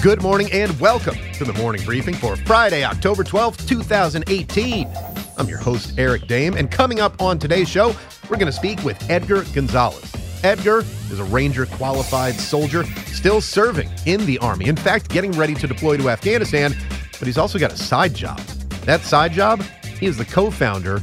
Good 0.00 0.22
morning 0.22 0.48
and 0.52 0.78
welcome 0.78 1.16
to 1.32 1.44
the 1.44 1.52
morning 1.54 1.84
briefing 1.84 2.14
for 2.14 2.36
Friday, 2.36 2.84
October 2.84 3.24
12th, 3.24 3.66
2018. 3.66 4.88
I'm 5.36 5.48
your 5.48 5.58
host, 5.58 5.98
Eric 5.98 6.28
Dehm, 6.28 6.54
and 6.56 6.70
coming 6.70 7.00
up 7.00 7.20
on 7.20 7.36
today's 7.36 7.68
show, 7.68 7.88
we're 8.30 8.36
going 8.36 8.46
to 8.46 8.52
speak 8.52 8.84
with 8.84 9.10
Edgar 9.10 9.42
Gonzalez. 9.52 10.14
Edgar 10.44 10.84
is 11.10 11.18
a 11.18 11.24
Ranger 11.24 11.66
qualified 11.66 12.34
soldier 12.34 12.84
still 13.06 13.40
serving 13.40 13.90
in 14.06 14.24
the 14.24 14.38
Army. 14.38 14.66
In 14.66 14.76
fact, 14.76 15.08
getting 15.08 15.32
ready 15.32 15.54
to 15.54 15.66
deploy 15.66 15.96
to 15.96 16.10
Afghanistan, 16.10 16.76
but 17.18 17.26
he's 17.26 17.36
also 17.36 17.58
got 17.58 17.72
a 17.72 17.76
side 17.76 18.14
job. 18.14 18.38
That 18.84 19.00
side 19.00 19.32
job, 19.32 19.62
he 19.98 20.06
is 20.06 20.16
the 20.16 20.24
co 20.24 20.52
founder 20.52 21.02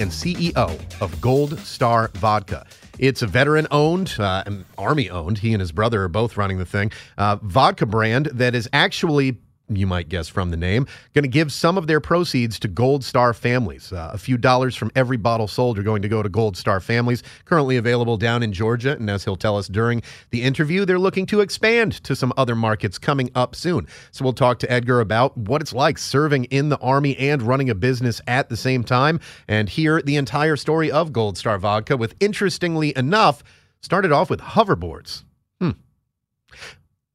and 0.00 0.10
CEO 0.10 1.00
of 1.00 1.20
Gold 1.20 1.56
Star 1.60 2.10
Vodka. 2.14 2.66
It's 2.98 3.22
a 3.22 3.26
veteran 3.26 3.66
owned, 3.70 4.14
uh, 4.18 4.44
Army 4.78 5.10
owned. 5.10 5.38
He 5.38 5.52
and 5.52 5.60
his 5.60 5.72
brother 5.72 6.04
are 6.04 6.08
both 6.08 6.36
running 6.36 6.58
the 6.58 6.66
thing. 6.66 6.92
Uh, 7.18 7.36
vodka 7.42 7.86
brand 7.86 8.26
that 8.26 8.54
is 8.54 8.68
actually 8.72 9.38
you 9.68 9.86
might 9.86 10.08
guess 10.08 10.28
from 10.28 10.50
the 10.50 10.56
name, 10.56 10.86
going 11.14 11.22
to 11.22 11.28
give 11.28 11.52
some 11.52 11.78
of 11.78 11.86
their 11.86 12.00
proceeds 12.00 12.58
to 12.58 12.68
Gold 12.68 13.02
Star 13.02 13.32
families. 13.32 13.92
Uh, 13.92 14.10
a 14.12 14.18
few 14.18 14.36
dollars 14.36 14.76
from 14.76 14.90
every 14.94 15.16
bottle 15.16 15.48
sold 15.48 15.78
are 15.78 15.82
going 15.82 16.02
to 16.02 16.08
go 16.08 16.22
to 16.22 16.28
Gold 16.28 16.56
Star 16.56 16.80
families, 16.80 17.22
currently 17.46 17.76
available 17.76 18.16
down 18.16 18.42
in 18.42 18.52
Georgia. 18.52 18.92
And 18.92 19.08
as 19.08 19.24
he'll 19.24 19.36
tell 19.36 19.56
us 19.56 19.68
during 19.68 20.02
the 20.30 20.42
interview, 20.42 20.84
they're 20.84 20.98
looking 20.98 21.24
to 21.26 21.40
expand 21.40 21.92
to 22.04 22.14
some 22.14 22.32
other 22.36 22.54
markets 22.54 22.98
coming 22.98 23.30
up 23.34 23.54
soon. 23.54 23.86
So 24.10 24.22
we'll 24.22 24.34
talk 24.34 24.58
to 24.60 24.70
Edgar 24.70 25.00
about 25.00 25.36
what 25.36 25.62
it's 25.62 25.72
like 25.72 25.96
serving 25.96 26.44
in 26.44 26.68
the 26.68 26.78
Army 26.78 27.16
and 27.16 27.40
running 27.40 27.70
a 27.70 27.74
business 27.74 28.20
at 28.26 28.48
the 28.48 28.56
same 28.56 28.84
time, 28.84 29.18
and 29.48 29.68
hear 29.68 30.02
the 30.02 30.16
entire 30.16 30.56
story 30.56 30.90
of 30.90 31.12
Gold 31.12 31.38
Star 31.38 31.58
Vodka, 31.58 31.96
with 31.96 32.14
interestingly 32.20 32.96
enough, 32.96 33.42
started 33.80 34.12
off 34.12 34.28
with 34.28 34.40
hoverboards. 34.40 35.24
Hmm. 35.60 35.70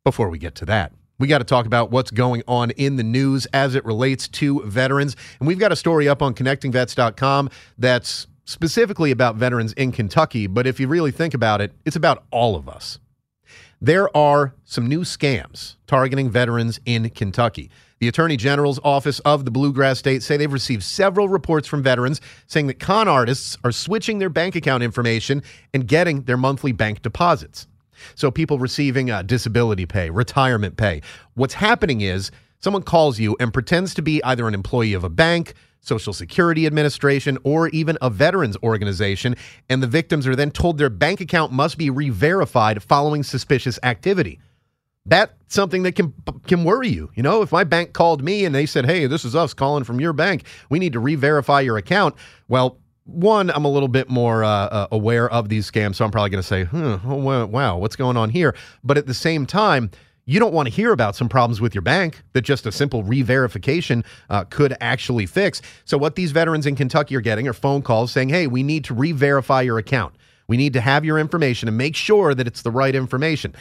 Before 0.03 0.29
we 0.29 0.39
get 0.39 0.55
to 0.55 0.65
that, 0.65 0.93
we 1.19 1.27
got 1.27 1.39
to 1.39 1.43
talk 1.43 1.65
about 1.65 1.91
what's 1.91 2.11
going 2.11 2.41
on 2.47 2.71
in 2.71 2.95
the 2.95 3.03
news 3.03 3.45
as 3.47 3.75
it 3.75 3.85
relates 3.85 4.27
to 4.29 4.61
veterans. 4.63 5.15
And 5.39 5.47
we've 5.47 5.59
got 5.59 5.71
a 5.71 5.75
story 5.75 6.09
up 6.09 6.21
on 6.21 6.33
connectingvets.com 6.33 7.49
that's 7.77 8.27
specifically 8.45 9.11
about 9.11 9.35
veterans 9.35 9.73
in 9.73 9.91
Kentucky. 9.91 10.47
But 10.47 10.65
if 10.65 10.79
you 10.79 10.87
really 10.87 11.11
think 11.11 11.33
about 11.33 11.61
it, 11.61 11.73
it's 11.85 11.95
about 11.95 12.23
all 12.31 12.55
of 12.55 12.67
us. 12.67 12.97
There 13.81 14.15
are 14.17 14.53
some 14.65 14.87
new 14.87 15.01
scams 15.01 15.75
targeting 15.87 16.29
veterans 16.29 16.79
in 16.85 17.09
Kentucky. 17.11 17.69
The 17.99 18.07
Attorney 18.07 18.37
General's 18.37 18.79
office 18.83 19.19
of 19.19 19.45
the 19.45 19.51
Bluegrass 19.51 19.99
State 19.99 20.23
say 20.23 20.37
they've 20.37 20.51
received 20.51 20.83
several 20.83 21.29
reports 21.29 21.67
from 21.67 21.83
veterans 21.83 22.21
saying 22.47 22.67
that 22.67 22.79
con 22.79 23.07
artists 23.07 23.57
are 23.63 23.71
switching 23.71 24.19
their 24.19 24.29
bank 24.29 24.55
account 24.55 24.83
information 24.83 25.43
and 25.73 25.87
getting 25.87 26.23
their 26.23 26.37
monthly 26.37 26.71
bank 26.71 27.01
deposits. 27.01 27.67
So 28.15 28.31
people 28.31 28.59
receiving 28.59 29.11
uh, 29.11 29.21
disability 29.21 29.85
pay, 29.85 30.09
retirement 30.09 30.77
pay. 30.77 31.01
What's 31.35 31.53
happening 31.53 32.01
is 32.01 32.31
someone 32.59 32.83
calls 32.83 33.19
you 33.19 33.35
and 33.39 33.53
pretends 33.53 33.93
to 33.95 34.01
be 34.01 34.23
either 34.23 34.47
an 34.47 34.53
employee 34.53 34.93
of 34.93 35.03
a 35.03 35.09
bank, 35.09 35.53
Social 35.81 36.11
Security 36.11 36.65
Administration, 36.65 37.37
or 37.43 37.69
even 37.69 37.97
a 38.01 38.09
veterans 38.09 38.57
organization, 38.63 39.35
and 39.69 39.81
the 39.81 39.87
victims 39.87 40.27
are 40.27 40.35
then 40.35 40.51
told 40.51 40.77
their 40.77 40.89
bank 40.89 41.21
account 41.21 41.53
must 41.53 41.77
be 41.77 41.89
re-verified 41.89 42.83
following 42.83 43.23
suspicious 43.23 43.79
activity. 43.83 44.39
That's 45.05 45.33
something 45.47 45.83
that 45.83 45.93
can 45.93 46.13
can 46.45 46.65
worry 46.65 46.89
you. 46.89 47.09
You 47.15 47.23
know, 47.23 47.41
if 47.41 47.51
my 47.51 47.63
bank 47.63 47.93
called 47.93 48.21
me 48.21 48.45
and 48.45 48.53
they 48.53 48.65
said, 48.65 48.85
"Hey, 48.85 49.07
this 49.07 49.23
is 49.25 49.35
us 49.35 49.53
calling 49.53 49.85
from 49.85 49.99
your 49.99 50.13
bank. 50.13 50.43
We 50.69 50.77
need 50.77 50.93
to 50.93 50.99
re-verify 50.99 51.61
your 51.61 51.77
account." 51.77 52.15
Well, 52.47 52.77
one, 53.11 53.49
I'm 53.49 53.65
a 53.65 53.69
little 53.69 53.87
bit 53.87 54.09
more 54.09 54.43
uh, 54.43 54.49
uh, 54.49 54.87
aware 54.91 55.29
of 55.29 55.49
these 55.49 55.69
scams, 55.69 55.95
so 55.95 56.05
I'm 56.05 56.11
probably 56.11 56.29
going 56.29 56.41
to 56.43 56.47
say, 56.47 56.67
oh, 56.73 57.45
wow, 57.47 57.77
what's 57.77 57.95
going 57.95 58.17
on 58.17 58.29
here? 58.29 58.55
But 58.83 58.97
at 58.97 59.07
the 59.07 59.13
same 59.13 59.45
time, 59.45 59.91
you 60.29 60.39
don't 60.39 60.53
want 60.53 60.67
to 60.67 60.73
hear 60.73 60.91
about 60.91 61.15
some 61.15 61.27
problems 61.27 61.59
with 61.59 61.73
your 61.73 61.81
bank 61.81 62.21
that 62.33 62.41
just 62.41 62.67
a 62.67 62.71
simple 62.71 63.03
re-verification 63.03 64.03
uh, 64.29 64.43
could 64.43 64.77
actually 64.79 65.25
fix. 65.25 65.59
So 65.85 65.97
what 65.97 66.15
these 66.15 66.31
veterans 66.31 66.67
in 66.67 66.75
Kentucky 66.75 67.15
are 67.15 67.21
getting 67.21 67.47
are 67.47 67.53
phone 67.53 67.81
calls 67.81 68.11
saying, 68.11 68.29
"Hey, 68.29 68.45
we 68.45 68.61
need 68.61 68.83
to 68.85 68.93
re-verify 68.93 69.61
your 69.63 69.79
account. 69.79 70.13
We 70.47 70.55
need 70.55 70.73
to 70.73 70.81
have 70.81 71.03
your 71.03 71.17
information 71.17 71.67
and 71.67 71.77
make 71.77 71.95
sure 71.95 72.35
that 72.35 72.45
it's 72.45 72.61
the 72.61 72.69
right 72.69 72.93
information." 72.93 73.55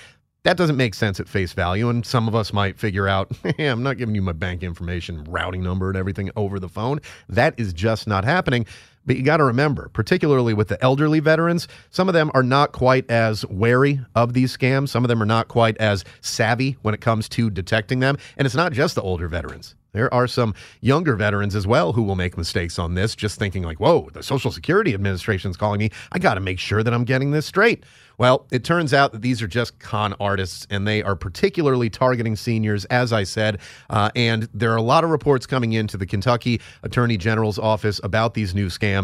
That 0.45 0.57
doesn't 0.57 0.77
make 0.77 0.95
sense 0.95 1.19
at 1.21 1.29
face 1.29 1.53
value, 1.53 1.89
and 1.89 2.05
some 2.07 2.29
of 2.29 2.35
us 2.35 2.53
might 2.53 2.79
figure 2.79 3.09
out, 3.09 3.33
hey, 3.57 3.67
I'm 3.67 3.83
not 3.83 3.97
giving 3.97 4.15
you 4.15 4.23
my 4.23 4.33
bank 4.33 4.63
information, 4.63 5.25
routing 5.25 5.63
number, 5.63 5.89
and 5.89 5.97
everything 5.97 6.31
over 6.37 6.61
the 6.61 6.69
phone. 6.69 7.01
That 7.29 7.55
is 7.59 7.73
just 7.73 8.07
not 8.07 8.25
happening. 8.25 8.67
But 9.09 9.17
you 9.17 9.23
got 9.23 9.39
to 9.39 9.45
remember, 9.45 9.89
particularly 9.95 10.53
with 10.53 10.69
the 10.69 10.81
elderly 10.85 11.19
veterans, 11.19 11.67
some 11.89 12.09
of 12.09 12.13
them 12.13 12.31
are 12.35 12.43
not 12.43 12.73
quite 12.73 13.11
as 13.11 13.45
wary 13.47 14.01
of 14.15 14.35
these 14.35 14.55
scams. 14.55 14.91
Some 14.91 15.03
of 15.03 15.09
them 15.09 15.23
are 15.23 15.27
not 15.27 15.49
quite 15.49 15.79
as 15.79 16.05
savvy 16.21 16.77
when 16.83 16.93
it 16.93 17.01
comes 17.01 17.27
to 17.31 17.49
detecting 17.49 18.01
them. 18.01 18.19
And 18.37 18.45
it's 18.45 18.55
not 18.55 18.73
just 18.73 18.97
the 18.97 19.03
older 19.03 19.27
veterans. 19.27 19.75
There 19.93 20.13
are 20.13 20.27
some 20.27 20.55
younger 20.83 21.17
veterans 21.17 21.55
as 21.55 21.67
well 21.67 21.95
who 21.95 22.03
will 22.03 22.15
make 22.15 22.37
mistakes 22.37 22.79
on 22.79 22.95
this, 22.95 23.17
just 23.17 23.39
thinking, 23.39 23.63
like, 23.63 23.81
whoa, 23.81 24.11
the 24.13 24.23
Social 24.23 24.51
Security 24.51 24.93
Administration 24.93 25.51
is 25.51 25.57
calling 25.57 25.79
me. 25.79 25.91
I 26.13 26.19
got 26.19 26.35
to 26.35 26.41
make 26.41 26.59
sure 26.59 26.83
that 26.83 26.93
I'm 26.93 27.05
getting 27.05 27.31
this 27.31 27.47
straight. 27.47 27.85
Well, 28.19 28.47
it 28.51 28.65
turns 28.65 28.93
out 28.93 29.13
that 29.13 29.23
these 29.23 29.41
are 29.43 29.47
just 29.47 29.79
con 29.79 30.13
artists, 30.19 30.67
and 30.71 30.87
they 30.87 31.05
are 31.05 31.15
particularly 31.15 31.89
targeting 31.89 32.35
seniors, 32.35 32.85
as 32.87 33.13
I 33.13 33.23
said. 33.23 33.61
Uh, 33.89 34.11
and 34.17 34.49
there 34.53 34.73
are 34.73 34.77
a 34.77 34.83
lot 34.83 35.05
of 35.05 35.11
reports 35.11 35.47
coming 35.47 35.73
into 35.73 35.97
the 35.97 36.05
Kentucky 36.07 36.61
Attorney 36.83 37.17
General's 37.17 37.61
office 37.61 38.01
about 38.03 38.35
these 38.35 38.57
new 38.57 38.67
scams. 38.67 38.98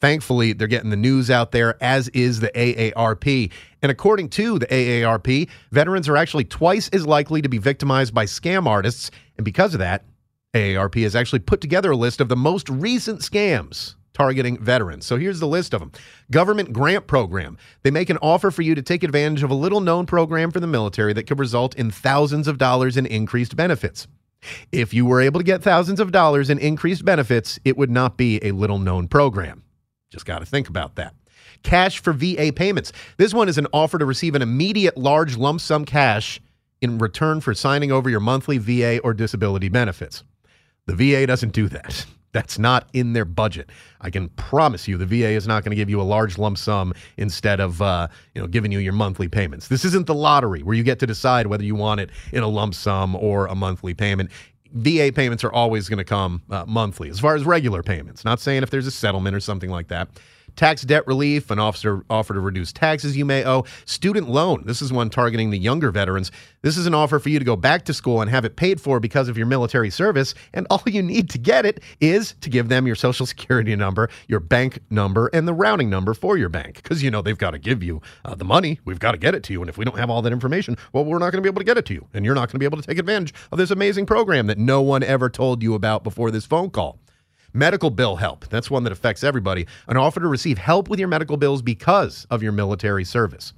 Thankfully, 0.00 0.52
they're 0.52 0.68
getting 0.68 0.90
the 0.90 0.96
news 0.96 1.30
out 1.30 1.50
there, 1.50 1.76
as 1.82 2.08
is 2.08 2.40
the 2.40 2.50
AARP. 2.54 3.50
And 3.82 3.90
according 3.90 4.28
to 4.30 4.58
the 4.58 4.66
AARP, 4.66 5.48
veterans 5.72 6.08
are 6.08 6.16
actually 6.16 6.44
twice 6.44 6.88
as 6.90 7.06
likely 7.06 7.42
to 7.42 7.48
be 7.48 7.58
victimized 7.58 8.14
by 8.14 8.24
scam 8.24 8.66
artists. 8.66 9.10
And 9.36 9.44
because 9.44 9.74
of 9.74 9.80
that, 9.80 10.04
AARP 10.54 11.02
has 11.02 11.16
actually 11.16 11.40
put 11.40 11.60
together 11.60 11.90
a 11.90 11.96
list 11.96 12.20
of 12.20 12.28
the 12.28 12.36
most 12.36 12.68
recent 12.68 13.20
scams 13.20 13.96
targeting 14.18 14.58
veterans. 14.58 15.06
So 15.06 15.16
here's 15.16 15.40
the 15.40 15.46
list 15.46 15.72
of 15.72 15.80
them 15.80 15.92
Government 16.30 16.72
Grant 16.72 17.06
Program. 17.06 17.56
They 17.82 17.90
make 17.90 18.10
an 18.10 18.18
offer 18.20 18.50
for 18.50 18.62
you 18.62 18.74
to 18.74 18.82
take 18.82 19.04
advantage 19.04 19.42
of 19.42 19.50
a 19.50 19.54
little 19.54 19.80
known 19.80 20.06
program 20.06 20.50
for 20.50 20.60
the 20.60 20.66
military 20.66 21.12
that 21.14 21.26
could 21.26 21.38
result 21.38 21.76
in 21.76 21.90
thousands 21.90 22.48
of 22.48 22.58
dollars 22.58 22.96
in 22.96 23.06
increased 23.06 23.56
benefits. 23.56 24.08
If 24.72 24.94
you 24.94 25.04
were 25.04 25.20
able 25.20 25.40
to 25.40 25.44
get 25.44 25.62
thousands 25.62 26.00
of 26.00 26.12
dollars 26.12 26.50
in 26.50 26.58
increased 26.58 27.04
benefits, 27.04 27.58
it 27.64 27.76
would 27.76 27.90
not 27.90 28.16
be 28.16 28.38
a 28.42 28.52
little 28.52 28.78
known 28.78 29.08
program. 29.08 29.64
Just 30.10 30.26
got 30.26 30.38
to 30.40 30.46
think 30.46 30.68
about 30.68 30.96
that. 30.96 31.14
Cash 31.62 32.00
for 32.00 32.12
VA 32.12 32.52
payments. 32.54 32.92
This 33.16 33.34
one 33.34 33.48
is 33.48 33.58
an 33.58 33.66
offer 33.72 33.98
to 33.98 34.04
receive 34.04 34.34
an 34.34 34.42
immediate 34.42 34.96
large 34.96 35.36
lump 35.36 35.60
sum 35.60 35.84
cash 35.84 36.40
in 36.80 36.98
return 36.98 37.40
for 37.40 37.54
signing 37.54 37.90
over 37.90 38.08
your 38.08 38.20
monthly 38.20 38.58
VA 38.58 38.98
or 39.00 39.12
disability 39.12 39.68
benefits. 39.68 40.22
The 40.86 40.94
VA 40.94 41.26
doesn't 41.26 41.52
do 41.52 41.68
that. 41.68 42.06
That's 42.32 42.58
not 42.58 42.88
in 42.92 43.14
their 43.14 43.24
budget. 43.24 43.70
I 44.00 44.10
can 44.10 44.28
promise 44.30 44.86
you 44.86 44.98
the 44.98 45.06
VA 45.06 45.30
is 45.30 45.46
not 45.46 45.64
going 45.64 45.70
to 45.70 45.76
give 45.76 45.88
you 45.88 46.00
a 46.00 46.02
large 46.04 46.38
lump 46.38 46.58
sum 46.58 46.92
instead 47.16 47.60
of 47.60 47.80
uh, 47.80 48.08
you 48.34 48.42
know 48.42 48.46
giving 48.46 48.70
you 48.72 48.78
your 48.78 48.92
monthly 48.92 49.28
payments. 49.28 49.68
This 49.68 49.84
isn't 49.84 50.06
the 50.06 50.14
lottery 50.14 50.62
where 50.62 50.76
you 50.76 50.82
get 50.82 50.98
to 51.00 51.06
decide 51.06 51.46
whether 51.46 51.64
you 51.64 51.74
want 51.74 52.00
it 52.00 52.10
in 52.32 52.42
a 52.42 52.48
lump 52.48 52.74
sum 52.74 53.16
or 53.16 53.46
a 53.46 53.54
monthly 53.54 53.94
payment. 53.94 54.30
VA 54.72 55.10
payments 55.14 55.44
are 55.44 55.52
always 55.52 55.88
going 55.88 55.98
to 55.98 56.04
come 56.04 56.42
uh, 56.50 56.64
monthly 56.66 57.08
as 57.08 57.18
far 57.18 57.34
as 57.34 57.44
regular 57.44 57.82
payments. 57.82 58.24
Not 58.24 58.38
saying 58.38 58.62
if 58.62 58.70
there's 58.70 58.86
a 58.86 58.90
settlement 58.90 59.34
or 59.34 59.40
something 59.40 59.70
like 59.70 59.88
that 59.88 60.08
tax 60.56 60.82
debt 60.82 61.06
relief, 61.06 61.50
an 61.50 61.58
officer 61.58 62.04
offer 62.10 62.34
to 62.34 62.40
reduce 62.40 62.72
taxes 62.72 63.16
you 63.16 63.24
may 63.24 63.44
owe, 63.44 63.64
student 63.84 64.28
loan. 64.28 64.62
This 64.66 64.82
is 64.82 64.92
one 64.92 65.10
targeting 65.10 65.50
the 65.50 65.58
younger 65.58 65.90
veterans. 65.90 66.30
This 66.62 66.76
is 66.76 66.86
an 66.86 66.94
offer 66.94 67.18
for 67.18 67.28
you 67.28 67.38
to 67.38 67.44
go 67.44 67.56
back 67.56 67.84
to 67.84 67.94
school 67.94 68.20
and 68.20 68.30
have 68.30 68.44
it 68.44 68.56
paid 68.56 68.80
for 68.80 69.00
because 69.00 69.28
of 69.28 69.36
your 69.36 69.46
military 69.46 69.90
service. 69.90 70.34
And 70.52 70.66
all 70.70 70.82
you 70.86 71.02
need 71.02 71.30
to 71.30 71.38
get 71.38 71.64
it 71.64 71.80
is 72.00 72.34
to 72.40 72.50
give 72.50 72.68
them 72.68 72.86
your 72.86 72.96
social 72.96 73.26
security 73.38 73.74
number, 73.76 74.08
your 74.26 74.40
bank 74.40 74.80
number, 74.90 75.28
and 75.32 75.46
the 75.46 75.54
routing 75.54 75.90
number 75.90 76.14
for 76.14 76.36
your 76.36 76.48
bank. 76.48 76.76
Because, 76.76 77.02
you 77.02 77.10
know, 77.10 77.22
they've 77.22 77.38
got 77.38 77.52
to 77.52 77.58
give 77.58 77.82
you 77.82 78.00
uh, 78.24 78.34
the 78.34 78.44
money. 78.44 78.80
We've 78.84 78.98
got 78.98 79.12
to 79.12 79.18
get 79.18 79.34
it 79.34 79.42
to 79.44 79.52
you. 79.52 79.60
And 79.60 79.68
if 79.68 79.78
we 79.78 79.84
don't 79.84 79.98
have 79.98 80.10
all 80.10 80.22
that 80.22 80.32
information, 80.32 80.76
well, 80.92 81.04
we're 81.04 81.18
not 81.18 81.30
going 81.30 81.42
to 81.42 81.42
be 81.42 81.48
able 81.48 81.60
to 81.60 81.64
get 81.64 81.78
it 81.78 81.86
to 81.86 81.94
you. 81.94 82.06
And 82.14 82.24
you're 82.24 82.34
not 82.34 82.48
going 82.48 82.54
to 82.54 82.58
be 82.58 82.64
able 82.64 82.80
to 82.80 82.86
take 82.86 82.98
advantage 82.98 83.34
of 83.52 83.58
this 83.58 83.70
amazing 83.70 84.06
program 84.06 84.46
that 84.48 84.58
no 84.58 84.82
one 84.82 85.02
ever 85.02 85.28
told 85.30 85.62
you 85.62 85.74
about 85.74 86.04
before 86.04 86.30
this 86.30 86.46
phone 86.46 86.70
call. 86.70 86.98
Medical 87.52 87.90
bill 87.90 88.16
help. 88.16 88.48
That's 88.48 88.70
one 88.70 88.84
that 88.84 88.92
affects 88.92 89.24
everybody. 89.24 89.66
An 89.86 89.96
offer 89.96 90.20
to 90.20 90.28
receive 90.28 90.58
help 90.58 90.88
with 90.88 90.98
your 90.98 91.08
medical 91.08 91.36
bills 91.36 91.62
because 91.62 92.26
of 92.30 92.42
your 92.42 92.52
military 92.52 93.04
service. 93.04 93.52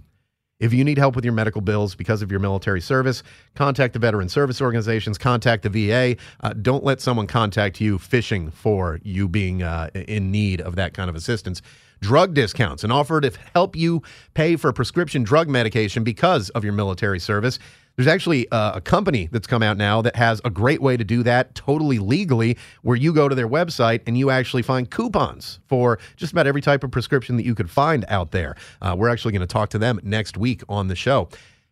If 0.60 0.74
you 0.74 0.84
need 0.84 0.98
help 0.98 1.16
with 1.16 1.24
your 1.24 1.32
medical 1.32 1.62
bills 1.62 1.94
because 1.94 2.20
of 2.20 2.30
your 2.30 2.38
military 2.38 2.82
service, 2.82 3.22
contact 3.54 3.94
the 3.94 3.98
veteran 3.98 4.28
service 4.28 4.60
organizations, 4.60 5.16
contact 5.16 5.62
the 5.62 5.70
VA. 5.70 6.16
Uh, 6.40 6.52
don't 6.52 6.84
let 6.84 7.00
someone 7.00 7.26
contact 7.26 7.80
you 7.80 7.98
fishing 7.98 8.50
for 8.50 9.00
you 9.02 9.26
being 9.26 9.62
uh, 9.62 9.88
in 9.94 10.30
need 10.30 10.60
of 10.60 10.76
that 10.76 10.92
kind 10.92 11.08
of 11.08 11.16
assistance. 11.16 11.62
Drug 12.02 12.34
discounts, 12.34 12.84
an 12.84 12.92
offer 12.92 13.22
to 13.22 13.32
help 13.54 13.74
you 13.74 14.02
pay 14.34 14.56
for 14.56 14.72
prescription 14.72 15.22
drug 15.22 15.48
medication 15.48 16.04
because 16.04 16.50
of 16.50 16.62
your 16.62 16.74
military 16.74 17.18
service. 17.18 17.58
There's 18.00 18.08
actually 18.08 18.50
uh, 18.50 18.76
a 18.76 18.80
company 18.80 19.28
that's 19.30 19.46
come 19.46 19.62
out 19.62 19.76
now 19.76 20.00
that 20.00 20.16
has 20.16 20.40
a 20.42 20.48
great 20.48 20.80
way 20.80 20.96
to 20.96 21.04
do 21.04 21.22
that 21.24 21.54
totally 21.54 21.98
legally, 21.98 22.56
where 22.80 22.96
you 22.96 23.12
go 23.12 23.28
to 23.28 23.34
their 23.34 23.46
website 23.46 24.00
and 24.06 24.16
you 24.16 24.30
actually 24.30 24.62
find 24.62 24.90
coupons 24.90 25.60
for 25.66 25.98
just 26.16 26.32
about 26.32 26.46
every 26.46 26.62
type 26.62 26.82
of 26.82 26.90
prescription 26.90 27.36
that 27.36 27.44
you 27.44 27.54
could 27.54 27.68
find 27.68 28.06
out 28.08 28.30
there. 28.30 28.56
Uh, 28.80 28.96
we're 28.96 29.10
actually 29.10 29.32
going 29.32 29.42
to 29.42 29.46
talk 29.46 29.68
to 29.68 29.78
them 29.78 30.00
next 30.02 30.38
week 30.38 30.62
on 30.66 30.88
the 30.88 30.96
show. 30.96 31.28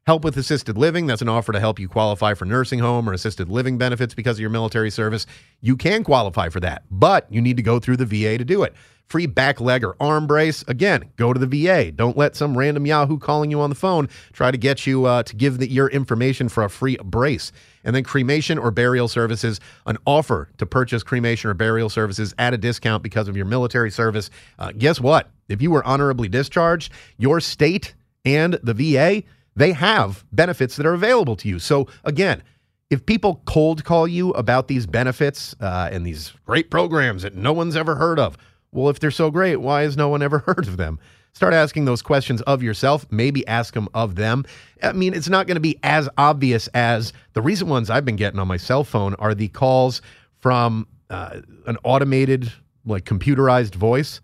Help 0.06 0.22
with 0.22 0.36
assisted 0.36 0.76
living, 0.76 1.06
that's 1.06 1.22
an 1.22 1.30
offer 1.30 1.50
to 1.52 1.60
help 1.60 1.78
you 1.78 1.88
qualify 1.88 2.34
for 2.34 2.44
nursing 2.44 2.80
home 2.80 3.08
or 3.08 3.14
assisted 3.14 3.48
living 3.48 3.78
benefits 3.78 4.12
because 4.12 4.36
of 4.36 4.40
your 4.40 4.50
military 4.50 4.90
service. 4.90 5.24
You 5.62 5.78
can 5.78 6.04
qualify 6.04 6.50
for 6.50 6.60
that, 6.60 6.82
but 6.90 7.26
you 7.30 7.40
need 7.40 7.56
to 7.56 7.62
go 7.62 7.78
through 7.78 7.96
the 7.96 8.04
VA 8.04 8.36
to 8.36 8.44
do 8.44 8.64
it 8.64 8.74
free 9.08 9.26
back 9.26 9.60
leg 9.60 9.84
or 9.84 9.96
arm 10.00 10.26
brace. 10.26 10.62
Again, 10.68 11.10
go 11.16 11.32
to 11.32 11.44
the 11.44 11.46
VA. 11.46 11.90
Don't 11.90 12.16
let 12.16 12.36
some 12.36 12.56
random 12.56 12.86
Yahoo 12.86 13.18
calling 13.18 13.50
you 13.50 13.60
on 13.60 13.70
the 13.70 13.76
phone 13.76 14.08
try 14.32 14.50
to 14.50 14.58
get 14.58 14.86
you 14.86 15.06
uh, 15.06 15.22
to 15.24 15.34
give 15.34 15.58
the, 15.58 15.70
your 15.70 15.88
information 15.88 16.48
for 16.48 16.64
a 16.64 16.70
free 16.70 16.96
brace. 17.02 17.50
And 17.84 17.96
then 17.96 18.04
cremation 18.04 18.58
or 18.58 18.70
burial 18.70 19.08
services, 19.08 19.60
an 19.86 19.96
offer 20.06 20.50
to 20.58 20.66
purchase 20.66 21.02
cremation 21.02 21.48
or 21.50 21.54
burial 21.54 21.88
services 21.88 22.34
at 22.38 22.52
a 22.52 22.58
discount 22.58 23.02
because 23.02 23.28
of 23.28 23.36
your 23.36 23.46
military 23.46 23.90
service. 23.90 24.30
Uh, 24.58 24.72
guess 24.76 25.00
what? 25.00 25.30
If 25.48 25.62
you 25.62 25.70
were 25.70 25.84
honorably 25.84 26.28
discharged, 26.28 26.92
your 27.16 27.40
state 27.40 27.94
and 28.24 28.58
the 28.62 28.74
VA, 28.74 29.22
they 29.56 29.72
have 29.72 30.24
benefits 30.32 30.76
that 30.76 30.84
are 30.84 30.92
available 30.92 31.36
to 31.36 31.48
you. 31.48 31.58
So 31.58 31.88
again, 32.04 32.42
if 32.90 33.04
people 33.04 33.42
cold 33.44 33.84
call 33.84 34.08
you 34.08 34.30
about 34.30 34.68
these 34.68 34.86
benefits 34.86 35.54
uh, 35.60 35.90
and 35.92 36.06
these 36.06 36.32
great 36.46 36.70
programs 36.70 37.22
that 37.22 37.34
no 37.34 37.52
one's 37.52 37.76
ever 37.76 37.96
heard 37.96 38.18
of, 38.18 38.38
well, 38.72 38.88
if 38.88 39.00
they're 39.00 39.10
so 39.10 39.30
great, 39.30 39.56
why 39.56 39.82
has 39.82 39.96
no 39.96 40.08
one 40.08 40.22
ever 40.22 40.38
heard 40.46 40.66
of 40.66 40.76
them? 40.76 40.98
Start 41.32 41.54
asking 41.54 41.84
those 41.84 42.02
questions 42.02 42.42
of 42.42 42.62
yourself. 42.62 43.06
Maybe 43.10 43.46
ask 43.46 43.74
them 43.74 43.88
of 43.94 44.16
them. 44.16 44.44
I 44.82 44.92
mean, 44.92 45.14
it's 45.14 45.28
not 45.28 45.46
going 45.46 45.56
to 45.56 45.60
be 45.60 45.78
as 45.82 46.08
obvious 46.18 46.66
as 46.68 47.12
the 47.34 47.42
recent 47.42 47.70
ones 47.70 47.90
I've 47.90 48.04
been 48.04 48.16
getting 48.16 48.40
on 48.40 48.48
my 48.48 48.56
cell 48.56 48.82
phone 48.82 49.14
are 49.14 49.34
the 49.34 49.48
calls 49.48 50.02
from 50.38 50.86
uh, 51.10 51.40
an 51.66 51.76
automated, 51.84 52.52
like 52.84 53.04
computerized 53.04 53.74
voice 53.74 54.20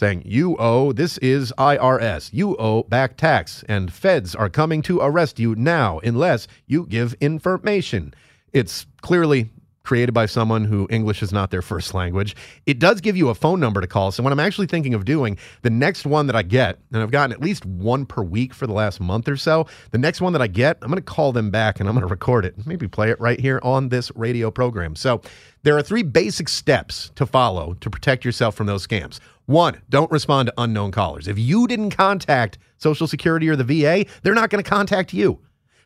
saying, 0.00 0.22
You 0.24 0.56
owe, 0.58 0.92
this 0.92 1.18
is 1.18 1.52
IRS, 1.56 2.30
you 2.32 2.56
owe 2.56 2.82
back 2.84 3.16
tax, 3.16 3.62
and 3.68 3.92
feds 3.92 4.34
are 4.34 4.48
coming 4.48 4.82
to 4.82 5.00
arrest 5.00 5.38
you 5.38 5.54
now 5.54 6.00
unless 6.00 6.48
you 6.66 6.86
give 6.86 7.14
information. 7.20 8.12
It's 8.52 8.86
clearly 9.02 9.50
created 9.90 10.12
by 10.12 10.24
someone 10.24 10.64
who 10.64 10.86
English 10.88 11.20
is 11.20 11.32
not 11.32 11.50
their 11.50 11.62
first 11.62 11.94
language. 11.94 12.36
It 12.64 12.78
does 12.78 13.00
give 13.00 13.16
you 13.16 13.28
a 13.28 13.34
phone 13.34 13.58
number 13.58 13.80
to 13.80 13.88
call. 13.88 14.12
So, 14.12 14.22
what 14.22 14.32
I'm 14.32 14.38
actually 14.38 14.68
thinking 14.68 14.94
of 14.94 15.04
doing, 15.04 15.36
the 15.62 15.70
next 15.70 16.06
one 16.06 16.28
that 16.28 16.36
I 16.36 16.44
get, 16.44 16.78
and 16.92 17.02
I've 17.02 17.10
gotten 17.10 17.32
at 17.32 17.40
least 17.40 17.66
one 17.66 18.06
per 18.06 18.22
week 18.22 18.54
for 18.54 18.68
the 18.68 18.72
last 18.72 19.00
month 19.00 19.28
or 19.28 19.36
so, 19.36 19.66
the 19.90 19.98
next 19.98 20.20
one 20.20 20.32
that 20.34 20.40
I 20.40 20.46
get, 20.46 20.78
I'm 20.80 20.90
going 20.90 21.02
to 21.02 21.02
call 21.02 21.32
them 21.32 21.50
back 21.50 21.80
and 21.80 21.88
I'm 21.88 21.96
going 21.96 22.06
to 22.06 22.10
record 22.10 22.44
it, 22.44 22.54
maybe 22.68 22.86
play 22.86 23.10
it 23.10 23.20
right 23.20 23.40
here 23.40 23.58
on 23.64 23.88
this 23.88 24.12
radio 24.14 24.48
program. 24.48 24.94
So, 24.94 25.22
there 25.64 25.76
are 25.76 25.82
three 25.82 26.04
basic 26.04 26.48
steps 26.48 27.10
to 27.16 27.26
follow 27.26 27.74
to 27.80 27.90
protect 27.90 28.24
yourself 28.24 28.54
from 28.54 28.68
those 28.68 28.86
scams. 28.86 29.18
One, 29.46 29.82
don't 29.88 30.12
respond 30.12 30.46
to 30.46 30.54
unknown 30.56 30.92
callers. 30.92 31.26
If 31.26 31.36
you 31.36 31.66
didn't 31.66 31.90
contact 31.90 32.58
Social 32.78 33.08
Security 33.08 33.48
or 33.48 33.56
the 33.56 33.64
VA, 33.64 34.06
they're 34.22 34.34
not 34.34 34.50
going 34.50 34.62
to 34.62 34.70
contact 34.70 35.12
you. 35.12 35.40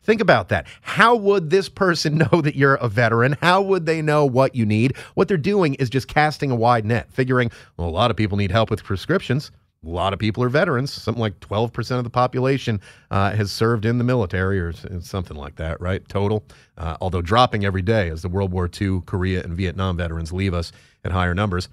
Think 0.05 0.21
about 0.21 0.49
that. 0.49 0.67
How 0.81 1.15
would 1.15 1.49
this 1.49 1.67
person 1.67 2.17
know 2.31 2.41
that 2.41 2.55
you're 2.55 2.75
a 2.75 2.87
veteran? 2.87 3.37
How 3.41 3.61
would 3.61 3.85
they 3.85 4.01
know 4.01 4.25
what 4.25 4.55
you 4.55 4.65
need? 4.65 4.95
What 5.15 5.27
they're 5.27 5.37
doing 5.37 5.73
is 5.75 5.89
just 5.89 6.07
casting 6.07 6.51
a 6.51 6.55
wide 6.55 6.85
net, 6.85 7.11
figuring, 7.11 7.51
well, 7.77 7.89
a 7.89 7.91
lot 7.91 8.11
of 8.11 8.17
people 8.17 8.37
need 8.37 8.51
help 8.51 8.69
with 8.69 8.83
prescriptions. 8.83 9.51
A 9.83 9.89
lot 9.89 10.13
of 10.13 10.19
people 10.19 10.43
are 10.43 10.49
veterans. 10.49 10.91
Something 10.91 11.21
like 11.21 11.39
12% 11.41 11.97
of 11.97 12.03
the 12.03 12.09
population 12.09 12.81
uh, 13.11 13.31
has 13.31 13.51
served 13.51 13.85
in 13.85 13.97
the 13.97 14.03
military 14.03 14.59
or 14.59 14.73
something 15.01 15.37
like 15.37 15.55
that, 15.57 15.79
right? 15.79 16.07
Total. 16.07 16.43
Uh, 16.77 16.97
although 17.01 17.21
dropping 17.21 17.65
every 17.65 17.83
day 17.83 18.09
as 18.09 18.21
the 18.21 18.29
World 18.29 18.51
War 18.51 18.69
II, 18.81 19.01
Korea, 19.05 19.43
and 19.43 19.55
Vietnam 19.55 19.97
veterans 19.97 20.31
leave 20.31 20.53
us 20.53 20.71
at 21.03 21.11
higher 21.11 21.35
numbers. 21.35 21.69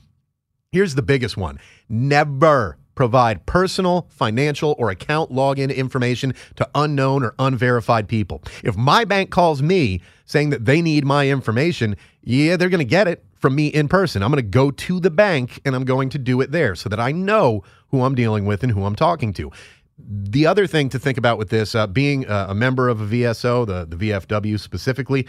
Here's 0.72 0.94
the 0.94 1.02
biggest 1.02 1.36
one 1.36 1.58
never 1.88 2.78
provide 2.94 3.44
personal, 3.46 4.06
financial, 4.10 4.74
or 4.78 4.90
account 4.90 5.30
login 5.30 5.74
information 5.74 6.34
to 6.56 6.68
unknown 6.74 7.24
or 7.24 7.34
unverified 7.38 8.08
people. 8.08 8.42
If 8.62 8.76
my 8.76 9.04
bank 9.04 9.30
calls 9.30 9.62
me 9.62 10.00
saying 10.24 10.50
that 10.50 10.64
they 10.64 10.82
need 10.82 11.04
my 11.04 11.28
information, 11.28 11.96
yeah, 12.22 12.56
they're 12.56 12.68
going 12.68 12.78
to 12.78 12.84
get 12.84 13.08
it 13.08 13.24
from 13.38 13.54
me 13.54 13.66
in 13.66 13.88
person. 13.88 14.22
I'm 14.22 14.30
going 14.30 14.42
to 14.42 14.48
go 14.48 14.70
to 14.70 15.00
the 15.00 15.10
bank 15.10 15.60
and 15.64 15.74
I'm 15.74 15.84
going 15.84 16.08
to 16.10 16.18
do 16.18 16.40
it 16.40 16.52
there 16.52 16.74
so 16.74 16.88
that 16.88 17.00
I 17.00 17.12
know 17.12 17.64
who 17.88 18.02
I'm 18.02 18.14
dealing 18.14 18.46
with 18.46 18.62
and 18.62 18.70
who 18.70 18.84
I'm 18.84 18.94
talking 18.94 19.32
to. 19.34 19.50
The 19.98 20.46
other 20.46 20.66
thing 20.66 20.88
to 20.90 20.98
think 20.98 21.18
about 21.18 21.38
with 21.38 21.50
this, 21.50 21.74
uh, 21.74 21.86
being 21.86 22.24
a 22.28 22.54
member 22.54 22.88
of 22.88 23.00
a 23.00 23.06
VSO, 23.06 23.66
the, 23.66 23.84
the 23.84 23.96
VFW 23.96 24.58
specifically, 24.58 25.26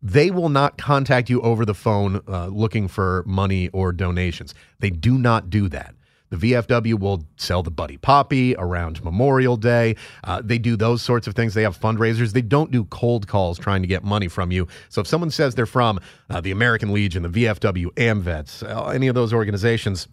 they 0.00 0.30
will 0.30 0.48
not 0.48 0.78
contact 0.78 1.28
you 1.28 1.40
over 1.40 1.64
the 1.64 1.74
phone 1.74 2.20
uh, 2.28 2.46
looking 2.46 2.86
for 2.86 3.24
money 3.26 3.68
or 3.70 3.92
donations. 3.92 4.54
They 4.78 4.90
do 4.90 5.18
not 5.18 5.50
do 5.50 5.68
that. 5.70 5.95
The 6.30 6.36
VFW 6.36 6.98
will 6.98 7.24
sell 7.36 7.62
the 7.62 7.70
Buddy 7.70 7.96
Poppy 7.96 8.54
around 8.56 9.02
Memorial 9.04 9.56
Day. 9.56 9.96
Uh, 10.24 10.42
they 10.44 10.58
do 10.58 10.76
those 10.76 11.02
sorts 11.02 11.26
of 11.26 11.34
things. 11.34 11.54
They 11.54 11.62
have 11.62 11.78
fundraisers. 11.78 12.32
They 12.32 12.42
don't 12.42 12.70
do 12.70 12.84
cold 12.84 13.28
calls 13.28 13.58
trying 13.58 13.82
to 13.82 13.88
get 13.88 14.04
money 14.04 14.28
from 14.28 14.50
you. 14.50 14.66
So 14.88 15.00
if 15.00 15.06
someone 15.06 15.30
says 15.30 15.54
they're 15.54 15.66
from 15.66 16.00
uh, 16.30 16.40
the 16.40 16.50
American 16.50 16.92
Legion, 16.92 17.22
the 17.22 17.28
VFW, 17.28 17.86
AMVETS, 17.96 18.62
uh, 18.62 18.88
any 18.88 19.06
of 19.08 19.14
those 19.14 19.32
organizations, 19.32 20.08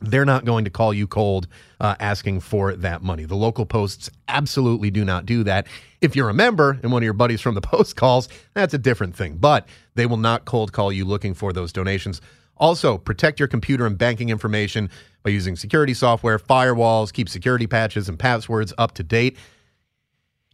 they're 0.00 0.24
not 0.24 0.44
going 0.44 0.64
to 0.64 0.70
call 0.70 0.94
you 0.94 1.06
cold 1.06 1.46
uh, 1.78 1.94
asking 2.00 2.40
for 2.40 2.74
that 2.76 3.02
money. 3.02 3.24
The 3.24 3.36
local 3.36 3.66
posts 3.66 4.10
absolutely 4.28 4.90
do 4.90 5.04
not 5.04 5.26
do 5.26 5.44
that. 5.44 5.66
If 6.00 6.16
you're 6.16 6.30
a 6.30 6.34
member 6.34 6.78
and 6.82 6.90
one 6.90 7.02
of 7.02 7.04
your 7.04 7.12
buddies 7.12 7.40
from 7.40 7.54
the 7.54 7.60
post 7.60 7.96
calls, 7.96 8.28
that's 8.54 8.74
a 8.74 8.78
different 8.78 9.14
thing. 9.14 9.36
But 9.36 9.68
they 9.94 10.06
will 10.06 10.16
not 10.16 10.44
cold 10.44 10.72
call 10.72 10.92
you 10.92 11.04
looking 11.04 11.34
for 11.34 11.52
those 11.52 11.72
donations. 11.72 12.20
Also, 12.60 12.98
protect 12.98 13.40
your 13.40 13.48
computer 13.48 13.86
and 13.86 13.96
banking 13.96 14.28
information 14.28 14.90
by 15.22 15.30
using 15.30 15.56
security 15.56 15.94
software, 15.94 16.38
firewalls, 16.38 17.12
keep 17.12 17.28
security 17.28 17.66
patches 17.66 18.08
and 18.08 18.18
passwords 18.18 18.72
up 18.76 18.92
to 18.92 19.02
date. 19.02 19.36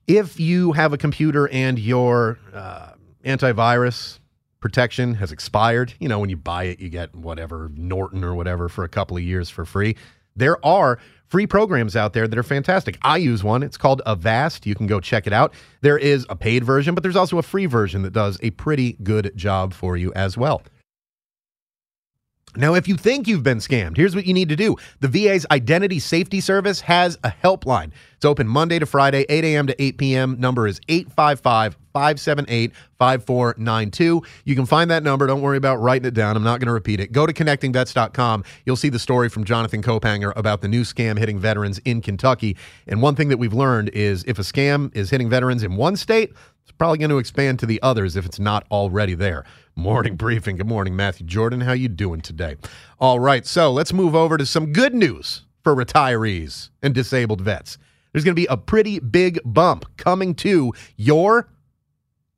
If 0.07 0.39
you 0.39 0.73
have 0.73 0.93
a 0.93 0.99
computer 0.99 1.49
and 1.49 1.81
your 1.81 2.39
uh, 2.55 2.93
antivirus 3.25 4.21
protection 4.61 5.15
has 5.15 5.33
expired, 5.33 5.95
you 5.99 6.09
know, 6.09 6.21
when 6.21 6.31
you 6.31 6.37
buy 6.37 6.65
it, 6.65 6.79
you 6.79 6.89
get 6.89 7.13
whatever, 7.15 7.73
Norton 7.75 8.23
or 8.23 8.37
whatever, 8.37 8.69
for 8.69 8.85
a 8.85 8.89
couple 8.89 9.17
of 9.17 9.25
years 9.25 9.51
for 9.51 9.65
free. 9.65 9.97
There 10.37 10.65
are 10.65 11.01
free 11.27 11.47
programs 11.47 11.97
out 11.97 12.13
there 12.13 12.29
that 12.29 12.39
are 12.39 12.45
fantastic. 12.45 12.99
I 13.03 13.17
use 13.17 13.43
one. 13.43 13.65
It's 13.65 13.77
called 13.77 14.01
Avast. 14.07 14.65
You 14.65 14.77
can 14.77 14.87
go 14.87 15.01
check 15.01 15.27
it 15.27 15.33
out. 15.33 15.55
There 15.81 15.99
is 15.99 16.25
a 16.29 16.37
paid 16.37 16.63
version, 16.63 16.95
but 16.95 17.03
there's 17.03 17.17
also 17.17 17.39
a 17.39 17.43
free 17.43 17.67
version 17.67 18.03
that 18.03 18.13
does 18.13 18.39
a 18.43 18.51
pretty 18.53 18.93
good 19.03 19.33
job 19.35 19.75
for 19.75 19.97
you 19.97 20.13
as 20.15 20.37
well. 20.37 20.63
Now, 22.57 22.75
if 22.75 22.89
you 22.89 22.97
think 22.97 23.29
you've 23.29 23.43
been 23.43 23.59
scammed, 23.59 23.97
here's 23.97 24.15
what 24.15 24.27
you 24.27 24.33
need 24.33 24.49
to 24.49 24.57
do. 24.57 24.77
The 25.01 25.09
VA's 25.09 25.47
Identity 25.51 25.99
Safety 25.99 26.41
Service 26.41 26.81
has 26.81 27.19
a 27.23 27.31
helpline. 27.31 27.91
It's 28.15 28.25
open 28.25 28.49
Monday 28.49 28.79
to 28.79 28.87
Friday, 28.87 29.27
8 29.29 29.45
a.m. 29.45 29.67
to 29.67 29.83
8 29.83 29.99
p.m. 29.99 30.37
Number 30.41 30.67
is 30.67 30.81
855 30.89 31.77
578 31.93 32.73
5492. 32.99 34.23
You 34.45 34.55
can 34.55 34.65
find 34.65 34.91
that 34.91 35.03
number. 35.03 35.27
Don't 35.27 35.43
worry 35.43 35.59
about 35.59 35.77
writing 35.77 36.07
it 36.07 36.15
down. 36.15 36.37
I'm 36.37 36.43
not 36.43 36.61
going 36.61 36.69
to 36.69 36.73
repeat 36.73 36.99
it. 36.99 37.13
Go 37.13 37.27
to 37.27 37.33
connectingvets.com. 37.33 38.45
You'll 38.65 38.77
see 38.77 38.89
the 38.89 38.99
story 38.99 39.29
from 39.29 39.45
Jonathan 39.45 39.83
Kaupanger 39.83 40.33
about 40.35 40.63
the 40.63 40.69
new 40.69 40.83
scam 40.83 41.19
hitting 41.19 41.39
veterans 41.39 41.79
in 41.85 42.01
Kentucky. 42.01 42.57
And 42.87 43.03
one 43.03 43.15
thing 43.17 43.29
that 43.29 43.39
we've 43.39 43.55
learned 43.55 43.91
is 43.91 44.25
if 44.27 44.39
a 44.39 44.43
scam 44.43 44.95
is 44.97 45.11
hitting 45.11 45.29
veterans 45.29 45.63
in 45.63 45.77
one 45.77 45.97
state, 45.97 46.33
it's 46.63 46.73
probably 46.73 46.99
going 46.99 47.11
to 47.11 47.19
expand 47.19 47.59
to 47.61 47.67
the 47.67 47.81
others 47.83 48.17
if 48.17 48.27
it's 48.27 48.39
not 48.39 48.67
already 48.71 49.15
there. 49.15 49.45
Morning 49.79 50.17
briefing. 50.17 50.57
Good 50.57 50.67
morning, 50.67 50.97
Matthew 50.97 51.27
Jordan. 51.27 51.61
How 51.61 51.73
you 51.73 51.89
doing 51.89 52.23
today? 52.23 52.57
All 52.99 53.21
right, 53.21 53.45
so 53.45 53.71
let's 53.71 53.93
move 53.93 54.15
over 54.15 54.39
to 54.39 54.47
some 54.47 54.73
good 54.73 54.95
news 54.95 55.43
for 55.63 55.77
retirees 55.77 56.71
and 56.83 56.95
disabled 56.95 57.43
vets. 57.43 57.77
There's 58.11 58.25
going 58.25 58.35
to 58.35 58.41
be 58.41 58.47
a 58.47 58.57
pretty 58.57 59.01
big 59.01 59.39
bump 59.45 59.85
coming 59.99 60.35
to 60.37 60.73
your 60.97 61.51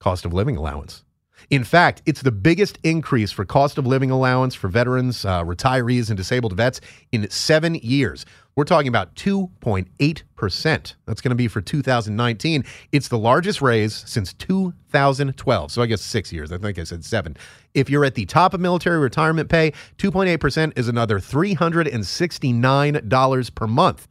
cost 0.00 0.25
of 0.25 0.33
living 0.33 0.57
allowance. 0.57 1.04
In 1.50 1.64
fact, 1.64 2.02
it's 2.05 2.21
the 2.21 2.31
biggest 2.31 2.78
increase 2.85 3.33
for 3.33 3.47
cost 3.47 3.78
of 3.78 3.87
living 3.87 4.11
allowance 4.11 4.55
for 4.55 4.69
veterans, 4.69 5.25
uh, 5.25 5.43
retirees, 5.43 6.11
and 6.11 6.17
disabled 6.17 6.55
vets 6.55 6.83
in 7.11 7.28
seven 7.31 7.75
years. 7.76 8.26
We're 8.55 8.64
talking 8.64 8.88
about 8.88 9.14
2.8%. 9.14 10.95
That's 11.07 11.21
going 11.21 11.31
to 11.31 11.37
be 11.37 11.49
for 11.49 11.61
2019. 11.62 12.64
It's 12.93 13.09
the 13.09 13.17
largest 13.17 13.62
raise 13.62 13.95
since 13.95 14.35
2012. 14.35 15.73
So 15.73 15.81
I 15.81 15.87
guess 15.87 16.02
six 16.02 16.31
years. 16.33 16.52
I 16.52 16.59
think 16.59 16.78
I 16.78 16.85
said 16.85 17.02
seven. 17.05 17.37
If 17.73 17.88
you're 17.88 18.05
at 18.05 18.17
the 18.17 18.26
top 18.26 18.52
of 18.52 18.61
military 18.61 18.99
retirement 18.99 19.49
pay, 19.49 19.73
2.8% 19.99 20.76
is 20.76 20.88
another 20.88 21.21
$369 21.21 23.55
per 23.55 23.67
month. 23.67 24.09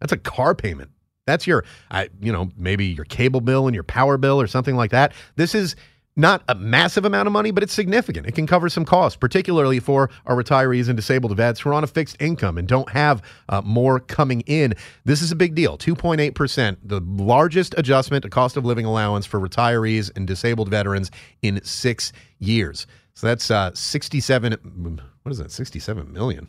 That's 0.00 0.12
a 0.12 0.18
car 0.18 0.54
payment. 0.54 0.90
That's 1.26 1.46
your, 1.46 1.66
uh, 1.90 2.06
you 2.20 2.32
know, 2.32 2.48
maybe 2.56 2.86
your 2.86 3.04
cable 3.04 3.42
bill 3.42 3.68
and 3.68 3.74
your 3.74 3.84
power 3.84 4.16
bill 4.16 4.40
or 4.40 4.46
something 4.46 4.74
like 4.74 4.92
that. 4.92 5.12
This 5.36 5.54
is 5.54 5.76
not 6.20 6.42
a 6.48 6.54
massive 6.54 7.04
amount 7.04 7.26
of 7.26 7.32
money, 7.32 7.50
but 7.50 7.62
it's 7.62 7.72
significant. 7.72 8.26
It 8.26 8.34
can 8.34 8.46
cover 8.46 8.68
some 8.68 8.84
costs, 8.84 9.16
particularly 9.16 9.80
for 9.80 10.10
our 10.26 10.36
retirees 10.36 10.88
and 10.88 10.96
disabled 10.96 11.36
vets 11.36 11.60
who 11.60 11.70
are 11.70 11.74
on 11.74 11.84
a 11.84 11.86
fixed 11.86 12.16
income 12.20 12.58
and 12.58 12.68
don't 12.68 12.90
have 12.90 13.22
uh, 13.48 13.62
more 13.62 13.98
coming 14.00 14.42
in. 14.42 14.74
This 15.04 15.22
is 15.22 15.32
a 15.32 15.36
big 15.36 15.54
deal 15.54 15.78
2.8%, 15.78 16.76
the 16.84 17.00
largest 17.00 17.74
adjustment 17.78 18.22
to 18.22 18.30
cost 18.30 18.56
of 18.56 18.64
living 18.64 18.84
allowance 18.84 19.26
for 19.26 19.40
retirees 19.40 20.10
and 20.14 20.26
disabled 20.26 20.68
veterans 20.68 21.10
in 21.42 21.60
six 21.64 22.12
years. 22.38 22.86
So 23.14 23.26
that's 23.26 23.50
uh, 23.50 23.72
67, 23.74 25.02
what 25.22 25.32
is 25.32 25.38
that, 25.38 25.50
67 25.50 26.12
million? 26.12 26.48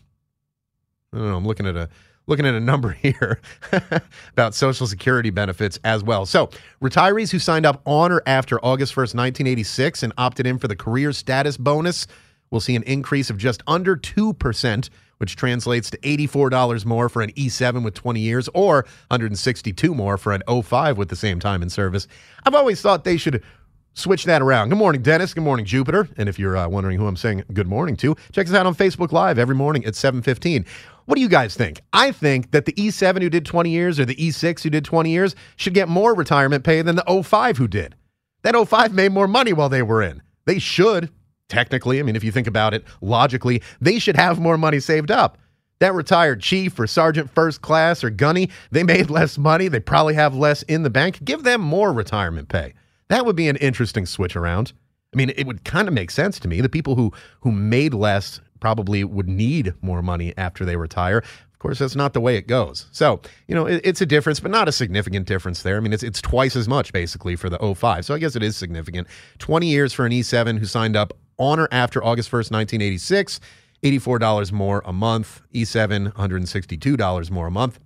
I 1.14 1.18
don't 1.18 1.30
know. 1.30 1.38
I'm 1.38 1.46
looking 1.46 1.68
at 1.68 1.76
a 1.76 1.90
looking 2.28 2.46
at 2.46 2.54
a 2.54 2.60
number 2.60 2.90
here 3.02 3.40
about 4.32 4.54
Social 4.54 4.88
Security 4.88 5.30
benefits 5.30 5.80
as 5.84 6.04
well. 6.04 6.26
So, 6.26 6.50
retirees 6.82 7.32
who 7.32 7.40
signed 7.40 7.66
up 7.66 7.82
on 7.86 8.12
or 8.12 8.22
after 8.26 8.64
August 8.64 8.94
1st, 8.94 9.16
1986, 9.16 10.04
and 10.04 10.14
opted 10.18 10.48
in 10.48 10.58
for 10.58 10.68
the 10.68 10.76
career 10.76 11.12
status 11.14 11.58
bonus 11.58 12.08
will 12.52 12.60
see 12.60 12.76
an 12.76 12.84
increase 12.84 13.30
of 13.30 13.38
just 13.38 13.64
under 13.66 13.96
2%, 13.96 14.90
which 15.18 15.36
translates 15.36 15.90
to 15.90 15.98
$84 16.00 16.86
more 16.86 17.10
for 17.10 17.22
an 17.22 17.32
E7 17.32 17.84
with 17.84 17.94
20 17.94 18.20
years 18.20 18.50
or 18.54 18.86
162 19.08 19.96
more 19.96 20.18
for 20.18 20.34
an 20.34 20.44
05 20.64 20.98
with 20.98 21.10
the 21.10 21.16
same 21.16 21.40
time 21.40 21.62
in 21.62 21.70
service. 21.70 22.08
I've 22.46 22.56
always 22.56 22.82
thought 22.82 23.04
they 23.04 23.18
should 23.18 23.42
switch 23.94 24.26
that 24.26 24.42
around. 24.42 24.70
Good 24.70 24.78
morning, 24.78 25.02
Dennis. 25.02 25.34
Good 25.34 25.44
morning, 25.44 25.66
Jupiter. 25.66 26.08
And 26.18 26.30
if 26.30 26.40
you're 26.40 26.58
uh, 26.58 26.68
wondering 26.68 26.98
who 26.98 27.08
I'm 27.08 27.16
saying 27.16 27.44
good 27.54 27.68
morning 27.68 27.96
to, 27.98 28.16
check 28.32 28.48
us 28.48 28.54
out 28.54 28.66
on 28.66 28.76
Facebook 28.76 29.12
Live 29.12 29.38
every 29.38 29.56
morning 29.56 29.86
at 29.86 29.94
7:15. 29.94 30.66
What 31.06 31.16
do 31.16 31.22
you 31.22 31.30
guys 31.30 31.56
think? 31.56 31.82
I 31.94 32.12
think 32.12 32.52
that 32.52 32.66
the 32.66 32.74
E7 32.74 33.22
who 33.22 33.30
did 33.30 33.46
20 33.46 33.70
years 33.70 34.00
or 34.00 34.06
the 34.06 34.16
E6 34.16 34.64
who 34.64 34.70
did 34.70 34.86
20 34.86 35.10
years 35.10 35.36
should 35.56 35.74
get 35.74 35.90
more 35.90 36.14
retirement 36.16 36.64
pay 36.64 36.82
than 36.82 36.96
the 36.96 37.24
05 37.24 37.58
who 37.58 37.68
did. 37.68 37.96
That 38.44 38.56
05 38.56 38.94
made 38.94 39.12
more 39.12 39.28
money 39.28 39.54
while 39.54 39.70
they 39.70 39.82
were 39.84 40.02
in. 40.02 40.22
They 40.46 40.60
should, 40.60 41.10
technically. 41.50 42.00
I 42.00 42.04
mean, 42.04 42.16
if 42.16 42.24
you 42.24 42.32
think 42.32 42.48
about 42.48 42.74
it 42.74 42.84
logically, 43.02 43.62
they 43.80 44.00
should 44.00 44.16
have 44.16 44.40
more 44.40 44.58
money 44.58 44.80
saved 44.80 45.12
up. 45.12 45.38
That 45.80 45.94
retired 45.94 46.42
chief 46.42 46.80
or 46.80 46.86
sergeant 46.86 47.32
first 47.32 47.62
class 47.62 48.04
or 48.04 48.10
gunny, 48.10 48.50
they 48.72 48.84
made 48.84 49.10
less 49.10 49.38
money. 49.38 49.68
They 49.68 49.80
probably 49.80 50.14
have 50.14 50.36
less 50.36 50.62
in 50.64 50.84
the 50.84 50.90
bank. 50.90 51.24
Give 51.24 51.44
them 51.44 51.62
more 51.62 51.92
retirement 51.92 52.50
pay. 52.50 52.74
That 53.10 53.26
would 53.26 53.36
be 53.36 53.50
an 53.50 53.58
interesting 53.58 54.06
switch 54.06 54.36
around. 54.36 54.74
I 55.14 55.18
mean, 55.18 55.32
it 55.36 55.46
would 55.46 55.64
kind 55.66 55.88
of 55.88 55.94
make 55.94 56.12
sense 56.12 56.40
to 56.40 56.48
me. 56.48 56.62
The 56.62 56.70
people 56.70 56.96
who 56.96 57.12
who 57.42 57.52
made 57.52 57.94
less 57.94 58.40
probably 58.60 59.04
would 59.04 59.28
need 59.28 59.74
more 59.82 60.02
money 60.02 60.34
after 60.38 60.64
they 60.64 60.78
retire. 60.78 61.18
Of 61.18 61.60
course, 61.60 61.80
that's 61.80 61.96
not 61.96 62.14
the 62.14 62.22
way 62.22 62.38
it 62.38 62.48
goes. 62.48 62.88
So, 62.92 63.20
you 63.48 63.54
know, 63.54 63.68
it, 63.68 63.82
it's 63.84 64.02
a 64.02 64.06
difference, 64.06 64.40
but 64.40 64.52
not 64.52 64.68
a 64.68 64.72
significant 64.72 65.28
difference 65.28 65.64
there. 65.64 65.78
I 65.78 65.80
mean, 65.80 65.94
it's 65.94 66.04
it's 66.04 66.22
twice 66.22 66.56
as 66.56 66.68
much 66.68 66.94
basically 66.94 67.36
for 67.36 67.50
the 67.50 67.58
05. 67.76 68.06
So 68.06 68.16
I 68.16 68.20
guess 68.20 68.36
it 68.36 68.44
is 68.44 68.56
significant. 68.56 69.08
20 69.40 69.68
years 69.68 69.94
for 69.94 70.06
an 70.06 70.12
E7 70.12 70.60
who 70.60 70.66
signed 70.66 70.96
up 70.96 71.14
on 71.38 71.60
or 71.60 71.68
after 71.72 72.04
August 72.04 72.30
1st, 72.30 72.52
1986, 72.52 73.40
$84 73.84 74.52
more 74.52 74.82
a 74.86 74.94
month. 74.94 75.42
E7, 75.54 76.14
$162 76.14 77.32
more 77.32 77.48
a 77.48 77.52
month. 77.52 77.80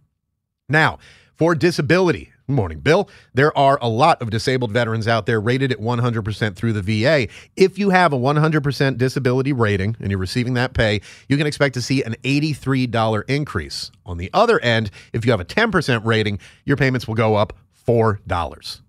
Now, 0.70 1.00
for 1.36 1.56
disability, 1.56 2.32
Morning, 2.48 2.80
Bill. 2.80 3.10
There 3.34 3.58
are 3.58 3.80
a 3.82 3.90
lot 3.90 4.22
of 4.22 4.30
disabled 4.30 4.72
veterans 4.72 5.08
out 5.08 5.26
there 5.26 5.42
rated 5.42 5.72
at 5.72 5.80
100% 5.80 6.56
through 6.56 6.74
the 6.74 6.82
VA. 6.82 7.28
If 7.56 7.80
you 7.80 7.90
have 7.90 8.14
a 8.14 8.18
100% 8.18 8.98
disability 9.00 9.52
rating 9.52 9.96
and 10.00 10.12
you're 10.12 10.20
receiving 10.20 10.54
that 10.54 10.76
pay, 10.76 11.02
you 11.28 11.38
can 11.38 11.48
expect 11.48 11.74
to 11.74 11.82
see 11.82 12.04
an 12.04 12.16
$83 12.24 13.24
increase. 13.28 13.90
On 14.06 14.18
the 14.18 14.30
other 14.32 14.60
end, 14.60 14.92
if 15.12 15.26
you 15.26 15.32
have 15.32 15.40
a 15.40 15.46
10% 15.46 16.06
rating, 16.06 16.38
your 16.66 16.78
payments 16.78 17.08
will 17.08 17.16
go 17.16 17.34
up 17.34 17.54
$4. 17.88 18.82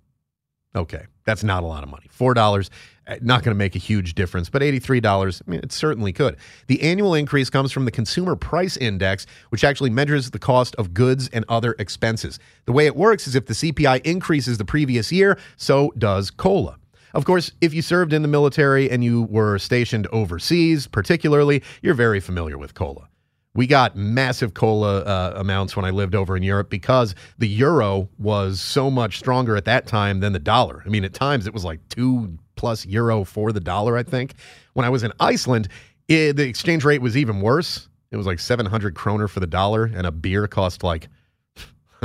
Okay, 0.74 1.06
that's 1.26 1.44
not 1.44 1.62
a 1.62 1.66
lot 1.66 1.82
of 1.82 1.90
money. 1.90 2.06
$4 2.18 2.70
uh, 3.06 3.16
not 3.20 3.42
going 3.42 3.54
to 3.54 3.58
make 3.58 3.76
a 3.76 3.78
huge 3.78 4.14
difference, 4.14 4.48
but 4.48 4.62
$83, 4.62 5.42
I 5.46 5.50
mean, 5.50 5.60
it 5.60 5.70
certainly 5.70 6.12
could. 6.12 6.36
The 6.66 6.82
annual 6.82 7.14
increase 7.14 7.50
comes 7.50 7.70
from 7.70 7.84
the 7.84 7.90
Consumer 7.90 8.34
Price 8.34 8.76
Index, 8.76 9.26
which 9.50 9.64
actually 9.64 9.90
measures 9.90 10.30
the 10.30 10.38
cost 10.38 10.74
of 10.76 10.92
goods 10.92 11.28
and 11.28 11.44
other 11.48 11.76
expenses. 11.78 12.38
The 12.64 12.72
way 12.72 12.86
it 12.86 12.96
works 12.96 13.26
is 13.26 13.34
if 13.34 13.46
the 13.46 13.54
CPI 13.54 14.04
increases 14.04 14.58
the 14.58 14.64
previous 14.64 15.12
year, 15.12 15.38
so 15.56 15.92
does 15.98 16.30
COLA. 16.30 16.78
Of 17.14 17.24
course, 17.24 17.52
if 17.60 17.72
you 17.72 17.80
served 17.80 18.12
in 18.12 18.22
the 18.22 18.28
military 18.28 18.90
and 18.90 19.02
you 19.02 19.22
were 19.22 19.58
stationed 19.58 20.06
overseas, 20.08 20.86
particularly, 20.86 21.62
you're 21.82 21.94
very 21.94 22.20
familiar 22.20 22.58
with 22.58 22.74
COLA. 22.74 23.08
We 23.56 23.66
got 23.66 23.96
massive 23.96 24.52
cola 24.52 25.00
uh, 25.00 25.32
amounts 25.36 25.76
when 25.76 25.84
I 25.86 25.90
lived 25.90 26.14
over 26.14 26.36
in 26.36 26.42
Europe 26.42 26.68
because 26.68 27.14
the 27.38 27.48
euro 27.48 28.08
was 28.18 28.60
so 28.60 28.90
much 28.90 29.18
stronger 29.18 29.56
at 29.56 29.64
that 29.64 29.86
time 29.86 30.20
than 30.20 30.34
the 30.34 30.38
dollar. 30.38 30.82
I 30.84 30.90
mean, 30.90 31.04
at 31.04 31.14
times 31.14 31.46
it 31.46 31.54
was 31.54 31.64
like 31.64 31.80
two 31.88 32.38
plus 32.56 32.84
euro 32.84 33.24
for 33.24 33.52
the 33.52 33.60
dollar, 33.60 33.96
I 33.96 34.02
think. 34.02 34.34
When 34.74 34.84
I 34.84 34.90
was 34.90 35.02
in 35.02 35.12
Iceland, 35.20 35.68
it, 36.06 36.34
the 36.34 36.46
exchange 36.46 36.84
rate 36.84 37.00
was 37.00 37.16
even 37.16 37.40
worse. 37.40 37.88
It 38.10 38.16
was 38.16 38.26
like 38.26 38.38
700 38.38 38.94
kroner 38.94 39.26
for 39.26 39.40
the 39.40 39.46
dollar, 39.46 39.84
and 39.84 40.06
a 40.06 40.12
beer 40.12 40.46
cost 40.46 40.82
like, 40.82 41.08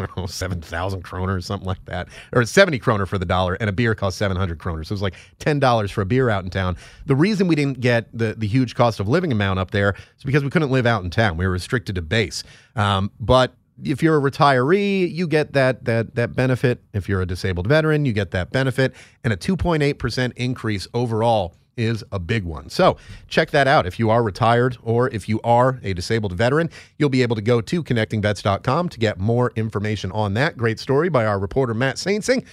Don't 0.08 0.18
know, 0.18 0.26
7,000 0.26 1.02
kroner 1.04 1.36
or 1.36 1.42
something 1.42 1.68
like 1.68 1.84
that. 1.86 2.08
Or 2.34 2.46
70 2.46 2.80
kroner 2.80 3.06
for 3.06 3.18
the 3.18 3.26
dollar, 3.26 3.56
and 3.56 3.70
a 3.70 3.74
beer 3.74 3.96
cost 3.96 4.18
700 4.18 4.60
kroner. 4.60 4.84
So 4.84 4.94
it 4.94 4.96
was 4.96 5.02
like 5.02 5.16
$10 5.40 5.92
for 5.92 6.02
a 6.02 6.06
beer 6.06 6.30
out 6.30 6.44
in 6.44 6.50
town. 6.50 6.78
The 7.06 7.16
reason 7.16 7.48
we 7.48 7.56
didn't 7.56 7.80
get 7.80 8.08
the, 8.18 8.36
the 8.38 8.48
huge 8.48 8.76
cost 8.76 9.00
of 9.00 9.08
living 9.08 9.32
amount 9.32 9.60
up 9.60 9.72
there 9.72 9.96
is 10.18 10.24
because 10.24 10.44
we 10.44 10.50
couldn't 10.50 10.72
live 10.72 10.86
out 10.86 11.04
in 11.04 11.10
town. 11.10 11.38
We 11.38 11.46
were 11.46 11.52
restricted 11.52 11.96
to 11.96 12.02
base. 12.02 12.44
Um, 12.76 13.12
but 13.20 13.54
if 13.84 14.04
you're 14.04 14.18
a 14.18 14.32
retiree, 14.32 15.12
you 15.12 15.28
get 15.28 15.54
that 15.54 15.86
that 15.86 16.16
that 16.16 16.36
benefit. 16.36 16.84
If 16.94 17.10
you're 17.10 17.22
a 17.22 17.26
disabled 17.26 17.68
veteran, 17.68 18.06
you 18.06 18.14
get 18.14 18.32
that 18.32 18.52
benefit, 18.52 18.94
and 19.24 19.34
a 19.34 19.38
2.8% 19.38 20.34
increase 20.36 20.88
overall 20.94 21.56
is 21.78 22.04
a 22.12 22.20
big 22.20 22.44
one. 22.44 22.70
So 22.70 22.98
check 23.28 23.52
that 23.52 23.68
out. 23.68 23.86
If 23.86 24.00
you 24.00 24.10
are 24.10 24.24
retired 24.24 24.78
or 24.84 25.10
if 25.10 25.28
you 25.28 25.40
are 25.44 25.80
a 25.84 25.94
disabled 25.94 26.34
veteran, 26.34 26.70
you'll 26.98 27.10
be 27.10 27.22
able 27.22 27.36
to 27.36 27.42
go 27.42 27.62
to 27.62 27.84
connectingvets.com 27.84 28.90
to 28.90 29.00
get 29.00 29.20
more 29.20 29.52
information 29.56 30.12
on 30.12 30.34
that. 30.36 30.58
Great 30.58 30.80
story 30.80 31.10
by 31.10 31.26
our 31.26 31.40
reporter 31.40 31.74
Matt 31.74 31.96
Saintsing. 31.96 32.46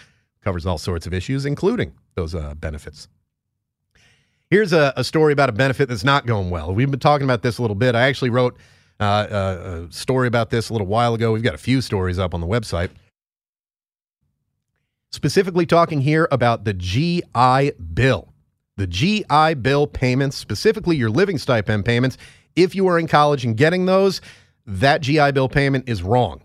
Covers 0.43 0.67
all 0.67 0.79
sorts 0.79 1.07
of 1.07 1.13
issues, 1.13 1.45
including 1.45 1.93
those 2.15 2.35
uh, 2.35 2.55
benefits. 2.55 3.09
Here's 4.51 4.73
a, 4.73 4.95
a 4.97 5.05
story 5.05 5.33
about 5.33 5.51
a 5.51 5.53
benefit 5.53 5.89
that's 5.89 6.05
not 6.05 6.25
going 6.25 6.49
well. 6.49 6.75
We've 6.75 6.91
been 6.91 7.01
talking 7.01 7.25
about 7.25 7.43
this 7.43 7.59
a 7.59 7.63
little 7.63 7.75
bit. 7.75 7.95
I 7.95 8.03
actually 8.03 8.31
wrote 8.31 8.57
uh, 8.99 9.05
uh, 9.05 9.87
a 9.89 9.93
story 9.93 10.27
about 10.27 10.51
this 10.51 10.71
a 10.71 10.73
little 10.73 10.87
while 10.87 11.15
ago. 11.15 11.33
We've 11.33 11.43
got 11.43 11.55
a 11.55 11.59
few 11.59 11.81
stories 11.81 12.19
up 12.19 12.35
on 12.35 12.41
the 12.41 12.47
website. 12.47 12.91
Specifically, 15.11 15.67
talking 15.67 16.01
here 16.01 16.29
about 16.31 16.65
the 16.65 16.75
GI 16.75 17.73
Bill. 17.93 18.33
The 18.79 18.87
GI 18.87 19.55
Bill 19.55 19.89
payments, 19.89 20.37
specifically 20.37 20.97
your 20.97 21.11
living 21.11 21.37
stipend 21.37 21.85
payments. 21.85 22.17
If 22.55 22.77
you 22.77 22.87
are 22.87 22.97
in 22.97 23.09
college 23.09 23.45
and 23.45 23.57
getting 23.57 23.87
those, 23.87 24.21
that 24.67 25.01
GI 25.01 25.33
Bill 25.33 25.49
payment 25.49 25.89
is 25.89 26.01
wrong. 26.01 26.43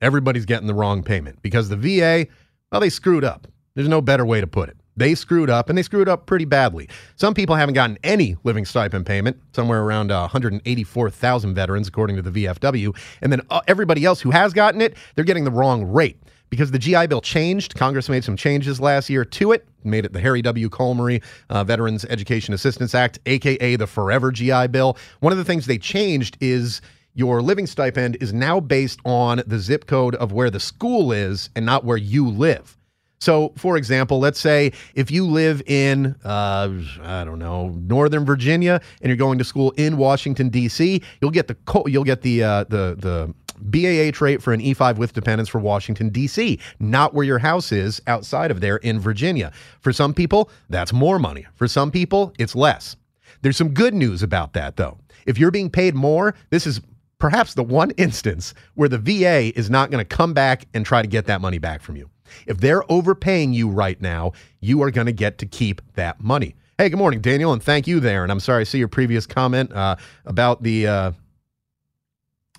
Everybody's 0.00 0.46
getting 0.46 0.66
the 0.66 0.74
wrong 0.74 1.04
payment 1.04 1.40
because 1.42 1.68
the 1.68 1.76
VA, 1.76 2.26
well, 2.72 2.80
they 2.80 2.90
screwed 2.90 3.22
up. 3.22 3.46
There's 3.76 3.86
no 3.86 4.00
better 4.00 4.26
way 4.26 4.40
to 4.40 4.48
put 4.48 4.68
it. 4.68 4.76
They 4.96 5.14
screwed 5.14 5.48
up, 5.48 5.68
and 5.68 5.78
they 5.78 5.84
screwed 5.84 6.08
up 6.08 6.26
pretty 6.26 6.44
badly. 6.44 6.88
Some 7.14 7.34
people 7.34 7.54
haven't 7.54 7.74
gotten 7.74 7.98
any 8.02 8.36
living 8.42 8.64
stipend 8.64 9.06
payment, 9.06 9.40
somewhere 9.54 9.82
around 9.82 10.10
uh, 10.10 10.22
184,000 10.22 11.54
veterans, 11.54 11.86
according 11.86 12.16
to 12.16 12.22
the 12.22 12.46
VFW. 12.46 12.96
And 13.22 13.30
then 13.30 13.42
uh, 13.48 13.60
everybody 13.68 14.04
else 14.04 14.20
who 14.20 14.32
has 14.32 14.52
gotten 14.52 14.80
it, 14.80 14.96
they're 15.14 15.24
getting 15.24 15.44
the 15.44 15.52
wrong 15.52 15.84
rate 15.84 16.20
because 16.50 16.70
the 16.70 16.78
GI 16.78 17.06
Bill 17.08 17.20
changed. 17.20 17.74
Congress 17.74 18.08
made 18.08 18.24
some 18.24 18.36
changes 18.36 18.80
last 18.80 19.10
year 19.10 19.24
to 19.24 19.52
it, 19.52 19.66
made 19.84 20.04
it 20.04 20.12
the 20.12 20.20
Harry 20.20 20.42
W. 20.42 20.68
Colmery 20.68 21.22
uh, 21.50 21.64
Veterans 21.64 22.04
Education 22.06 22.54
Assistance 22.54 22.94
Act, 22.94 23.18
aka 23.26 23.76
the 23.76 23.86
Forever 23.86 24.30
GI 24.32 24.68
Bill. 24.68 24.96
One 25.20 25.32
of 25.32 25.38
the 25.38 25.44
things 25.44 25.66
they 25.66 25.78
changed 25.78 26.36
is 26.40 26.80
your 27.14 27.40
living 27.40 27.66
stipend 27.66 28.16
is 28.20 28.32
now 28.32 28.60
based 28.60 29.00
on 29.04 29.42
the 29.46 29.58
zip 29.58 29.86
code 29.86 30.14
of 30.16 30.32
where 30.32 30.50
the 30.50 30.60
school 30.60 31.12
is 31.12 31.48
and 31.56 31.64
not 31.64 31.84
where 31.84 31.96
you 31.96 32.28
live. 32.28 32.76
So, 33.18 33.52
for 33.56 33.78
example, 33.78 34.18
let's 34.18 34.38
say 34.38 34.72
if 34.94 35.10
you 35.10 35.26
live 35.26 35.62
in, 35.66 36.14
uh, 36.22 36.70
I 37.02 37.24
don't 37.24 37.38
know, 37.38 37.68
Northern 37.70 38.26
Virginia, 38.26 38.80
and 39.00 39.08
you're 39.08 39.16
going 39.16 39.38
to 39.38 39.44
school 39.44 39.70
in 39.72 39.96
Washington 39.96 40.50
D.C., 40.50 41.02
you'll 41.20 41.30
get 41.30 41.48
the 41.48 41.54
co- 41.54 41.86
you'll 41.86 42.04
get 42.04 42.20
the 42.20 42.44
uh, 42.44 42.64
the 42.64 42.94
the 42.98 43.34
BAH 43.58 44.20
rate 44.20 44.42
for 44.42 44.52
an 44.52 44.60
E5 44.60 44.96
with 44.96 45.12
dependents 45.12 45.50
for 45.50 45.58
Washington 45.58 46.08
D.C., 46.10 46.58
not 46.78 47.14
where 47.14 47.24
your 47.24 47.38
house 47.38 47.72
is 47.72 48.00
outside 48.06 48.50
of 48.50 48.60
there 48.60 48.76
in 48.78 49.00
Virginia. 49.00 49.52
For 49.80 49.92
some 49.92 50.14
people, 50.14 50.50
that's 50.68 50.92
more 50.92 51.18
money. 51.18 51.46
For 51.54 51.68
some 51.68 51.90
people, 51.90 52.32
it's 52.38 52.54
less. 52.54 52.96
There's 53.42 53.56
some 53.56 53.74
good 53.74 53.94
news 53.94 54.22
about 54.22 54.52
that, 54.54 54.76
though. 54.76 54.98
If 55.26 55.38
you're 55.38 55.50
being 55.50 55.70
paid 55.70 55.94
more, 55.94 56.34
this 56.50 56.66
is 56.66 56.80
perhaps 57.18 57.54
the 57.54 57.62
one 57.62 57.90
instance 57.96 58.54
where 58.74 58.88
the 58.88 58.98
VA 58.98 59.56
is 59.58 59.70
not 59.70 59.90
going 59.90 60.04
to 60.04 60.16
come 60.16 60.34
back 60.34 60.66
and 60.74 60.84
try 60.84 61.02
to 61.02 61.08
get 61.08 61.26
that 61.26 61.40
money 61.40 61.58
back 61.58 61.82
from 61.82 61.96
you. 61.96 62.10
If 62.46 62.58
they're 62.58 62.90
overpaying 62.90 63.52
you 63.52 63.68
right 63.68 64.00
now, 64.00 64.32
you 64.60 64.82
are 64.82 64.90
going 64.90 65.06
to 65.06 65.12
get 65.12 65.38
to 65.38 65.46
keep 65.46 65.80
that 65.94 66.20
money. 66.20 66.54
Hey, 66.78 66.90
good 66.90 66.98
morning, 66.98 67.20
Daniel, 67.20 67.52
and 67.52 67.62
thank 67.62 67.86
you 67.86 68.00
there. 68.00 68.22
And 68.22 68.30
I'm 68.30 68.40
sorry 68.40 68.60
I 68.60 68.64
see 68.64 68.78
your 68.78 68.88
previous 68.88 69.26
comment 69.26 69.72
uh, 69.72 69.96
about 70.26 70.62
the 70.62 70.86
uh, 70.86 71.12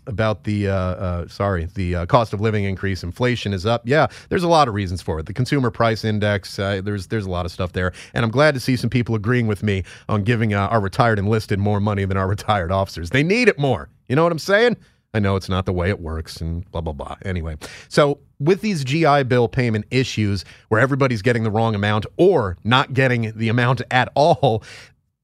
about 0.08 0.44
the 0.44 0.70
uh, 0.70 0.74
uh, 0.74 1.28
sorry 1.28 1.66
the 1.76 1.96
uh, 1.96 2.06
cost 2.06 2.34
of 2.34 2.42
living 2.42 2.64
increase. 2.64 3.04
Inflation 3.04 3.54
is 3.54 3.66
up. 3.66 3.82
Yeah, 3.86 4.08
there's 4.30 4.44
a 4.44 4.48
lot 4.48 4.68
of 4.68 4.74
reasons 4.74 5.02
for 5.02 5.20
it. 5.20 5.26
The 5.26 5.34
consumer 5.34 5.70
price 5.70 6.04
index. 6.04 6.58
Uh, 6.58 6.82
there's 6.84 7.08
there's 7.08 7.26
a 7.26 7.30
lot 7.30 7.46
of 7.46 7.52
stuff 7.52 7.74
there, 7.74 7.94
and 8.14 8.24
I'm 8.26 8.32
glad 8.32 8.54
to 8.54 8.60
see 8.60 8.76
some 8.76 8.90
people 8.90 9.16
agreeing 9.16 9.48
with 9.48 9.64
me 9.64 9.84
on 10.10 10.24
giving 10.24 10.54
uh, 10.54 10.68
our 10.68 10.82
retired 10.82 11.20
enlisted 11.20 11.60
more 11.60 11.80
money 11.80 12.06
than 12.06 12.18
our 12.18 12.28
retired 12.38 12.72
officers. 12.72 13.12
They 13.12 13.24
need 13.24 13.48
it 13.48 13.60
more. 13.60 13.90
You 14.08 14.16
know 14.16 14.24
what 14.24 14.32
I'm 14.32 14.40
saying? 14.40 14.78
I 15.14 15.20
know 15.20 15.36
it's 15.36 15.50
not 15.50 15.66
the 15.66 15.74
way 15.74 15.90
it 15.90 16.00
works 16.00 16.42
and 16.42 16.70
blah, 16.72 16.82
blah, 16.82 16.94
blah. 16.94 17.16
Anyway, 17.24 17.58
so 17.90 18.20
with 18.40 18.62
these 18.62 18.84
GI 18.84 19.24
Bill 19.24 19.48
payment 19.48 19.86
issues 19.90 20.46
where 20.68 20.80
everybody's 20.80 21.22
getting 21.22 21.44
the 21.44 21.50
wrong 21.50 21.74
amount 21.76 22.06
or 22.18 22.58
not 22.64 22.94
getting 22.94 23.32
the 23.36 23.50
amount 23.50 23.82
at 23.90 24.12
all, 24.16 24.64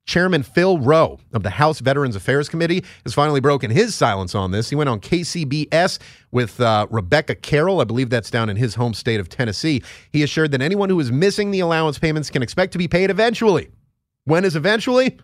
Chairman 0.05 0.43
Phil 0.43 0.79
Roe 0.79 1.19
of 1.31 1.43
the 1.43 1.49
House 1.49 1.79
Veterans 1.79 2.15
Affairs 2.15 2.49
Committee 2.49 2.83
has 3.03 3.13
finally 3.13 3.39
broken 3.39 3.71
his 3.71 3.95
silence 3.95 4.35
on 4.35 4.51
this. 4.51 4.69
He 4.69 4.75
went 4.75 4.89
on 4.89 4.99
KCBS 4.99 5.99
with 6.31 6.59
uh, 6.59 6.87
Rebecca 6.89 7.35
Carroll. 7.35 7.79
I 7.79 7.85
believe 7.85 8.09
that's 8.09 8.29
down 8.29 8.49
in 8.49 8.57
his 8.57 8.75
home 8.75 8.93
state 8.93 9.19
of 9.19 9.29
Tennessee. 9.29 9.81
He 10.11 10.23
assured 10.23 10.51
that 10.51 10.61
anyone 10.61 10.89
who 10.89 10.99
is 10.99 11.11
missing 11.11 11.51
the 11.51 11.61
allowance 11.61 11.97
payments 11.99 12.29
can 12.29 12.41
expect 12.41 12.73
to 12.73 12.77
be 12.77 12.87
paid 12.87 13.09
eventually. 13.09 13.69
When 14.25 14.45
is 14.45 14.55
eventually? 14.55 15.17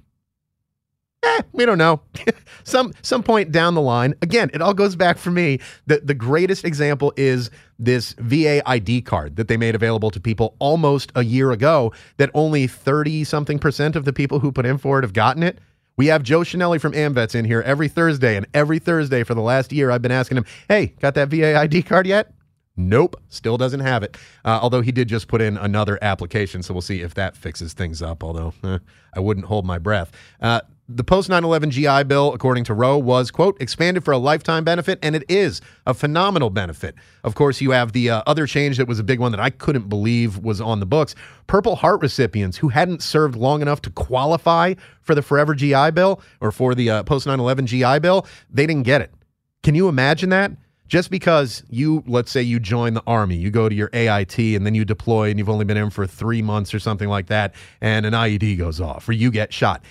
Eh, 1.22 1.42
we 1.52 1.66
don't 1.66 1.78
know. 1.78 2.02
some 2.64 2.94
some 3.02 3.24
point 3.24 3.52
down 3.52 3.74
the 3.74 3.82
line. 3.82 4.14
Again, 4.22 4.50
it 4.54 4.62
all 4.62 4.74
goes 4.74 4.96
back 4.96 5.18
for 5.18 5.32
me. 5.32 5.60
The 5.86 6.00
the 6.00 6.14
greatest 6.14 6.64
example 6.64 7.14
is 7.18 7.50
this 7.78 8.14
VA 8.20 8.68
ID 8.70 9.02
card 9.02 9.36
that 9.36 9.48
they 9.48 9.58
made 9.58 9.76
available 9.76 10.12
to 10.12 10.20
people 10.20 10.56
almost 10.60 11.12
a 11.16 11.24
year 11.24 11.52
ago 11.52 11.94
that 12.18 12.30
only 12.34 12.68
30 12.68 13.24
something 13.24 13.60
percent 13.60 13.96
of 13.96 14.06
the 14.06 14.14
people 14.14 14.40
who 14.40 14.52
put 14.52 14.66
in 14.66 14.78
for 14.78 15.00
it 15.00 15.04
have 15.04 15.14
gotten 15.14 15.44
it. 15.44 15.60
We 15.98 16.08
have 16.08 16.24
Joe 16.24 16.42
Chenelly 16.42 16.80
from 16.80 16.94
AmVets 16.94 17.36
in 17.36 17.44
here 17.44 17.62
every 17.62 17.90
Thursday, 17.90 18.38
and 18.38 18.48
every 18.54 18.80
Thursday 18.80 19.24
for 19.24 19.34
the 19.34 19.42
last 19.42 19.74
year, 19.74 19.92
I've 19.92 20.02
been 20.02 20.14
asking 20.14 20.38
him, 20.38 20.46
"Hey, 20.70 20.94
got 21.02 21.16
that 21.16 21.28
VA 21.28 21.58
ID 21.58 21.84
card 21.84 22.08
yet?" 22.08 22.32
Nope, 22.78 23.18
still 23.28 23.58
doesn't 23.58 23.82
have 23.82 24.04
it. 24.04 24.16
Uh, 24.46 24.60
although 24.62 24.80
he 24.80 24.94
did 24.94 25.10
just 25.10 25.28
put 25.28 25.42
in 25.42 25.58
another 25.58 26.00
application, 26.02 26.64
so 26.64 26.74
we'll 26.74 26.80
see 26.82 27.02
if 27.02 27.14
that 27.16 27.36
fixes 27.36 27.74
things 27.74 28.02
up. 28.02 28.24
Although 28.24 28.54
eh, 28.64 28.78
I 29.14 29.20
wouldn't 29.20 29.48
hold 29.48 29.66
my 29.66 29.78
breath. 29.78 30.14
Uh, 30.40 30.62
the 30.92 31.04
post 31.04 31.30
9 31.30 31.44
11 31.44 31.70
GI 31.70 32.04
Bill, 32.06 32.34
according 32.34 32.64
to 32.64 32.74
Roe, 32.74 32.98
was, 32.98 33.30
quote, 33.30 33.62
expanded 33.62 34.04
for 34.04 34.12
a 34.12 34.18
lifetime 34.18 34.64
benefit, 34.64 34.98
and 35.04 35.16
it 35.16 35.24
is 35.30 35.62
a 35.86 35.94
phenomenal 35.94 36.50
benefit. 36.50 36.96
Of 37.24 37.36
course, 37.36 37.62
you 37.62 37.72
have 37.72 37.92
the 37.92 38.10
uh, 38.10 38.24
other 38.26 38.48
change 38.48 38.78
that 38.78 38.88
was 38.88 38.98
a 38.98 39.04
big 39.04 39.20
one 39.20 39.32
that 39.32 39.40
I 39.40 39.52
couldn't 39.52 39.88
believe 39.88 40.40
was 40.40 40.60
on 40.60 40.80
the 40.80 40.88
books. 40.88 41.14
Purple 41.46 41.76
Heart 41.76 42.02
recipients 42.02 42.58
who 42.58 42.70
hadn't 42.70 43.04
served 43.04 43.36
long 43.36 43.62
enough 43.62 43.84
to 43.84 43.92
qualify 43.92 44.74
for 45.02 45.14
the 45.14 45.22
Forever 45.22 45.54
GI 45.54 45.92
Bill 45.92 46.22
or 46.42 46.52
for 46.52 46.74
the 46.74 46.90
uh, 46.90 47.04
post 47.04 47.28
9 47.28 47.40
11 47.40 47.68
GI 47.68 48.00
Bill, 48.00 48.26
they 48.50 48.66
didn't 48.66 48.84
get 48.84 49.02
it. 49.02 49.14
Can 49.62 49.76
you 49.76 49.90
imagine 49.90 50.30
that? 50.30 50.52
Just 50.88 51.12
because 51.12 51.62
you, 51.70 52.04
let's 52.08 52.32
say 52.32 52.42
you 52.42 52.60
join 52.60 52.96
the 52.96 53.04
army, 53.06 53.36
you 53.36 53.52
go 53.52 53.70
to 53.70 53.76
your 53.76 53.92
AIT 53.94 54.40
and 54.40 54.66
then 54.66 54.74
you 54.74 54.84
deploy 54.84 55.30
and 55.30 55.38
you've 55.38 55.50
only 55.50 55.66
been 55.66 55.78
in 55.78 55.92
for 55.92 56.08
three 56.08 56.42
months 56.42 56.74
or 56.74 56.80
something 56.80 57.08
like 57.08 57.28
that, 57.28 57.54
and 57.80 58.08
an 58.08 58.14
IED 58.14 58.58
goes 58.58 58.82
off 58.82 59.08
or 59.08 59.12
you 59.12 59.30
get 59.30 59.54
shot 59.54 59.84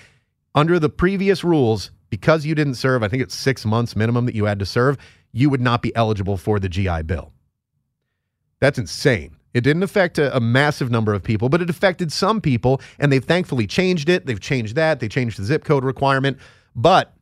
under 0.59 0.81
the 0.81 0.89
previous 0.89 1.45
rules, 1.45 1.93
because 2.11 2.45
you 2.45 2.53
didn't 2.53 2.75
serve, 2.75 3.05
I 3.05 3.09
think 3.09 3.23
it's 3.23 3.35
six 3.35 3.65
months 3.65 3.95
minimum 3.95 4.27
that 4.27 4.35
you 4.35 4.47
had 4.47 4.59
to 4.59 4.67
serve, 4.67 4.99
you 5.31 5.49
would 5.51 5.61
not 5.61 5.83
be 5.83 5.95
eligible 5.95 6.37
for 6.37 6.59
the 6.59 6.69
GI 6.69 7.03
Bill. 7.03 7.33
That's 8.59 8.77
insane. 8.77 9.37
It 9.55 9.61
didn't 9.61 9.85
affect 9.85 10.19
a, 10.19 10.37
a, 10.37 10.41
massive 10.41 10.91
number 10.91 11.15
of 11.15 11.23
people, 11.23 11.49
but 11.49 11.63
it 11.63 11.71
affected 11.71 12.11
some 12.13 12.41
people, 12.41 12.81
and 12.99 13.13
they've 13.13 13.25
thankfully 13.25 13.69
changed 13.69 14.09
it. 14.09 14.27
They've 14.27 14.41
changed 14.41 14.75
that. 14.75 14.99
They 14.99 15.09
changed 15.09 15.39
the 15.39 15.45
zip 15.45 15.63
code 15.63 15.85
requirement, 15.85 16.39
but 16.75 17.15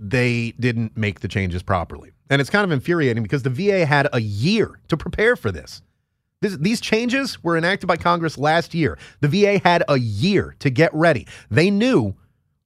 they 0.00 0.54
didn't 0.58 0.96
make 0.96 1.20
the 1.20 1.28
changes 1.28 1.62
properly. 1.62 2.10
And 2.30 2.40
it's 2.40 2.50
kind 2.50 2.64
of 2.64 2.72
infuriating 2.72 3.22
because 3.22 3.44
the 3.44 3.50
VA 3.50 3.86
had 3.86 4.08
a 4.12 4.20
year 4.20 4.80
to 4.88 4.96
prepare 4.96 5.36
for 5.36 5.52
this. 5.52 5.82
This, 6.40 6.56
these 6.56 6.80
changes 6.80 7.42
were 7.42 7.56
enacted 7.56 7.88
by 7.88 7.96
Congress 7.96 8.38
last 8.38 8.74
year. 8.74 8.98
The 9.20 9.28
VA 9.28 9.58
had 9.58 9.82
a 9.88 9.98
year 9.98 10.54
to 10.60 10.70
get 10.70 10.94
ready. 10.94 11.26
They 11.50 11.70
knew 11.70 12.14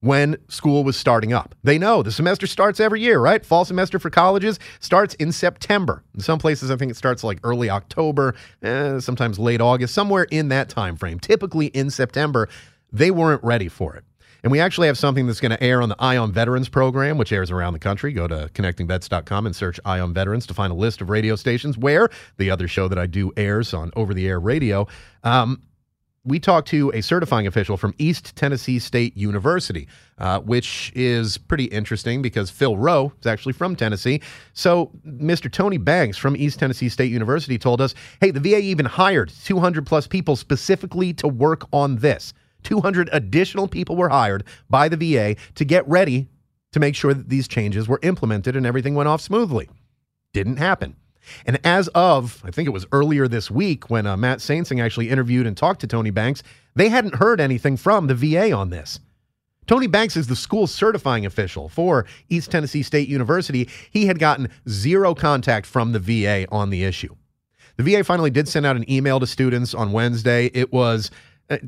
when 0.01 0.37
school 0.49 0.83
was 0.83 0.97
starting 0.97 1.31
up. 1.31 1.55
They 1.63 1.79
know 1.79 2.03
the 2.03 2.11
semester 2.11 2.45
starts 2.45 2.79
every 2.79 3.01
year, 3.01 3.19
right? 3.19 3.43
Fall 3.43 3.63
semester 3.63 3.99
for 3.99 4.09
colleges 4.09 4.59
starts 4.79 5.15
in 5.15 5.31
September. 5.31 6.03
In 6.13 6.19
some 6.19 6.39
places, 6.39 6.69
I 6.69 6.75
think 6.75 6.91
it 6.91 6.97
starts 6.97 7.23
like 7.23 7.39
early 7.43 7.69
October, 7.69 8.35
eh, 8.61 8.99
sometimes 8.99 9.39
late 9.39 9.61
August, 9.61 9.93
somewhere 9.93 10.23
in 10.23 10.49
that 10.49 10.67
time 10.67 10.97
frame. 10.97 11.19
Typically 11.19 11.67
in 11.67 11.89
September, 11.89 12.49
they 12.91 13.11
weren't 13.11 13.43
ready 13.43 13.69
for 13.69 13.95
it. 13.95 14.03
And 14.43 14.51
we 14.51 14.59
actually 14.59 14.87
have 14.87 14.97
something 14.97 15.25
that's 15.25 15.39
going 15.39 15.51
to 15.51 15.63
air 15.63 15.81
on 15.81 15.87
the 15.87 15.95
Eye 15.99 16.17
on 16.17 16.33
Veterans 16.33 16.67
program, 16.67 17.17
which 17.17 17.31
airs 17.31 17.49
around 17.49 17.73
the 17.73 17.79
country. 17.79 18.11
Go 18.11 18.27
to 18.27 18.49
connectingvets.com 18.53 19.45
and 19.45 19.55
search 19.55 19.79
Eye 19.85 20.01
on 20.01 20.13
Veterans 20.13 20.45
to 20.47 20.53
find 20.53 20.71
a 20.71 20.75
list 20.75 21.01
of 21.01 21.09
radio 21.09 21.37
stations 21.37 21.77
where 21.77 22.09
the 22.37 22.51
other 22.51 22.67
show 22.67 22.89
that 22.89 22.99
I 22.99 23.07
do 23.07 23.31
airs 23.37 23.73
on 23.73 23.91
over 23.95 24.13
the 24.13 24.27
air 24.27 24.39
radio. 24.39 24.85
Um, 25.23 25.61
we 26.25 26.39
talked 26.39 26.69
to 26.69 26.89
a 26.93 27.01
certifying 27.01 27.47
official 27.47 27.75
from 27.75 27.93
East 27.97 28.35
Tennessee 28.35 28.79
State 28.79 29.15
University, 29.17 29.87
uh, 30.17 30.39
which 30.39 30.91
is 30.95 31.37
pretty 31.37 31.65
interesting 31.65 32.21
because 32.21 32.49
Phil 32.49 32.77
Roe 32.77 33.11
is 33.19 33.27
actually 33.27 33.53
from 33.53 33.75
Tennessee. 33.75 34.21
So, 34.53 34.91
Mr. 35.05 35.51
Tony 35.51 35.77
Banks 35.77 36.17
from 36.17 36.37
East 36.37 36.59
Tennessee 36.59 36.87
State 36.87 37.11
University 37.11 37.57
told 37.57 37.81
us 37.81 37.93
hey, 38.21 38.31
the 38.31 38.39
VA 38.39 38.59
even 38.59 38.85
hired 38.85 39.29
200 39.43 39.85
plus 39.85 40.07
people 40.07 40.35
specifically 40.35 41.13
to 41.15 41.27
work 41.27 41.65
on 41.73 41.97
this. 41.97 42.33
200 42.63 43.09
additional 43.11 43.67
people 43.67 43.95
were 43.95 44.09
hired 44.09 44.43
by 44.69 44.89
the 44.89 44.97
VA 44.97 45.35
to 45.55 45.65
get 45.65 45.87
ready 45.87 46.27
to 46.71 46.79
make 46.79 46.95
sure 46.95 47.13
that 47.13 47.29
these 47.29 47.47
changes 47.47 47.87
were 47.87 47.99
implemented 48.03 48.55
and 48.55 48.65
everything 48.65 48.95
went 48.95 49.09
off 49.09 49.21
smoothly. 49.21 49.69
Didn't 50.33 50.57
happen. 50.57 50.95
And 51.45 51.59
as 51.63 51.87
of, 51.89 52.41
I 52.43 52.51
think 52.51 52.67
it 52.67 52.71
was 52.71 52.85
earlier 52.91 53.27
this 53.27 53.49
week 53.49 53.89
when 53.89 54.05
uh, 54.05 54.17
Matt 54.17 54.39
Saintsing 54.39 54.83
actually 54.83 55.09
interviewed 55.09 55.47
and 55.47 55.55
talked 55.55 55.81
to 55.81 55.87
Tony 55.87 56.09
Banks, 56.09 56.43
they 56.75 56.89
hadn't 56.89 57.15
heard 57.15 57.39
anything 57.39 57.77
from 57.77 58.07
the 58.07 58.15
VA 58.15 58.51
on 58.51 58.69
this. 58.69 58.99
Tony 59.65 59.87
Banks 59.87 60.17
is 60.17 60.27
the 60.27 60.35
school 60.35 60.67
certifying 60.67 61.25
official 61.25 61.69
for 61.69 62.05
East 62.27 62.51
Tennessee 62.51 62.83
State 62.83 63.07
University. 63.07 63.69
He 63.91 64.07
had 64.07 64.19
gotten 64.19 64.49
zero 64.67 65.15
contact 65.15 65.65
from 65.65 65.93
the 65.93 65.99
VA 65.99 66.45
on 66.51 66.69
the 66.69 66.83
issue. 66.83 67.15
The 67.77 67.83
VA 67.83 68.03
finally 68.03 68.29
did 68.29 68.47
send 68.47 68.65
out 68.65 68.75
an 68.75 68.89
email 68.91 69.19
to 69.19 69.27
students 69.27 69.73
on 69.73 69.93
Wednesday. 69.93 70.47
It 70.47 70.73
was 70.73 71.09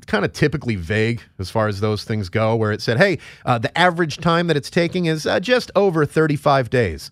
kind 0.07 0.25
of 0.25 0.33
typically 0.33 0.75
vague 0.75 1.21
as 1.39 1.49
far 1.49 1.67
as 1.67 1.79
those 1.79 2.03
things 2.03 2.29
go, 2.29 2.55
where 2.55 2.71
it 2.71 2.81
said, 2.81 2.97
hey, 2.97 3.19
uh, 3.45 3.57
the 3.57 3.75
average 3.77 4.17
time 4.17 4.47
that 4.47 4.57
it's 4.57 4.69
taking 4.69 5.05
is 5.05 5.25
uh, 5.25 5.39
just 5.39 5.71
over 5.75 6.05
35 6.05 6.69
days. 6.69 7.11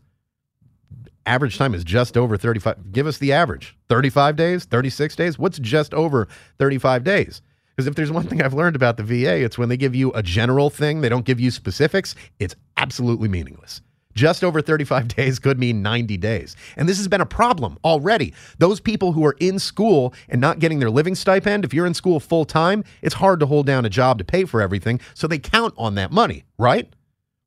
Average 1.26 1.58
time 1.58 1.74
is 1.74 1.84
just 1.84 2.18
over 2.18 2.36
35. 2.38 2.92
Give 2.92 3.08
us 3.08 3.18
the 3.18 3.32
average 3.32 3.78
35 3.90 4.36
days, 4.36 4.66
36 4.66 5.16
days. 5.16 5.40
What's 5.40 5.60
just 5.60 5.94
over 5.94 6.28
35 6.60 7.04
days? 7.04 7.42
Because 7.76 7.88
if 7.88 7.96
there's 7.96 8.12
one 8.12 8.28
thing 8.28 8.42
I've 8.42 8.54
learned 8.54 8.76
about 8.76 8.98
the 8.98 9.04
VA, 9.04 9.44
it's 9.44 9.58
when 9.58 9.70
they 9.70 9.78
give 9.78 9.96
you 9.96 10.12
a 10.14 10.22
general 10.22 10.70
thing, 10.70 11.02
they 11.02 11.10
don't 11.10 11.26
give 11.26 11.40
you 11.40 11.50
specifics, 11.50 12.14
it's 12.40 12.56
absolutely 12.78 13.30
meaningless. 13.30 13.82
Just 14.16 14.44
over 14.44 14.62
35 14.62 15.08
days 15.16 15.40
could 15.40 15.60
mean 15.60 15.82
90 15.82 16.18
days. 16.18 16.56
And 16.78 16.88
this 16.88 16.98
has 16.98 17.08
been 17.08 17.22
a 17.22 17.26
problem 17.26 17.78
already. 17.84 18.34
Those 18.58 18.80
people 18.80 19.14
who 19.14 19.26
are 19.26 19.36
in 19.40 19.60
school 19.60 20.14
and 20.30 20.40
not 20.40 20.60
getting 20.60 20.80
their 20.80 20.90
living 20.90 21.16
stipend, 21.16 21.66
if 21.66 21.74
you're 21.74 21.86
in 21.86 21.94
school 21.94 22.20
full 22.20 22.46
time, 22.46 22.84
it's 23.02 23.16
hard 23.16 23.40
to 23.40 23.46
hold 23.46 23.66
down 23.66 23.86
a 23.86 23.90
job 23.90 24.18
to 24.20 24.24
pay 24.24 24.46
for 24.46 24.62
everything. 24.62 25.00
So 25.14 25.28
they 25.28 25.40
count 25.40 25.74
on 25.78 25.96
that 25.96 26.12
money, 26.12 26.44
right? 26.58 26.92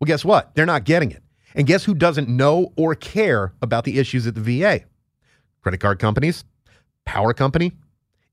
Well, 0.00 0.07
guess 0.07 0.24
what? 0.24 0.55
They're 0.55 0.66
not 0.66 0.85
getting 0.85 1.11
it. 1.11 1.22
And 1.55 1.66
guess 1.66 1.85
who 1.85 1.94
doesn't 1.94 2.29
know 2.29 2.72
or 2.76 2.94
care 2.94 3.55
about 3.62 3.85
the 3.85 3.98
issues 3.98 4.26
at 4.26 4.35
the 4.35 4.40
VA? 4.40 4.83
Credit 5.62 5.79
card 5.79 5.98
companies, 5.98 6.44
power 7.07 7.33
company, 7.33 7.72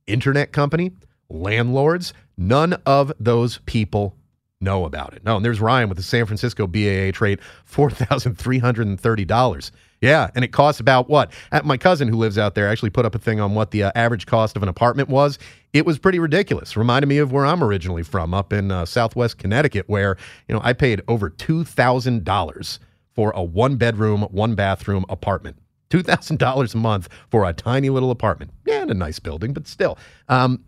internet 0.07 0.51
company, 0.51 0.91
landlords. 1.29 2.13
None 2.37 2.73
of 2.85 3.13
those 3.19 3.59
people 3.65 4.17
know 4.63 4.85
about 4.85 5.13
it. 5.13 5.23
No, 5.23 5.35
and 5.35 5.45
there's 5.45 5.61
Ryan 5.61 5.89
with 5.89 5.97
the 5.97 6.03
San 6.03 6.25
Francisco 6.25 6.65
BAH 6.65 7.21
rate, 7.21 7.39
$4,330. 7.69 9.71
Yeah, 10.03 10.29
and 10.35 10.43
it 10.43 10.49
costs 10.49 10.81
about 10.81 11.09
what? 11.09 11.31
At 11.53 11.65
my 11.65 11.77
cousin 11.77 12.09
who 12.09 12.17
lives 12.17 12.37
out 12.37 12.55
there 12.55 12.67
actually 12.67 12.89
put 12.89 13.05
up 13.05 13.15
a 13.15 13.19
thing 13.19 13.39
on 13.39 13.55
what 13.55 13.71
the 13.71 13.83
uh, 13.83 13.91
average 13.95 14.25
cost 14.25 14.57
of 14.57 14.63
an 14.63 14.67
apartment 14.67 15.07
was. 15.07 15.39
It 15.71 15.85
was 15.85 15.97
pretty 15.97 16.19
ridiculous. 16.19 16.75
Reminded 16.75 17.07
me 17.07 17.19
of 17.19 17.31
where 17.31 17.45
I'm 17.45 17.63
originally 17.63 18.03
from, 18.03 18.33
up 18.33 18.51
in 18.51 18.69
uh, 18.69 18.85
Southwest 18.85 19.37
Connecticut, 19.37 19.87
where 19.87 20.17
you 20.49 20.55
know 20.55 20.61
I 20.61 20.73
paid 20.73 21.01
over 21.07 21.29
two 21.29 21.63
thousand 21.63 22.25
dollars 22.25 22.81
for 23.13 23.31
a 23.31 23.41
one 23.41 23.77
bedroom, 23.77 24.23
one 24.23 24.55
bathroom 24.55 25.05
apartment. 25.07 25.55
Two 25.89 26.03
thousand 26.03 26.37
dollars 26.37 26.73
a 26.73 26.77
month 26.77 27.07
for 27.31 27.45
a 27.45 27.53
tiny 27.53 27.89
little 27.89 28.11
apartment. 28.11 28.51
Yeah, 28.65 28.81
and 28.81 28.91
a 28.91 28.95
nice 28.95 29.19
building, 29.19 29.53
but 29.53 29.67
still. 29.67 29.97
Um, 30.27 30.65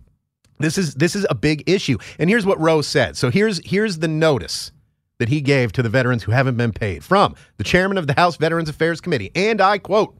this 0.59 0.77
is 0.77 0.95
this 0.95 1.15
is 1.15 1.25
a 1.29 1.35
big 1.35 1.69
issue. 1.69 1.97
And 2.19 2.29
here's 2.29 2.45
what 2.45 2.59
Rose 2.59 2.87
said. 2.87 3.17
So 3.17 3.29
here's 3.29 3.59
here's 3.65 3.99
the 3.99 4.07
notice 4.07 4.71
that 5.17 5.29
he 5.29 5.41
gave 5.41 5.71
to 5.73 5.81
the 5.81 5.89
veterans 5.89 6.23
who 6.23 6.31
haven't 6.31 6.57
been 6.57 6.73
paid 6.73 7.03
from 7.03 7.35
the 7.57 7.63
chairman 7.63 7.97
of 7.97 8.07
the 8.07 8.13
House 8.13 8.37
Veterans 8.37 8.69
Affairs 8.69 8.99
Committee. 8.99 9.31
And 9.33 9.61
I 9.61 9.77
quote, 9.77 10.19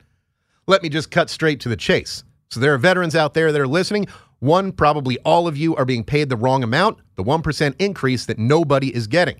let 0.67 0.81
me 0.81 0.89
just 0.89 1.11
cut 1.11 1.29
straight 1.29 1.59
to 1.61 1.69
the 1.69 1.75
chase. 1.75 2.23
So 2.49 2.59
there 2.59 2.73
are 2.73 2.77
veterans 2.77 3.15
out 3.15 3.33
there 3.33 3.51
that 3.51 3.61
are 3.61 3.67
listening. 3.67 4.07
One, 4.39 4.71
probably 4.71 5.17
all 5.19 5.47
of 5.47 5.57
you 5.57 5.75
are 5.75 5.85
being 5.85 6.03
paid 6.03 6.29
the 6.29 6.37
wrong 6.37 6.63
amount, 6.63 6.99
the 7.15 7.23
1% 7.23 7.75
increase 7.79 8.25
that 8.25 8.37
nobody 8.37 8.93
is 8.95 9.07
getting. 9.07 9.37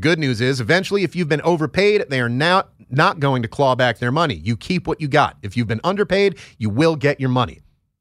Good 0.00 0.18
news 0.18 0.40
is, 0.40 0.60
eventually, 0.60 1.02
if 1.02 1.16
you've 1.16 1.28
been 1.28 1.42
overpaid, 1.42 2.06
they 2.08 2.20
are 2.20 2.28
now 2.28 2.64
not 2.88 3.18
going 3.18 3.42
to 3.42 3.48
claw 3.48 3.74
back 3.74 3.98
their 3.98 4.12
money. 4.12 4.34
You 4.34 4.56
keep 4.56 4.86
what 4.86 5.00
you 5.00 5.08
got. 5.08 5.36
If 5.42 5.56
you've 5.56 5.66
been 5.66 5.80
underpaid, 5.82 6.38
you 6.56 6.70
will 6.70 6.94
get 6.94 7.18
your 7.18 7.30
money. 7.30 7.60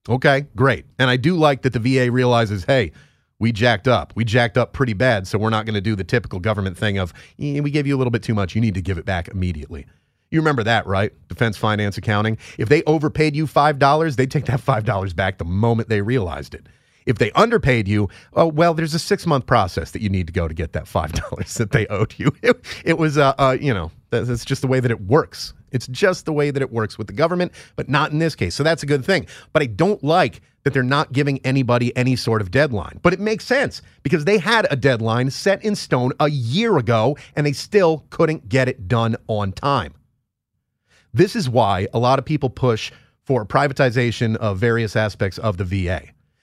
Okay, 0.10 0.46
great. 0.56 0.86
And 1.00 1.10
I 1.10 1.18
do 1.18 1.36
like 1.36 1.64
that 1.64 1.74
the 1.74 1.80
VA 1.80 2.12
realizes, 2.12 2.64
hey, 2.66 2.92
we 3.40 3.52
jacked 3.52 3.88
up. 3.88 4.14
We 4.16 4.24
jacked 4.24 4.58
up 4.58 4.74
pretty 4.74 4.94
bad, 4.94 5.28
so 5.28 5.38
we're 5.38 5.50
not 5.50 5.66
going 5.66 5.76
to 5.76 5.82
do 5.82 5.96
the 5.96 6.04
typical 6.04 6.40
government 6.40 6.78
thing 6.78 6.98
of, 6.98 7.14
we 7.38 7.70
gave 7.70 7.86
you 7.86 7.96
a 7.96 8.00
little 8.00 8.12
bit 8.12 8.24
too 8.24 8.34
much. 8.34 8.56
You 8.56 8.62
need 8.62 8.74
to 8.76 8.82
give 8.82 8.98
it 8.98 9.06
back 9.06 9.28
immediately. 9.28 9.86
You 10.32 10.40
remember 10.40 10.64
that, 10.64 10.86
right? 10.88 11.14
Defense 11.30 11.56
Finance 11.58 11.98
Accounting. 11.98 12.38
If 12.58 12.68
they 12.68 12.84
overpaid 12.84 13.36
you 13.36 13.46
$5, 13.46 14.16
they'd 14.16 14.32
take 14.32 14.46
that 14.46 14.60
$5 14.60 15.16
back 15.16 15.38
the 15.38 15.46
moment 15.46 15.90
they 15.90 16.02
realized 16.02 16.54
it. 16.54 16.68
If 17.06 17.20
they 17.20 17.32
underpaid 17.32 17.88
you, 17.88 18.10
oh, 18.34 18.48
well, 18.48 18.74
there's 18.74 18.94
a 18.94 19.00
six 19.00 19.26
month 19.26 19.46
process 19.46 19.92
that 19.92 20.02
you 20.02 20.10
need 20.10 20.28
to 20.28 20.34
go 20.34 20.48
to 20.48 20.54
get 20.54 20.74
that 20.74 20.86
$5 20.86 21.54
that 21.58 21.72
they 21.72 21.88
owed 21.88 22.16
you. 22.18 22.32
It, 22.42 22.60
it 22.84 22.98
was, 22.98 23.18
uh, 23.18 23.34
uh, 23.38 23.56
you 23.60 23.74
know, 23.74 23.92
that's 24.10 24.44
just 24.44 24.62
the 24.62 24.68
way 24.68 24.82
that 24.82 24.92
it 24.92 25.02
works. 25.02 25.54
It's 25.72 25.88
just 25.88 26.26
the 26.26 26.34
way 26.34 26.52
that 26.52 26.62
it 26.62 26.72
works 26.72 26.98
with 26.98 27.08
the 27.08 27.14
government, 27.14 27.52
but 27.76 27.90
not 27.90 28.12
in 28.12 28.20
this 28.20 28.36
case. 28.36 28.56
So 28.56 28.64
that's 28.64 28.84
a 28.84 28.88
good 28.88 29.06
thing. 29.06 29.28
But 29.54 29.64
I 29.64 29.66
don't 29.68 30.04
like 30.04 30.42
that 30.64 30.74
they're 30.74 30.84
not 30.84 31.14
giving 31.14 31.40
anybody 31.46 31.96
any 31.96 32.16
sort 32.16 32.42
of 32.42 32.52
deadline. 32.52 33.00
But 33.02 33.14
it 33.14 33.20
makes 33.20 33.46
sense 33.46 33.82
because 34.04 34.26
they 34.26 34.38
had 34.38 34.68
a 34.70 34.76
deadline 34.76 35.30
set 35.30 35.64
in 35.64 35.76
stone 35.76 36.12
a 36.20 36.30
year 36.30 36.78
ago 36.78 37.18
and 37.36 37.46
they 37.46 37.54
still 37.54 38.06
couldn't 38.10 38.50
get 38.50 38.68
it 38.68 38.88
done 38.88 39.16
on 39.28 39.54
time. 39.54 39.94
This 41.14 41.36
is 41.36 41.50
why 41.50 41.88
a 41.94 42.00
lot 42.00 42.20
of 42.20 42.26
people 42.26 42.50
push 42.50 42.92
for 43.24 43.46
privatization 43.46 44.36
of 44.38 44.58
various 44.58 44.96
aspects 44.96 45.38
of 45.38 45.58
the 45.58 45.64
VA 45.64 46.02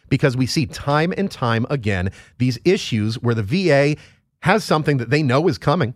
because 0.08 0.36
we 0.36 0.46
see 0.46 0.66
time 0.66 1.12
and 1.16 1.30
time 1.30 1.66
again 1.70 2.10
these 2.38 2.58
issues 2.64 3.18
where 3.20 3.34
the 3.34 3.42
VA 3.42 4.00
has 4.40 4.64
something 4.64 4.98
that 4.98 5.10
they 5.10 5.22
know 5.22 5.48
is 5.48 5.58
coming. 5.58 5.94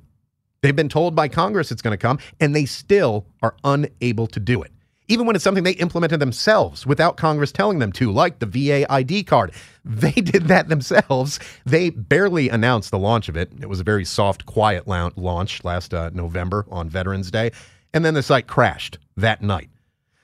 They've 0.60 0.74
been 0.74 0.88
told 0.88 1.14
by 1.14 1.28
Congress 1.28 1.70
it's 1.70 1.82
going 1.82 1.96
to 1.96 2.02
come, 2.02 2.18
and 2.40 2.54
they 2.54 2.64
still 2.64 3.26
are 3.42 3.54
unable 3.64 4.26
to 4.28 4.40
do 4.40 4.62
it. 4.62 4.72
Even 5.10 5.24
when 5.24 5.34
it's 5.34 5.44
something 5.44 5.64
they 5.64 5.72
implemented 5.72 6.20
themselves 6.20 6.86
without 6.86 7.16
Congress 7.16 7.50
telling 7.50 7.78
them 7.78 7.92
to, 7.92 8.12
like 8.12 8.40
the 8.40 8.46
VA 8.46 8.90
ID 8.92 9.24
card. 9.24 9.52
They 9.90 10.12
did 10.12 10.48
that 10.48 10.68
themselves. 10.68 11.40
They 11.64 11.88
barely 11.88 12.50
announced 12.50 12.90
the 12.90 12.98
launch 12.98 13.30
of 13.30 13.38
it. 13.38 13.50
It 13.58 13.70
was 13.70 13.80
a 13.80 13.84
very 13.84 14.04
soft, 14.04 14.44
quiet 14.44 14.86
launch 14.86 15.64
last 15.64 15.94
uh, 15.94 16.10
November 16.12 16.66
on 16.70 16.90
Veterans 16.90 17.30
Day. 17.30 17.52
And 17.94 18.04
then 18.04 18.12
the 18.12 18.22
site 18.22 18.46
crashed 18.46 18.98
that 19.16 19.40
night. 19.40 19.70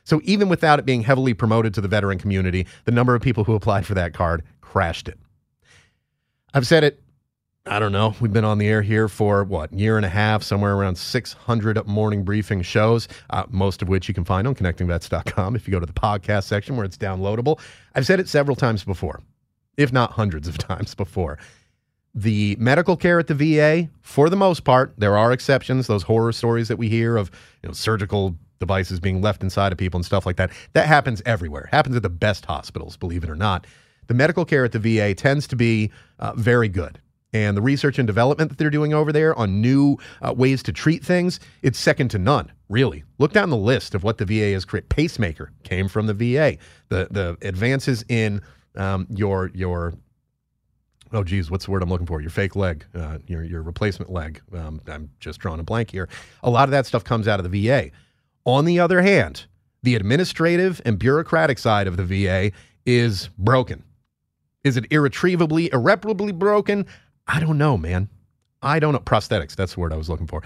So 0.05 0.21
even 0.25 0.51
without 0.51 0.79
it 0.79 0.85
being 0.85 1.03
heavily 1.03 1.33
promoted 1.33 1.73
to 1.75 1.81
the 1.81 1.89
veteran 1.89 2.19
community, 2.19 2.67
the 2.85 2.93
number 2.93 3.15
of 3.15 3.23
people 3.23 3.45
who 3.45 3.55
applied 3.55 3.87
for 3.87 3.95
that 3.95 4.13
card 4.13 4.43
crashed 4.61 5.09
it. 5.09 5.19
I've 6.53 6.67
said 6.67 6.85
it, 6.85 7.03
I 7.67 7.79
don't 7.79 7.93
know, 7.93 8.15
we've 8.21 8.33
been 8.33 8.45
on 8.45 8.59
the 8.59 8.69
air 8.69 8.83
here 8.83 9.09
for 9.09 9.43
what, 9.43 9.73
year 9.73 9.97
and 9.97 10.05
a 10.05 10.09
half, 10.11 10.43
somewhere 10.43 10.75
around 10.75 10.97
600 10.97 11.87
morning 11.87 12.23
briefing 12.23 12.61
shows, 12.61 13.09
uh, 13.31 13.45
most 13.49 13.81
of 13.81 13.89
which 13.89 14.07
you 14.07 14.13
can 14.13 14.25
find 14.25 14.47
on 14.47 14.55
connectingvets.com 14.55 15.57
if 15.57 15.67
you 15.67 15.73
go 15.73 15.81
to 15.81 15.87
the 15.87 15.93
podcast 15.93 16.45
section 16.45 16.77
where 16.77 16.85
it's 16.85 16.99
downloadable. 16.99 17.59
I've 17.95 18.05
said 18.05 18.21
it 18.21 18.29
several 18.29 18.55
times 18.55 18.85
before, 18.85 19.21
if 19.79 19.93
not 19.93 20.13
hundreds 20.13 20.47
of 20.47 20.59
times 20.59 20.95
before 20.95 21.39
the 22.15 22.57
medical 22.61 22.97
care 22.97 23.19
at 23.19 23.27
the 23.27 23.35
VA, 23.35 23.89
for 24.03 24.31
the 24.31 24.37
most 24.37 24.65
part, 24.65 24.95
there 24.97 25.17
are 25.17 25.33
exceptions. 25.33 25.87
Those 25.87 26.05
horror 26.05 26.33
stories 26.33 26.69
that 26.69 26.77
we 26.77 26.89
hear 26.89 27.17
of 27.17 27.31
you 27.63 27.69
know, 27.69 27.73
surgical 27.73 28.37
devices 28.61 29.01
being 29.01 29.21
left 29.21 29.43
inside 29.43 29.73
of 29.73 29.79
people 29.79 29.99
and 29.99 30.07
stuff 30.07 30.25
like 30.25 30.37
that. 30.37 30.51
That 30.75 30.87
happens 30.87 31.21
everywhere. 31.27 31.69
happens 31.73 31.97
at 31.97 32.03
the 32.03 32.09
best 32.09 32.47
hospitals, 32.47 32.97
believe 32.97 33.25
it 33.25 33.31
or 33.31 33.35
not. 33.35 33.67
The 34.07 34.15
medical 34.15 34.45
care 34.45 34.65
at 34.65 34.73
the 34.73 34.79
VA 34.79 35.15
tends 35.15 35.47
to 35.49 35.57
be 35.57 35.91
uh, 36.21 36.35
very 36.37 36.69
good. 36.69 37.01
And 37.35 37.57
the 37.57 37.63
research 37.63 37.99
and 37.99 38.07
development 38.07 38.49
that 38.51 38.59
they're 38.59 38.71
doing 38.71 38.95
over 38.95 39.13
there 39.13 39.35
on 39.35 39.61
new 39.61 39.99
uh, 40.23 40.33
ways 40.33 40.63
to 40.63 40.73
treat 40.73 41.05
things, 41.05 41.41
it's 41.63 41.79
second 41.79 42.09
to 42.13 42.19
none, 42.19 42.51
really. 42.69 43.03
Look 43.19 43.33
down 43.33 43.51
the 43.51 43.57
list 43.57 43.95
of 43.95 44.05
what 44.05 44.19
the 44.19 44.25
VA 44.25 44.53
has 44.53 44.65
created. 44.65 44.89
Pacemaker 44.89 45.51
came 45.65 45.89
from 45.89 46.07
the 46.07 46.15
VA. 46.15 46.57
The 46.89 47.09
the 47.11 47.37
advances 47.43 48.05
in 48.09 48.41
um, 48.77 49.09
your 49.11 49.51
your 49.53 49.95
oh 51.13 51.25
geez, 51.25 51.51
what's 51.51 51.65
the 51.65 51.73
word 51.73 51.83
I'm 51.83 51.89
looking 51.89 52.07
for? 52.07 52.21
Your 52.21 52.31
fake 52.31 52.55
leg, 52.55 52.85
uh, 52.95 53.19
your 53.27 53.43
your 53.43 53.63
replacement 53.63 54.13
leg. 54.13 54.41
Um, 54.57 54.81
I'm 54.87 55.11
just 55.19 55.41
drawing 55.41 55.59
a 55.59 55.65
blank 55.65 55.91
here. 55.91 56.09
A 56.45 56.51
lot 56.51 56.65
of 56.65 56.71
that 56.71 56.87
stuff 56.87 57.03
comes 57.03 57.27
out 57.27 57.41
of 57.41 57.51
the 57.51 57.67
VA. 57.67 57.91
On 58.45 58.65
the 58.65 58.79
other 58.79 59.03
hand, 59.03 59.47
the 59.83 59.97
administrative 59.97 60.81
and 60.85 61.01
bureaucratic 61.01 61.59
side 61.59 61.89
of 61.89 61.97
the 61.97 62.05
VA 62.05 62.53
is 62.87 63.29
broken. 63.39 63.83
Is 64.63 64.79
it 64.79 64.87
irretrievably, 64.91 65.71
irreparably 65.73 66.33
broken? 66.33 66.87
I 67.27 67.41
don't 67.41 67.59
know, 67.59 67.77
man. 67.77 68.09
I 68.63 68.79
don't 68.79 68.93
know. 68.93 69.01
Prosthetics, 69.01 69.55
that's 69.55 69.75
the 69.75 69.81
word 69.81 69.93
I 69.93 69.97
was 69.97 70.09
looking 70.09 70.27
for. 70.27 70.43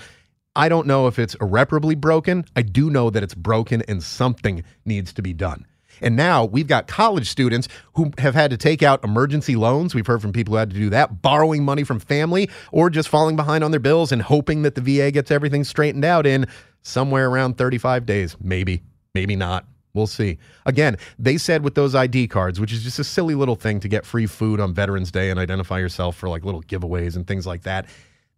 I 0.56 0.68
don't 0.68 0.86
know 0.86 1.06
if 1.06 1.18
it's 1.18 1.36
irreparably 1.40 1.94
broken. 1.94 2.44
I 2.56 2.62
do 2.62 2.90
know 2.90 3.10
that 3.10 3.22
it's 3.22 3.34
broken 3.34 3.82
and 3.82 4.02
something 4.02 4.64
needs 4.84 5.12
to 5.12 5.22
be 5.22 5.32
done. 5.32 5.64
And 6.00 6.16
now 6.16 6.44
we've 6.44 6.66
got 6.66 6.86
college 6.86 7.28
students 7.28 7.68
who 7.94 8.12
have 8.18 8.34
had 8.34 8.50
to 8.50 8.56
take 8.56 8.82
out 8.82 9.04
emergency 9.04 9.56
loans. 9.56 9.94
We've 9.94 10.06
heard 10.06 10.22
from 10.22 10.32
people 10.32 10.52
who 10.52 10.58
had 10.58 10.70
to 10.70 10.76
do 10.76 10.90
that, 10.90 11.22
borrowing 11.22 11.64
money 11.64 11.84
from 11.84 12.00
family 12.00 12.50
or 12.72 12.90
just 12.90 13.08
falling 13.08 13.36
behind 13.36 13.64
on 13.64 13.70
their 13.70 13.80
bills 13.80 14.12
and 14.12 14.22
hoping 14.22 14.62
that 14.62 14.74
the 14.74 14.80
VA 14.80 15.10
gets 15.10 15.30
everything 15.30 15.64
straightened 15.64 16.04
out 16.04 16.26
in 16.26 16.46
somewhere 16.82 17.28
around 17.28 17.58
35 17.58 18.06
days. 18.06 18.36
Maybe, 18.40 18.82
maybe 19.14 19.36
not. 19.36 19.66
We'll 19.98 20.06
see. 20.06 20.38
Again, 20.64 20.96
they 21.18 21.36
said 21.38 21.64
with 21.64 21.74
those 21.74 21.96
ID 21.96 22.28
cards, 22.28 22.60
which 22.60 22.72
is 22.72 22.84
just 22.84 23.00
a 23.00 23.04
silly 23.04 23.34
little 23.34 23.56
thing 23.56 23.80
to 23.80 23.88
get 23.88 24.06
free 24.06 24.26
food 24.26 24.60
on 24.60 24.72
Veterans 24.72 25.10
Day 25.10 25.28
and 25.28 25.40
identify 25.40 25.80
yourself 25.80 26.14
for 26.14 26.28
like 26.28 26.44
little 26.44 26.62
giveaways 26.62 27.16
and 27.16 27.26
things 27.26 27.48
like 27.48 27.62
that. 27.64 27.86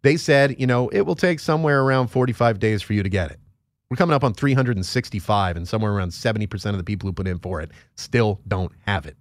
They 0.01 0.17
said, 0.17 0.59
you 0.59 0.65
know, 0.65 0.89
it 0.89 1.01
will 1.01 1.13
take 1.13 1.39
somewhere 1.39 1.83
around 1.83 2.07
45 2.07 2.57
days 2.57 2.81
for 2.81 2.93
you 2.93 3.03
to 3.03 3.09
get 3.09 3.29
it. 3.29 3.39
We're 3.91 3.97
coming 3.97 4.15
up 4.15 4.23
on 4.23 4.33
365, 4.33 5.55
and 5.55 5.67
somewhere 5.67 5.91
around 5.91 6.09
70% 6.09 6.69
of 6.71 6.77
the 6.77 6.83
people 6.83 7.07
who 7.07 7.13
put 7.13 7.27
in 7.27 7.37
for 7.37 7.61
it 7.61 7.69
still 7.93 8.41
don't 8.47 8.71
have 8.87 9.05
it. 9.05 9.17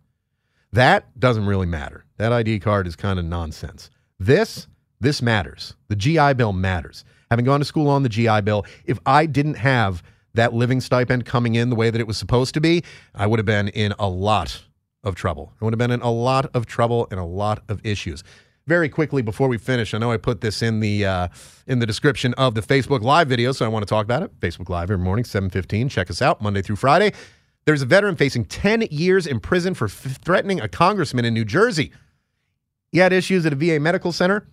That 0.73 1.21
doesn't 1.21 1.45
really 1.45 1.67
matter. 1.67 2.07
That 2.17 2.33
ID 2.33 2.61
card 2.61 2.87
is 2.87 2.97
kind 2.97 3.19
of 3.19 3.27
nonsense. 3.27 3.91
This, 4.19 4.67
this 4.99 5.21
matters. 5.21 5.75
The 5.89 5.97
GI 5.97 6.35
Bill 6.35 6.55
matters. 6.55 7.05
Having 7.31 7.45
gone 7.45 7.61
to 7.61 7.67
school 7.67 7.89
on 7.89 8.03
the 8.03 8.09
GI 8.09 8.41
Bill, 8.41 8.65
if 8.87 8.99
I 9.05 9.27
didn't 9.27 9.57
have 9.57 10.03
that 10.35 10.53
living 10.53 10.81
stipend 10.81 11.25
coming 11.25 11.55
in 11.55 11.71
the 11.71 11.77
way 11.77 11.91
that 11.91 12.01
it 12.01 12.07
was 12.07 12.17
supposed 12.17 12.55
to 12.55 12.61
be, 12.61 12.83
I 13.15 13.27
would 13.27 13.39
have 13.39 13.47
been 13.47 13.69
in 13.69 13.95
a 13.99 14.09
lot 14.09 14.63
of 15.03 15.15
trouble. 15.15 15.53
I 15.61 15.65
would 15.65 15.73
have 15.73 15.79
been 15.79 15.91
in 15.91 16.03
a 16.03 16.11
lot 16.11 16.51
of 16.55 16.67
trouble 16.67 17.09
and 17.11 17.19
a 17.19 17.25
lot 17.25 17.63
of 17.69 17.81
issues 17.85 18.23
very 18.71 18.89
quickly 18.89 19.21
before 19.21 19.49
we 19.49 19.59
finish, 19.59 19.95
I 19.95 19.99
know 19.99 20.13
I 20.13 20.17
put 20.17 20.43
this 20.43 20.63
in 20.63 20.79
the 20.79 21.05
uh, 21.05 21.29
in 21.67 21.81
the 21.81 21.87
description 21.87 22.35
of 22.35 22.55
the 22.55 22.61
Facebook 22.61 23.03
Live 23.03 23.29
video, 23.29 23.51
so 23.51 23.65
I 23.65 23.69
want 23.69 23.83
to 23.83 23.89
talk 23.89 24.05
about 24.05 24.23
it. 24.23 24.39
Facebook 24.39 24.69
Live 24.69 24.93
every 24.93 25.05
morning, 25.05 25.25
7:15. 25.25 25.91
Check 25.91 26.09
us 26.09 26.23
out 26.23 26.41
Monday 26.41 26.63
through 26.63 26.77
Friday. 26.77 27.13
There's 27.65 27.83
a 27.83 27.87
veteran 27.87 28.15
facing 28.15 28.45
10 28.45 28.83
years 28.91 29.27
in 29.27 29.41
prison 29.41 29.75
for 29.75 29.87
f- 29.87 30.19
threatening 30.25 30.61
a 30.61 30.69
congressman 30.69 31.25
in 31.25 31.35
New 31.35 31.45
Jersey. 31.45 31.93
He 32.93 32.99
had 32.99 33.13
issues 33.13 33.45
at 33.45 33.53
a 33.53 33.57
VA 33.57 33.81
medical 33.81 34.13
center. 34.13 34.47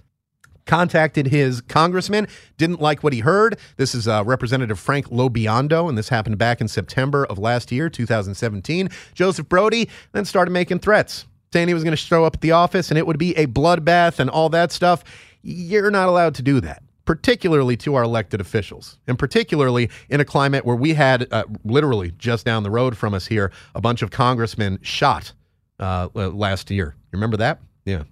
Contacted 0.67 1.27
his 1.27 1.61
congressman, 1.61 2.27
didn't 2.57 2.79
like 2.79 3.03
what 3.03 3.13
he 3.13 3.21
heard. 3.21 3.57
This 3.77 3.95
is 3.95 4.07
uh, 4.07 4.23
Representative 4.25 4.79
Frank 4.79 5.07
Lo-Biondo, 5.09 5.89
and 5.89 5.97
this 5.97 6.09
happened 6.09 6.37
back 6.37 6.61
in 6.61 6.67
September 6.67 7.25
of 7.25 7.39
last 7.39 7.71
year, 7.71 7.89
2017. 7.89 8.89
Joseph 9.15 9.49
Brody 9.49 9.89
then 10.11 10.25
started 10.25 10.51
making 10.51 10.79
threats 10.79 11.25
saying 11.53 11.67
he 11.67 11.73
was 11.73 11.83
going 11.83 11.93
to 11.93 11.97
show 11.97 12.25
up 12.25 12.35
at 12.35 12.41
the 12.41 12.51
office 12.51 12.91
and 12.91 12.97
it 12.97 13.07
would 13.07 13.17
be 13.17 13.35
a 13.37 13.47
bloodbath 13.47 14.19
and 14.19 14.29
all 14.29 14.49
that 14.49 14.71
stuff. 14.71 15.03
You're 15.41 15.91
not 15.91 16.09
allowed 16.09 16.35
to 16.35 16.41
do 16.41 16.59
that, 16.61 16.83
particularly 17.05 17.77
to 17.77 17.95
our 17.95 18.03
elected 18.03 18.41
officials, 18.41 18.97
and 19.07 19.17
particularly 19.17 19.89
in 20.09 20.19
a 20.19 20.25
climate 20.25 20.65
where 20.65 20.75
we 20.75 20.93
had 20.93 21.31
uh, 21.31 21.45
literally 21.63 22.11
just 22.17 22.45
down 22.45 22.63
the 22.63 22.71
road 22.71 22.97
from 22.97 23.13
us 23.13 23.25
here 23.25 23.51
a 23.75 23.81
bunch 23.81 24.01
of 24.01 24.11
congressmen 24.11 24.79
shot 24.81 25.31
uh, 25.79 26.09
last 26.13 26.69
year. 26.69 26.95
You 26.97 27.17
remember 27.17 27.37
that? 27.37 27.59
Yeah. 27.85 28.03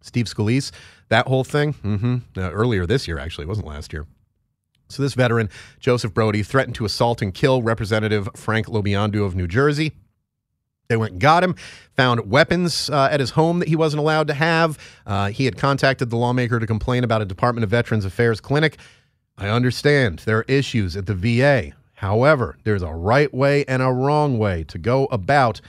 Steve 0.00 0.26
Scalise, 0.26 0.72
that 1.12 1.28
whole 1.28 1.44
thing. 1.44 1.74
Mm-hmm. 1.74 2.16
Uh, 2.36 2.50
earlier 2.50 2.86
this 2.86 3.06
year, 3.06 3.18
actually, 3.18 3.44
it 3.44 3.48
wasn't 3.48 3.66
last 3.66 3.92
year. 3.92 4.06
So 4.88 5.02
this 5.02 5.14
veteran, 5.14 5.50
Joseph 5.78 6.12
Brody, 6.12 6.42
threatened 6.42 6.74
to 6.76 6.84
assault 6.84 7.22
and 7.22 7.32
kill 7.32 7.62
Representative 7.62 8.28
Frank 8.34 8.68
Lo-Biondo 8.68 9.24
of 9.24 9.34
New 9.34 9.46
Jersey. 9.46 9.92
They 10.88 10.96
went 10.96 11.12
and 11.12 11.20
got 11.20 11.44
him, 11.44 11.54
found 11.96 12.30
weapons 12.30 12.90
uh, 12.90 13.08
at 13.10 13.20
his 13.20 13.30
home 13.30 13.58
that 13.60 13.68
he 13.68 13.76
wasn't 13.76 14.00
allowed 14.00 14.26
to 14.28 14.34
have. 14.34 14.78
Uh, 15.06 15.28
he 15.28 15.44
had 15.44 15.56
contacted 15.56 16.10
the 16.10 16.16
lawmaker 16.16 16.58
to 16.58 16.66
complain 16.66 17.04
about 17.04 17.22
a 17.22 17.24
Department 17.24 17.64
of 17.64 17.70
Veterans 17.70 18.04
Affairs 18.04 18.40
clinic. 18.40 18.78
I 19.38 19.48
understand 19.48 20.20
there 20.20 20.38
are 20.38 20.44
issues 20.48 20.96
at 20.96 21.06
the 21.06 21.14
VA. 21.14 21.72
However, 21.94 22.58
there's 22.64 22.82
a 22.82 22.92
right 22.92 23.32
way 23.32 23.64
and 23.66 23.80
a 23.82 23.92
wrong 23.92 24.38
way 24.38 24.64
to 24.64 24.78
go 24.78 25.06
about 25.06 25.60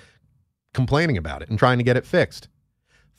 complaining 0.73 1.17
about 1.17 1.41
it 1.41 1.49
and 1.49 1.59
trying 1.59 1.77
to 1.77 1.83
get 1.83 1.95
it 1.95 2.05
fixed. 2.05 2.47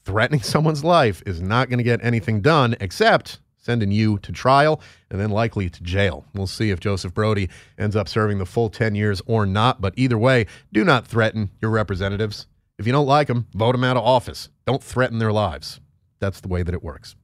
Threatening 0.05 0.43
someone's 0.43 0.85
life 0.85 1.23
is 1.25 1.41
not 1.41 1.71
going 1.71 1.79
to 1.79 1.85
get 1.85 2.05
anything 2.05 2.43
done 2.43 2.77
except 2.79 3.39
sending 3.57 3.91
you 3.91 4.19
to 4.19 4.33
trial 4.33 4.81
and 5.11 5.19
then 5.19 5.31
likely 5.31 5.71
to 5.71 5.83
jail. 5.83 6.27
We'll 6.35 6.47
see 6.47 6.71
if 6.71 6.79
Joseph 6.79 7.15
Brody 7.15 7.49
ends 7.79 7.97
up 7.97 8.09
serving 8.09 8.39
the 8.39 8.45
full 8.45 8.69
10 8.69 8.95
years 8.95 9.23
or 9.25 9.47
not. 9.47 9.81
But 9.81 9.95
either 9.97 10.19
way, 10.19 10.47
do 10.73 10.85
not 10.85 11.07
threaten 11.07 11.51
your 11.63 11.71
representatives. 11.71 12.47
If 12.79 12.87
you 12.87 12.93
don't 12.93 13.07
like 13.07 13.29
them, 13.29 13.47
vote 13.55 13.73
them 13.73 13.85
out 13.85 13.97
of 13.97 14.05
office. 14.05 14.51
Don't 14.67 14.83
threaten 14.83 15.19
their 15.19 15.33
lives. 15.33 15.81
That's 16.21 16.41
the 16.41 16.49
way 16.49 16.63
that 16.63 16.75
it 16.75 16.83
works. 16.83 17.17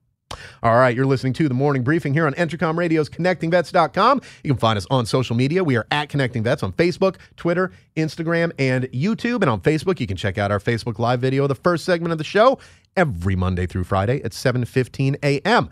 All 0.63 0.77
right, 0.77 0.95
you're 0.95 1.07
listening 1.07 1.33
to 1.35 1.49
the 1.49 1.55
morning 1.55 1.83
briefing 1.83 2.13
here 2.13 2.27
on 2.27 2.35
Entercom 2.35 2.77
Radio's 2.77 3.09
ConnectingVets.com. 3.09 4.21
You 4.45 4.51
can 4.51 4.59
find 4.59 4.77
us 4.77 4.87
on 4.91 5.07
social 5.07 5.35
media. 5.35 5.65
We 5.65 5.77
are 5.77 5.87
at 5.91 6.09
Connecting 6.09 6.43
Vets 6.43 6.63
on 6.63 6.73
Facebook, 6.73 7.17
Twitter, 7.37 7.73
Instagram, 7.97 8.53
and 8.59 8.85
YouTube. 8.93 9.41
And 9.41 9.49
on 9.49 9.61
Facebook, 9.61 10.01
you 10.01 10.07
can 10.07 10.17
check 10.17 10.37
out 10.37 10.51
our 10.51 10.61
Facebook 10.61 10.99
Live 10.99 11.21
video, 11.21 11.47
the 11.47 11.55
first 11.55 11.85
segment 11.85 12.13
of 12.13 12.19
the 12.19 12.25
show, 12.25 12.59
every 12.97 13.37
Monday 13.37 13.67
through 13.67 13.85
Friday 13.85 14.23
at 14.23 14.33
7:15 14.33 15.17
a.m. 15.23 15.71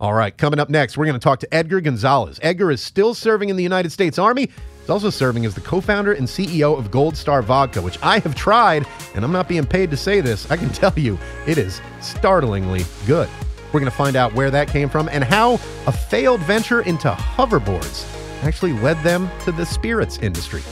All 0.00 0.14
right, 0.14 0.34
coming 0.34 0.58
up 0.58 0.70
next, 0.70 0.96
we're 0.96 1.04
going 1.04 1.20
to 1.20 1.22
talk 1.22 1.40
to 1.40 1.54
Edgar 1.54 1.82
Gonzalez. 1.82 2.40
Edgar 2.42 2.70
is 2.70 2.80
still 2.80 3.12
serving 3.12 3.50
in 3.50 3.56
the 3.56 3.62
United 3.62 3.92
States 3.92 4.18
Army. 4.18 4.48
He's 4.80 4.88
also 4.88 5.10
serving 5.10 5.44
as 5.44 5.54
the 5.54 5.60
co-founder 5.60 6.14
and 6.14 6.26
CEO 6.26 6.78
of 6.78 6.90
Gold 6.90 7.18
Star 7.18 7.42
Vodka, 7.42 7.82
which 7.82 7.98
I 8.02 8.18
have 8.20 8.34
tried, 8.34 8.86
and 9.14 9.22
I'm 9.22 9.32
not 9.32 9.46
being 9.46 9.66
paid 9.66 9.90
to 9.90 9.98
say 9.98 10.22
this. 10.22 10.50
I 10.50 10.56
can 10.56 10.70
tell 10.70 10.94
you, 10.98 11.18
it 11.46 11.58
is 11.58 11.82
startlingly 12.00 12.86
good. 13.06 13.28
We're 13.72 13.80
going 13.80 13.90
to 13.90 13.96
find 13.96 14.16
out 14.16 14.34
where 14.34 14.50
that 14.50 14.68
came 14.68 14.88
from 14.88 15.08
and 15.08 15.22
how 15.22 15.54
a 15.86 15.92
failed 15.92 16.40
venture 16.40 16.80
into 16.82 17.10
hoverboards 17.10 18.04
actually 18.42 18.72
led 18.72 19.00
them 19.02 19.30
to 19.44 19.52
the 19.52 19.64
spirits 19.64 20.18
industry. 20.18 20.62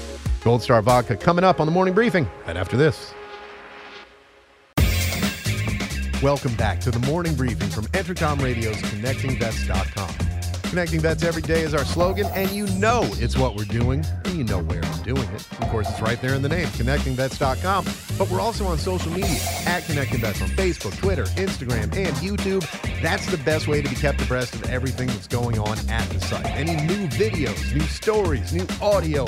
Gold 0.43 0.63
Star 0.63 0.83
Vodka 0.83 1.17
coming 1.17 1.45
up 1.45 1.61
on 1.61 1.67
the 1.67 1.73
morning 1.73 1.95
briefing 1.95 2.29
right 2.47 2.57
after 2.57 2.77
this. 2.77 3.13
Welcome 6.23 6.55
back 6.57 6.81
to 6.81 6.91
the 6.91 6.99
morning 7.07 7.37
briefing 7.37 7.69
from 7.69 7.85
Entercom 7.89 8.43
Radio's 8.43 8.77
ConnectingVets.com. 8.77 10.29
Connecting 10.71 11.01
Vets 11.01 11.23
every 11.23 11.43
day 11.43 11.63
is 11.63 11.75
our 11.75 11.85
slogan, 11.85 12.27
and 12.35 12.51
you 12.51 12.67
know 12.79 13.03
it's 13.13 13.39
what 13.39 13.55
we're 13.55 13.65
doing, 13.65 14.05
and 14.29 14.39
you 14.39 14.45
know 14.45 14.63
where 14.63 14.85
I'm 14.85 15.03
doing 15.03 15.29
it. 15.31 15.47
Of 15.53 15.69
course, 15.71 15.89
it's 15.91 16.01
right 16.01 16.21
there 16.21 16.35
in 16.35 16.43
the 16.43 16.49
name, 16.49 16.67
connectingvets.com. 16.69 17.85
But 18.19 18.31
we're 18.31 18.41
also 18.41 18.67
on 18.67 18.79
social 18.79 19.11
media 19.11 19.39
at 19.67 19.85
Connecting 19.85 20.21
Vets 20.21 20.43
on 20.43 20.49
Facebook, 20.51 20.97
Twitter, 20.99 21.25
Instagram, 21.25 21.85
and 21.97 22.15
YouTube. 22.17 22.67
That's 23.03 23.27
the 23.27 23.39
best 23.39 23.69
way 23.69 23.83
to 23.83 23.89
be 23.89 23.97
kept 23.97 24.21
abreast 24.23 24.55
of 24.55 24.65
everything 24.71 25.09
that's 25.09 25.29
going 25.29 25.59
on 25.59 25.79
at 25.89 26.09
the 26.11 26.21
site. 26.21 26.47
Any 26.47 26.77
new 26.87 27.07
videos, 27.09 27.75
new 27.75 27.81
stories, 27.83 28.53
new 28.53 28.67
audio, 28.81 29.27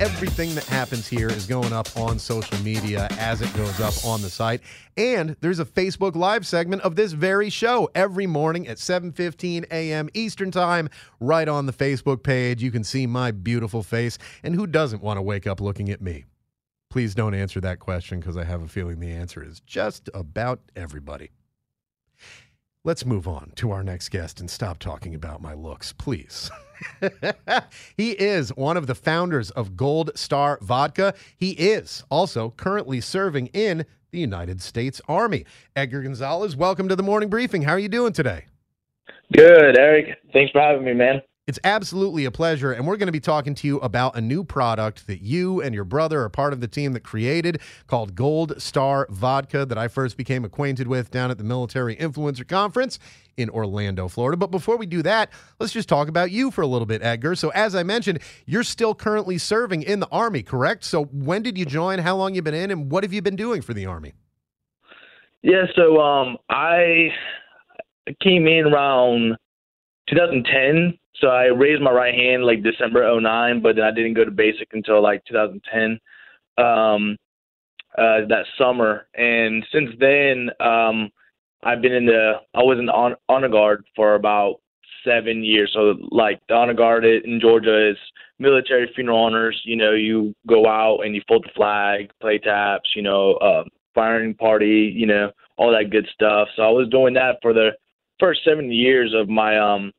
everything 0.00 0.54
that 0.54 0.64
happens 0.64 1.06
here 1.06 1.28
is 1.28 1.44
going 1.44 1.74
up 1.74 1.94
on 1.94 2.18
social 2.18 2.58
media 2.60 3.06
as 3.18 3.42
it 3.42 3.54
goes 3.54 3.80
up 3.80 3.92
on 4.02 4.22
the 4.22 4.30
site. 4.30 4.62
And 4.96 5.36
there's 5.40 5.58
a 5.58 5.64
Facebook 5.64 6.16
Live 6.16 6.46
segment 6.46 6.80
of 6.82 6.96
this 6.96 7.12
very 7.12 7.50
show 7.50 7.90
every 7.94 8.26
morning 8.26 8.66
at 8.66 8.78
7:15 8.78 9.66
a.m. 9.70 10.08
Eastern 10.14 10.50
Time 10.50 10.88
right 11.20 11.46
on 11.46 11.66
the 11.66 11.72
Facebook 11.72 12.22
page. 12.22 12.62
You 12.62 12.70
can 12.70 12.82
see 12.82 13.06
my 13.06 13.30
beautiful 13.30 13.82
face, 13.82 14.16
and 14.42 14.54
who 14.54 14.66
doesn't 14.66 15.02
want 15.02 15.18
to 15.18 15.22
wake 15.22 15.46
up 15.46 15.60
looking 15.60 15.90
at 15.90 16.00
me? 16.00 16.24
Please 16.88 17.14
don't 17.14 17.34
answer 17.34 17.60
that 17.60 17.78
question 17.78 18.20
because 18.20 18.36
I 18.36 18.44
have 18.44 18.62
a 18.62 18.68
feeling 18.68 19.00
the 19.00 19.12
answer 19.12 19.44
is 19.44 19.60
just 19.60 20.08
about 20.14 20.60
everybody. 20.74 21.30
Let's 22.82 23.04
move 23.04 23.28
on 23.28 23.52
to 23.56 23.72
our 23.72 23.82
next 23.82 24.08
guest 24.08 24.40
and 24.40 24.50
stop 24.50 24.78
talking 24.78 25.14
about 25.14 25.42
my 25.42 25.52
looks, 25.52 25.92
please. 25.92 26.50
he 27.94 28.12
is 28.12 28.56
one 28.56 28.78
of 28.78 28.86
the 28.86 28.94
founders 28.94 29.50
of 29.50 29.76
Gold 29.76 30.12
Star 30.14 30.58
Vodka. 30.62 31.12
He 31.36 31.50
is 31.50 32.04
also 32.08 32.54
currently 32.56 33.02
serving 33.02 33.48
in 33.48 33.84
the 34.12 34.18
United 34.18 34.62
States 34.62 34.98
Army. 35.08 35.44
Edgar 35.76 36.00
Gonzalez, 36.00 36.56
welcome 36.56 36.88
to 36.88 36.96
the 36.96 37.02
morning 37.02 37.28
briefing. 37.28 37.60
How 37.60 37.72
are 37.72 37.78
you 37.78 37.90
doing 37.90 38.14
today? 38.14 38.46
Good, 39.36 39.78
Eric. 39.78 40.16
Thanks 40.32 40.50
for 40.50 40.62
having 40.62 40.86
me, 40.86 40.94
man. 40.94 41.20
It's 41.50 41.58
absolutely 41.64 42.26
a 42.26 42.30
pleasure. 42.30 42.70
And 42.70 42.86
we're 42.86 42.96
going 42.96 43.08
to 43.08 43.12
be 43.12 43.18
talking 43.18 43.56
to 43.56 43.66
you 43.66 43.78
about 43.78 44.14
a 44.14 44.20
new 44.20 44.44
product 44.44 45.08
that 45.08 45.20
you 45.20 45.60
and 45.60 45.74
your 45.74 45.82
brother 45.82 46.22
are 46.22 46.28
part 46.28 46.52
of 46.52 46.60
the 46.60 46.68
team 46.68 46.92
that 46.92 47.00
created 47.00 47.60
called 47.88 48.14
Gold 48.14 48.62
Star 48.62 49.08
Vodka 49.10 49.66
that 49.66 49.76
I 49.76 49.88
first 49.88 50.16
became 50.16 50.44
acquainted 50.44 50.86
with 50.86 51.10
down 51.10 51.28
at 51.28 51.38
the 51.38 51.42
Military 51.42 51.96
Influencer 51.96 52.46
Conference 52.46 53.00
in 53.36 53.50
Orlando, 53.50 54.06
Florida. 54.06 54.36
But 54.36 54.52
before 54.52 54.76
we 54.76 54.86
do 54.86 55.02
that, 55.02 55.32
let's 55.58 55.72
just 55.72 55.88
talk 55.88 56.06
about 56.06 56.30
you 56.30 56.52
for 56.52 56.62
a 56.62 56.68
little 56.68 56.86
bit, 56.86 57.02
Edgar. 57.02 57.34
So, 57.34 57.48
as 57.48 57.74
I 57.74 57.82
mentioned, 57.82 58.20
you're 58.46 58.62
still 58.62 58.94
currently 58.94 59.36
serving 59.36 59.82
in 59.82 59.98
the 59.98 60.08
Army, 60.12 60.44
correct? 60.44 60.84
So, 60.84 61.06
when 61.06 61.42
did 61.42 61.58
you 61.58 61.64
join? 61.64 61.98
How 61.98 62.14
long 62.14 62.32
you 62.36 62.42
been 62.42 62.54
in? 62.54 62.70
And 62.70 62.92
what 62.92 63.02
have 63.02 63.12
you 63.12 63.22
been 63.22 63.34
doing 63.34 63.60
for 63.60 63.74
the 63.74 63.86
Army? 63.86 64.12
Yeah, 65.42 65.64
so 65.74 66.00
um, 66.00 66.36
I 66.48 67.08
came 68.22 68.46
in 68.46 68.66
around 68.66 69.36
2010 70.10 70.98
so 71.20 71.28
I 71.28 71.46
raised 71.46 71.82
my 71.82 71.90
right 71.90 72.14
hand 72.14 72.44
like 72.44 72.62
December 72.62 73.20
09, 73.20 73.60
but 73.62 73.76
then 73.76 73.84
I 73.84 73.90
didn't 73.90 74.14
go 74.14 74.24
to 74.24 74.30
basic 74.30 74.68
until 74.72 75.02
like 75.02 75.22
2010, 75.26 76.00
um, 76.64 77.16
uh, 77.98 78.26
that 78.28 78.44
summer. 78.56 79.06
And 79.14 79.64
since 79.72 79.90
then, 79.98 80.50
um, 80.60 81.10
I've 81.62 81.82
been 81.82 81.92
in 81.92 82.06
the, 82.06 82.34
I 82.54 82.62
was 82.62 82.78
in 82.78 82.86
the 82.86 83.16
honor, 83.28 83.48
guard 83.48 83.84
for 83.94 84.14
about 84.14 84.60
seven 85.04 85.44
years. 85.44 85.70
So 85.74 85.94
like 86.10 86.40
the 86.48 86.54
honor 86.54 86.74
guard 86.74 87.04
in 87.04 87.38
Georgia 87.40 87.90
is 87.90 87.98
military 88.38 88.90
funeral 88.94 89.18
honors. 89.18 89.60
You 89.64 89.76
know, 89.76 89.92
you 89.92 90.34
go 90.46 90.66
out 90.66 91.00
and 91.00 91.14
you 91.14 91.20
fold 91.28 91.44
the 91.44 91.50
flag, 91.54 92.10
play 92.20 92.38
taps, 92.38 92.90
you 92.96 93.02
know, 93.02 93.34
uh, 93.34 93.64
firing 93.94 94.34
party, 94.34 94.90
you 94.94 95.06
know, 95.06 95.32
all 95.58 95.70
that 95.72 95.90
good 95.90 96.08
stuff. 96.14 96.48
So 96.56 96.62
I 96.62 96.70
was 96.70 96.88
doing 96.88 97.12
that 97.14 97.36
for 97.42 97.52
the 97.52 97.70
first 98.18 98.40
seven 98.44 98.72
years 98.72 99.14
of 99.14 99.28
my 99.28 99.58
um 99.58 99.92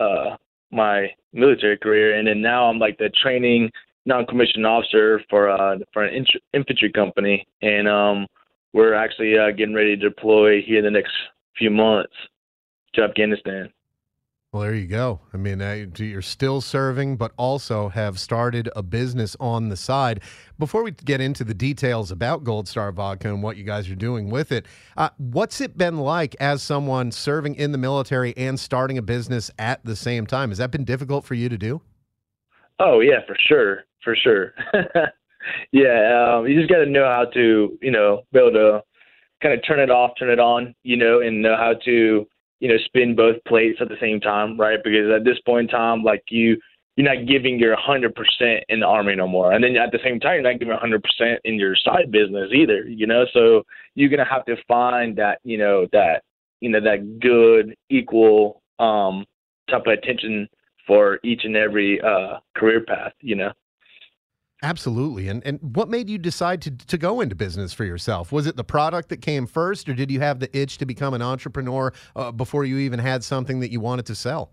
uh 0.00 0.36
my 0.70 1.08
military 1.32 1.76
career, 1.78 2.18
and 2.18 2.26
then 2.26 2.40
now 2.42 2.64
I'm 2.64 2.78
like 2.78 2.98
the 2.98 3.10
training 3.22 3.70
non-commissioned 4.06 4.66
officer 4.66 5.22
for 5.30 5.48
uh 5.48 5.78
for 5.92 6.04
an 6.04 6.26
infantry 6.52 6.90
company, 6.92 7.46
and 7.62 7.88
um 7.88 8.26
we're 8.72 8.94
actually 8.94 9.38
uh, 9.38 9.52
getting 9.52 9.74
ready 9.74 9.96
to 9.96 10.08
deploy 10.08 10.60
here 10.60 10.78
in 10.78 10.84
the 10.84 10.90
next 10.90 11.12
few 11.56 11.70
months 11.70 12.12
to 12.94 13.02
Afghanistan. 13.02 13.72
Well, 14.54 14.62
there 14.62 14.74
you 14.74 14.86
go. 14.86 15.18
I 15.32 15.36
mean, 15.36 15.58
you're 15.98 16.22
still 16.22 16.60
serving, 16.60 17.16
but 17.16 17.32
also 17.36 17.88
have 17.88 18.20
started 18.20 18.68
a 18.76 18.84
business 18.84 19.36
on 19.40 19.68
the 19.68 19.76
side. 19.76 20.20
Before 20.60 20.84
we 20.84 20.92
get 20.92 21.20
into 21.20 21.42
the 21.42 21.54
details 21.54 22.12
about 22.12 22.44
Gold 22.44 22.68
Star 22.68 22.92
Vodka 22.92 23.30
and 23.30 23.42
what 23.42 23.56
you 23.56 23.64
guys 23.64 23.90
are 23.90 23.96
doing 23.96 24.30
with 24.30 24.52
it, 24.52 24.66
uh, 24.96 25.08
what's 25.16 25.60
it 25.60 25.76
been 25.76 25.96
like 25.96 26.36
as 26.38 26.62
someone 26.62 27.10
serving 27.10 27.56
in 27.56 27.72
the 27.72 27.78
military 27.78 28.32
and 28.36 28.60
starting 28.60 28.96
a 28.96 29.02
business 29.02 29.50
at 29.58 29.84
the 29.84 29.96
same 29.96 30.24
time? 30.24 30.50
Has 30.50 30.58
that 30.58 30.70
been 30.70 30.84
difficult 30.84 31.24
for 31.24 31.34
you 31.34 31.48
to 31.48 31.58
do? 31.58 31.80
Oh 32.78 33.00
yeah, 33.00 33.26
for 33.26 33.36
sure, 33.48 33.82
for 34.04 34.14
sure. 34.14 34.54
yeah, 35.72 36.36
um, 36.36 36.46
you 36.46 36.56
just 36.60 36.70
got 36.70 36.78
to 36.78 36.86
know 36.86 37.06
how 37.06 37.24
to, 37.34 37.76
you 37.82 37.90
know, 37.90 38.22
be 38.32 38.38
able 38.38 38.52
to 38.52 38.84
kind 39.42 39.52
of 39.52 39.66
turn 39.66 39.80
it 39.80 39.90
off, 39.90 40.12
turn 40.16 40.30
it 40.30 40.38
on, 40.38 40.76
you 40.84 40.96
know, 40.96 41.22
and 41.22 41.42
know 41.42 41.56
how 41.56 41.72
to 41.86 42.28
you 42.64 42.70
know, 42.70 42.78
spin 42.86 43.14
both 43.14 43.36
plates 43.46 43.76
at 43.82 43.90
the 43.90 43.96
same 44.00 44.18
time, 44.18 44.58
right? 44.58 44.78
Because 44.82 45.10
at 45.14 45.22
this 45.22 45.38
point 45.44 45.70
in 45.70 45.76
time, 45.76 46.02
like 46.02 46.22
you, 46.30 46.56
you're 46.96 47.14
not 47.14 47.28
giving 47.28 47.58
your 47.58 47.76
100% 47.76 48.60
in 48.70 48.80
the 48.80 48.86
army 48.86 49.14
no 49.14 49.28
more. 49.28 49.52
And 49.52 49.62
then 49.62 49.76
at 49.76 49.92
the 49.92 49.98
same 50.02 50.18
time, 50.18 50.36
you're 50.36 50.50
not 50.50 50.58
giving 50.58 50.74
100% 50.74 51.36
in 51.44 51.56
your 51.56 51.76
side 51.76 52.10
business 52.10 52.50
either, 52.54 52.84
you 52.84 53.06
know? 53.06 53.26
So 53.34 53.64
you're 53.94 54.08
going 54.08 54.24
to 54.24 54.32
have 54.32 54.46
to 54.46 54.56
find 54.66 55.14
that, 55.16 55.40
you 55.44 55.58
know, 55.58 55.86
that, 55.92 56.22
you 56.60 56.70
know, 56.70 56.80
that 56.80 57.20
good, 57.20 57.74
equal, 57.90 58.62
um, 58.78 59.26
type 59.68 59.82
of 59.86 59.92
attention 59.92 60.48
for 60.86 61.20
each 61.22 61.44
and 61.44 61.58
every, 61.58 62.00
uh, 62.00 62.38
career 62.56 62.82
path, 62.82 63.12
you 63.20 63.34
know? 63.34 63.52
Absolutely. 64.64 65.28
And 65.28 65.44
and 65.44 65.58
what 65.60 65.90
made 65.90 66.08
you 66.08 66.16
decide 66.16 66.62
to 66.62 66.70
to 66.70 66.96
go 66.96 67.20
into 67.20 67.34
business 67.34 67.74
for 67.74 67.84
yourself? 67.84 68.32
Was 68.32 68.46
it 68.46 68.56
the 68.56 68.64
product 68.64 69.10
that 69.10 69.18
came 69.18 69.46
first, 69.46 69.90
or 69.90 69.94
did 69.94 70.10
you 70.10 70.20
have 70.20 70.40
the 70.40 70.48
itch 70.56 70.78
to 70.78 70.86
become 70.86 71.12
an 71.12 71.20
entrepreneur 71.20 71.92
uh, 72.16 72.32
before 72.32 72.64
you 72.64 72.78
even 72.78 72.98
had 72.98 73.22
something 73.22 73.60
that 73.60 73.70
you 73.70 73.80
wanted 73.80 74.06
to 74.06 74.14
sell? 74.14 74.52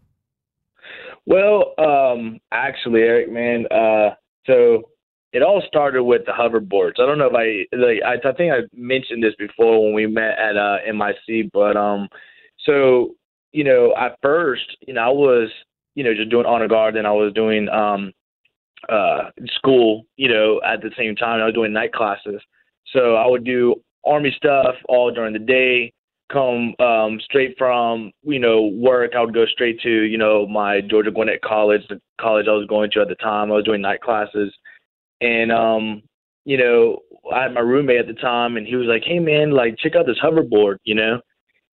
Well, 1.25 1.73
um, 1.77 2.39
actually, 2.51 3.03
Eric, 3.03 3.31
man. 3.31 3.67
Uh, 3.71 4.15
so 4.45 4.89
it 5.31 5.43
all 5.43 5.63
started 5.65 6.03
with 6.03 6.25
the 6.25 6.33
hoverboards. 6.33 6.99
I 6.99 7.05
don't 7.05 7.17
know 7.17 7.31
if 7.33 7.33
I 7.33 7.73
like. 7.77 8.01
I, 8.05 8.29
I 8.29 8.33
think 8.33 8.51
I 8.51 8.59
mentioned 8.75 9.23
this 9.23 9.35
before 9.39 9.81
when 9.81 9.93
we 9.93 10.07
met 10.07 10.37
at 10.37 10.57
uh, 10.57 10.79
MIC, 10.93 11.51
but 11.53 11.77
um, 11.77 12.09
so 12.65 13.15
you 13.53 13.63
know, 13.63 13.95
at 13.97 14.17
first, 14.21 14.75
you 14.85 14.93
know, 14.93 15.01
I 15.03 15.09
was 15.09 15.49
you 15.95 16.03
know 16.03 16.13
just 16.13 16.29
doing 16.29 16.45
honor 16.45 16.67
guard, 16.67 16.97
and 16.97 17.07
I 17.07 17.11
was 17.11 17.31
doing 17.31 17.69
um 17.69 18.11
uh, 18.89 19.29
school, 19.47 20.05
you 20.17 20.29
know, 20.29 20.61
at 20.65 20.81
the 20.81 20.91
same 20.97 21.15
time. 21.15 21.41
I 21.41 21.45
was 21.45 21.53
doing 21.53 21.73
night 21.73 21.93
classes. 21.93 22.41
So 22.93 23.15
I 23.15 23.27
would 23.27 23.43
do 23.43 23.75
army 24.05 24.33
stuff 24.35 24.75
all 24.89 25.11
during 25.11 25.33
the 25.33 25.39
day, 25.39 25.93
come 26.31 26.73
um, 26.79 27.19
straight 27.23 27.55
from, 27.57 28.11
you 28.23 28.39
know, 28.39 28.63
work. 28.75 29.11
I 29.15 29.21
would 29.21 29.33
go 29.33 29.45
straight 29.45 29.79
to, 29.81 29.89
you 29.89 30.17
know, 30.17 30.47
my 30.47 30.81
Georgia 30.81 31.11
Gwinnett 31.11 31.41
College, 31.41 31.81
the 31.89 32.01
college 32.19 32.47
I 32.47 32.53
was 32.53 32.67
going 32.67 32.91
to 32.91 33.01
at 33.01 33.07
the 33.07 33.15
time. 33.15 33.51
I 33.51 33.55
was 33.55 33.65
doing 33.65 33.81
night 33.81 34.01
classes. 34.01 34.53
And, 35.21 35.51
um, 35.51 36.01
you 36.45 36.57
know, 36.57 36.99
I 37.33 37.43
had 37.43 37.53
my 37.53 37.61
roommate 37.61 37.99
at 37.99 38.07
the 38.07 38.19
time 38.19 38.57
and 38.57 38.65
he 38.65 38.75
was 38.75 38.87
like, 38.87 39.03
Hey 39.05 39.19
man, 39.19 39.51
like 39.51 39.77
check 39.77 39.95
out 39.95 40.05
this 40.05 40.19
hoverboard, 40.23 40.77
you 40.83 40.95
know? 40.95 41.21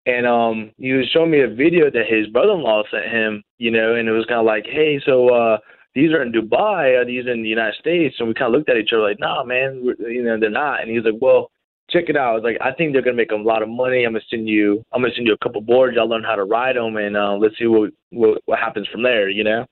And 0.06 0.26
um 0.26 0.72
he 0.78 0.94
was 0.94 1.08
showing 1.10 1.32
me 1.32 1.42
a 1.42 1.48
video 1.48 1.90
that 1.90 2.08
his 2.08 2.28
brother 2.28 2.54
in 2.54 2.64
law 2.64 2.84
sent 2.90 3.06
him, 3.06 3.44
you 3.58 3.72
know, 3.72 3.96
and 3.96 4.08
it 4.08 4.12
was 4.12 4.26
kinda 4.26 4.42
like, 4.42 4.66
Hey, 4.66 5.02
so 5.06 5.30
uh 5.30 5.58
these 5.96 6.12
are 6.12 6.22
in 6.22 6.32
Dubai, 6.32 7.00
are 7.00 7.06
these 7.06 7.26
in 7.28 7.44
the 7.44 7.50
United 7.50 7.76
States? 7.80 8.16
And 8.20 8.28
we 8.28 8.34
kind 8.34 8.54
of 8.54 8.58
looked 8.58 8.70
at 8.70 8.78
each 8.78 8.94
other 8.94 9.04
like, 9.04 9.20
nah, 9.20 9.44
man, 9.44 9.84
you 10.00 10.24
know, 10.24 10.40
they're 10.40 10.50
not. 10.50 10.82
And 10.82 10.90
he's 10.90 11.04
like, 11.04 11.22
well, 11.22 11.52
check 11.90 12.06
it 12.08 12.18
out. 12.18 12.40
I 12.40 12.40
like, 12.40 12.58
I 12.62 12.72
think 12.74 12.94
they're 12.94 13.02
gonna 13.02 13.16
make 13.16 13.32
a 13.32 13.36
lot 13.36 13.62
of 13.62 13.70
money. 13.70 14.04
I'm 14.04 14.14
gonna 14.14 14.24
send 14.30 14.48
you, 14.48 14.84
I'm 14.92 15.02
gonna 15.02 15.14
send 15.14 15.28
you 15.28 15.34
a 15.34 15.44
couple 15.44 15.62
boards. 15.62 15.98
I'll 16.00 16.10
learn 16.10 16.24
how 16.24 16.36
to 16.36 16.44
ride 16.44 16.76
them, 16.76 16.98
and 16.98 17.16
uh, 17.16 17.36
let's 17.36 17.58
see 17.58 17.68
what, 17.68 17.92
what 18.12 18.42
what 18.46 18.60
happens 18.60 18.88
from 18.88 19.04
there. 19.04 19.30
You 19.30 19.44
know. 19.44 19.66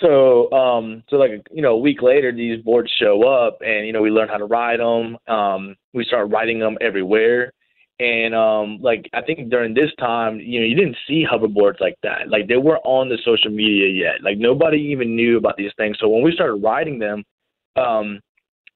So, 0.00 0.52
um, 0.52 1.02
so 1.08 1.16
like 1.16 1.46
you 1.50 1.62
know, 1.62 1.72
a 1.72 1.78
week 1.78 2.02
later, 2.02 2.32
these 2.32 2.62
boards 2.62 2.90
show 2.98 3.26
up, 3.26 3.58
and 3.60 3.86
you 3.86 3.92
know, 3.92 4.02
we 4.02 4.10
learn 4.10 4.28
how 4.28 4.36
to 4.38 4.44
ride 4.44 4.80
them. 4.80 5.16
Um, 5.26 5.76
we 5.94 6.04
start 6.04 6.30
riding 6.30 6.58
them 6.58 6.76
everywhere, 6.80 7.52
and 7.98 8.34
um, 8.34 8.78
like 8.82 9.08
I 9.14 9.22
think 9.22 9.48
during 9.50 9.72
this 9.72 9.90
time, 9.98 10.38
you 10.38 10.60
know, 10.60 10.66
you 10.66 10.76
didn't 10.76 10.96
see 11.08 11.24
hoverboards 11.24 11.80
like 11.80 11.96
that. 12.02 12.28
Like 12.28 12.46
they 12.46 12.56
weren't 12.56 12.84
on 12.84 13.08
the 13.08 13.18
social 13.24 13.50
media 13.50 13.88
yet. 13.88 14.22
Like 14.22 14.38
nobody 14.38 14.78
even 14.78 15.16
knew 15.16 15.38
about 15.38 15.56
these 15.56 15.72
things. 15.76 15.96
So 16.00 16.08
when 16.08 16.22
we 16.22 16.32
started 16.32 16.62
riding 16.62 16.98
them, 16.98 17.24
um, 17.76 18.20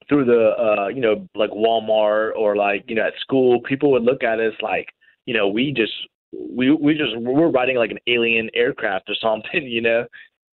through 0.09 0.25
the 0.25 0.51
uh, 0.59 0.87
you 0.87 1.01
know, 1.01 1.27
like 1.35 1.51
Walmart 1.51 2.31
or 2.35 2.55
like 2.55 2.83
you 2.87 2.95
know, 2.95 3.05
at 3.05 3.13
school, 3.21 3.61
people 3.61 3.91
would 3.91 4.03
look 4.03 4.23
at 4.23 4.39
us 4.39 4.53
like, 4.61 4.87
you 5.25 5.33
know, 5.33 5.47
we 5.47 5.71
just 5.71 5.93
we 6.33 6.71
we 6.71 6.93
just 6.93 7.15
we're 7.17 7.49
riding 7.49 7.77
like 7.77 7.91
an 7.91 7.99
alien 8.07 8.49
aircraft 8.53 9.09
or 9.09 9.15
something, 9.21 9.63
you 9.63 9.81
know. 9.81 10.05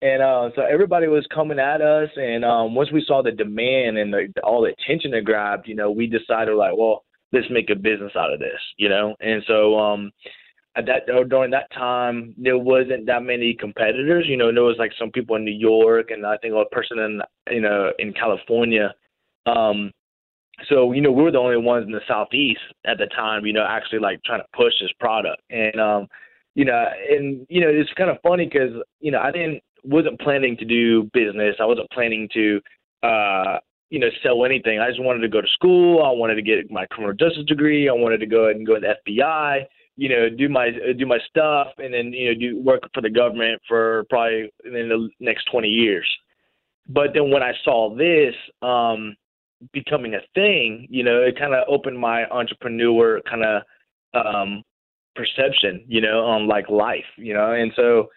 And 0.02 0.22
uh, 0.22 0.50
so 0.56 0.64
everybody 0.64 1.08
was 1.08 1.26
coming 1.34 1.60
at 1.60 1.82
us, 1.82 2.10
and 2.18 2.44
um, 2.44 2.76
once 2.76 2.92
we 2.92 3.04
saw 3.08 3.24
the 3.24 3.32
demand 3.32 3.98
and 3.98 4.14
the, 4.14 4.34
all 4.44 4.62
the 4.62 4.74
attention 4.78 5.14
it 5.14 5.24
grabbed, 5.24 5.66
you 5.66 5.76
know, 5.76 5.92
we 5.92 6.08
decided 6.08 6.56
like, 6.56 6.74
well, 6.76 7.06
let's 7.34 7.50
make 7.50 7.70
a 7.70 7.76
business 7.76 8.14
out 8.16 8.32
of 8.32 8.40
this, 8.40 8.60
you 8.78 8.88
know. 8.88 9.16
And 9.20 9.44
so 9.48 9.78
um, 9.78 10.12
at 10.76 10.86
that 10.86 11.08
during 11.30 11.52
that 11.52 11.72
time, 11.74 12.34
there 12.38 12.58
wasn't 12.58 13.06
that 13.08 13.24
many 13.24 13.54
competitors. 13.54 14.26
You 14.28 14.38
know, 14.38 14.54
there 14.54 14.64
was 14.64 14.78
like 14.80 14.92
some 14.98 15.12
people 15.12 15.36
in 15.36 15.44
New 15.44 15.52
York, 15.52 16.12
and 16.12 16.26
I 16.26 16.38
think 16.38 16.54
a 16.54 16.64
person 16.74 17.00
in 17.00 17.22
you 17.52 17.62
know 17.62 17.92
in 18.00 18.14
California. 18.14 18.94
Um, 19.46 19.92
so 20.70 20.92
you 20.94 21.02
know, 21.02 21.12
we 21.12 21.24
were 21.24 21.32
the 21.32 21.40
only 21.40 21.58
ones 21.58 21.86
in 21.86 21.92
the 21.92 22.02
southeast 22.08 22.62
at 22.86 22.98
the 22.98 23.08
time. 23.08 23.46
You 23.46 23.54
know, 23.54 23.66
actually 23.68 24.00
like 24.00 24.24
trying 24.24 24.42
to 24.42 24.48
push 24.56 24.74
this 24.80 24.92
product, 25.00 25.42
and 25.50 25.80
um, 25.82 26.08
you 26.56 26.66
know, 26.66 26.86
and 27.10 27.46
you 27.50 27.62
know, 27.62 27.70
it's 27.70 27.92
kind 27.94 28.10
of 28.10 28.18
funny 28.22 28.46
because 28.46 28.72
you 29.00 29.12
know 29.12 29.20
I 29.20 29.32
didn't 29.32 29.62
wasn't 29.84 30.20
planning 30.20 30.56
to 30.58 30.66
do 30.66 31.10
business. 31.14 31.56
I 31.60 31.66
wasn't 31.66 31.90
planning 31.92 32.30
to, 32.34 32.62
uh, 33.04 33.58
you 33.94 34.00
know, 34.00 34.10
sell 34.24 34.44
anything. 34.44 34.80
I 34.80 34.90
just 34.90 35.04
wanted 35.04 35.20
to 35.20 35.28
go 35.28 35.40
to 35.40 35.48
school. 35.50 36.02
I 36.02 36.10
wanted 36.10 36.34
to 36.34 36.42
get 36.42 36.72
my 36.72 36.88
criminal 36.88 37.14
justice 37.14 37.46
degree. 37.46 37.88
I 37.88 37.94
wanted 37.94 38.18
to 38.22 38.26
go 38.26 38.46
ahead 38.46 38.56
and 38.56 38.66
go 38.66 38.74
to 38.74 38.80
the 38.80 39.12
FBI. 39.12 39.66
You 39.98 40.10
know, 40.10 40.30
do 40.36 40.50
my 40.50 40.72
do 40.98 41.06
my 41.06 41.20
stuff, 41.30 41.68
and 41.78 41.94
then 41.94 42.12
you 42.12 42.34
know, 42.34 42.40
do 42.40 42.60
work 42.60 42.90
for 42.92 43.02
the 43.02 43.12
government 43.12 43.62
for 43.68 44.06
probably 44.10 44.52
in 44.66 44.74
the 44.90 45.10
next 45.20 45.46
20 45.52 45.68
years. 45.68 46.08
But 46.90 47.14
then 47.14 47.30
when 47.30 47.44
I 47.44 47.54
saw 47.64 47.96
this 47.96 48.34
um, 48.64 49.16
becoming 49.72 50.16
a 50.16 50.22
thing, 50.34 50.88
you 50.90 51.04
know, 51.04 51.22
it 51.22 51.38
kind 51.38 51.54
of 51.54 51.64
opened 51.70 52.00
my 52.00 52.26
entrepreneur 52.32 53.22
kind 53.30 53.44
of 53.46 53.62
um, 54.16 54.64
perception, 55.16 55.86
you 55.88 56.02
know, 56.02 56.26
on 56.26 56.48
like 56.48 56.68
life, 56.68 57.06
you 57.18 57.36
know, 57.36 57.52
and 57.52 57.72
so 57.76 58.10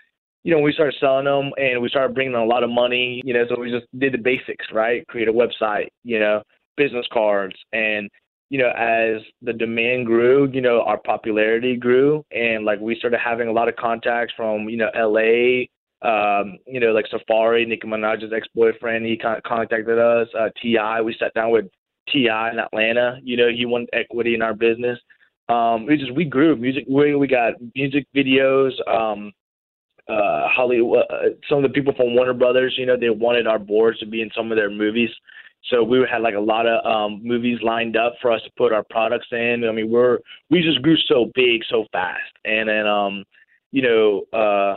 you 0.47 0.55
know, 0.55 0.61
we 0.61 0.73
started 0.73 0.95
selling 1.01 1.25
them 1.25 1.51
and 1.57 1.83
we 1.83 1.89
started 1.89 2.15
bringing 2.15 2.35
in 2.35 2.39
a 2.39 2.45
lot 2.45 2.63
of 2.63 2.71
money, 2.71 3.21
you 3.25 3.35
know, 3.35 3.45
so 3.49 3.61
we 3.61 3.69
just 3.69 3.87
did 3.99 4.15
the 4.15 4.19
basics, 4.19 4.65
right? 4.73 5.05
Create 5.09 5.27
a 5.27 5.33
website, 5.33 5.89
you 6.05 6.21
know, 6.21 6.41
business 6.77 7.05
cards. 7.13 7.57
And, 7.73 8.09
you 8.49 8.61
know, 8.61 8.69
as 8.69 9.23
the 9.43 9.53
demand 9.53 10.07
grew, 10.07 10.49
you 10.53 10.61
know, 10.61 10.83
our 10.83 10.99
popularity 10.99 11.75
grew. 11.75 12.25
And 12.31 12.65
like 12.65 12.79
we 12.79 12.95
started 12.95 13.19
having 13.19 13.49
a 13.49 13.53
lot 13.53 13.69
of 13.69 13.75
contacts 13.75 14.35
from, 14.37 14.69
you 14.69 14.77
know, 14.77 14.89
LA, 14.95 15.65
um, 16.09 16.59
you 16.65 16.79
know, 16.79 16.93
like 16.93 17.07
Safaree, 17.13 17.67
Nicki 17.67 17.89
Minaj's 17.89 18.33
ex 18.33 18.47
boyfriend, 18.55 19.05
he 19.05 19.17
con- 19.17 19.41
contacted 19.45 19.99
us. 19.99 20.29
Uh, 20.39 20.51
T.I., 20.63 21.01
we 21.01 21.17
sat 21.19 21.35
down 21.35 21.51
with 21.51 21.65
T.I. 22.13 22.53
in 22.53 22.61
Atlanta, 22.61 23.19
you 23.25 23.37
know, 23.37 23.49
he 23.53 23.67
wanted 23.67 23.89
equity 23.93 24.37
in 24.37 24.43
our 24.43 24.55
business. 24.55 24.97
Um, 25.49 25.87
we 25.87 25.97
just, 25.97 26.15
we 26.15 26.25
grew 26.25 26.55
music, 26.55 26.85
we, 26.89 27.17
we 27.17 27.27
got 27.27 27.55
music 27.75 28.07
videos, 28.15 28.71
um, 28.89 29.33
uh, 30.09 30.49
Hollywood, 30.49 31.05
uh, 31.11 31.31
some 31.49 31.59
of 31.59 31.63
the 31.65 31.75
people 31.75 31.93
from 31.95 32.15
Warner 32.15 32.35
Brothers, 32.35 32.75
you 32.79 32.87
know, 32.87 32.97
they 32.97 33.11
wanted 33.11 33.47
our 33.47 33.59
boards 33.59 33.99
to 34.01 34.07
be 34.07 34.23
in 34.23 34.31
some 34.37 34.53
of 34.53 34.57
their 34.57 34.71
movies. 34.71 35.11
So 35.71 35.83
we 35.83 36.05
had 36.11 36.23
like 36.23 36.35
a 36.35 36.41
lot 36.41 36.67
of 36.67 36.85
um, 36.87 37.21
movies 37.25 37.59
lined 37.63 37.97
up 37.97 38.15
for 38.23 38.31
us 38.31 38.41
to 38.43 38.51
put 38.57 38.73
our 38.73 38.85
products 38.89 39.27
in. 39.33 39.65
I 39.69 39.73
mean, 39.73 39.91
we're 39.91 40.19
we 40.49 40.63
just 40.63 40.83
grew 40.83 40.97
so 41.09 41.31
big 41.35 41.63
so 41.69 41.87
fast, 41.91 42.21
and 42.45 42.69
then 42.69 42.87
um, 42.87 43.25
you 43.73 43.83
know, 43.83 44.23
uh, 44.33 44.77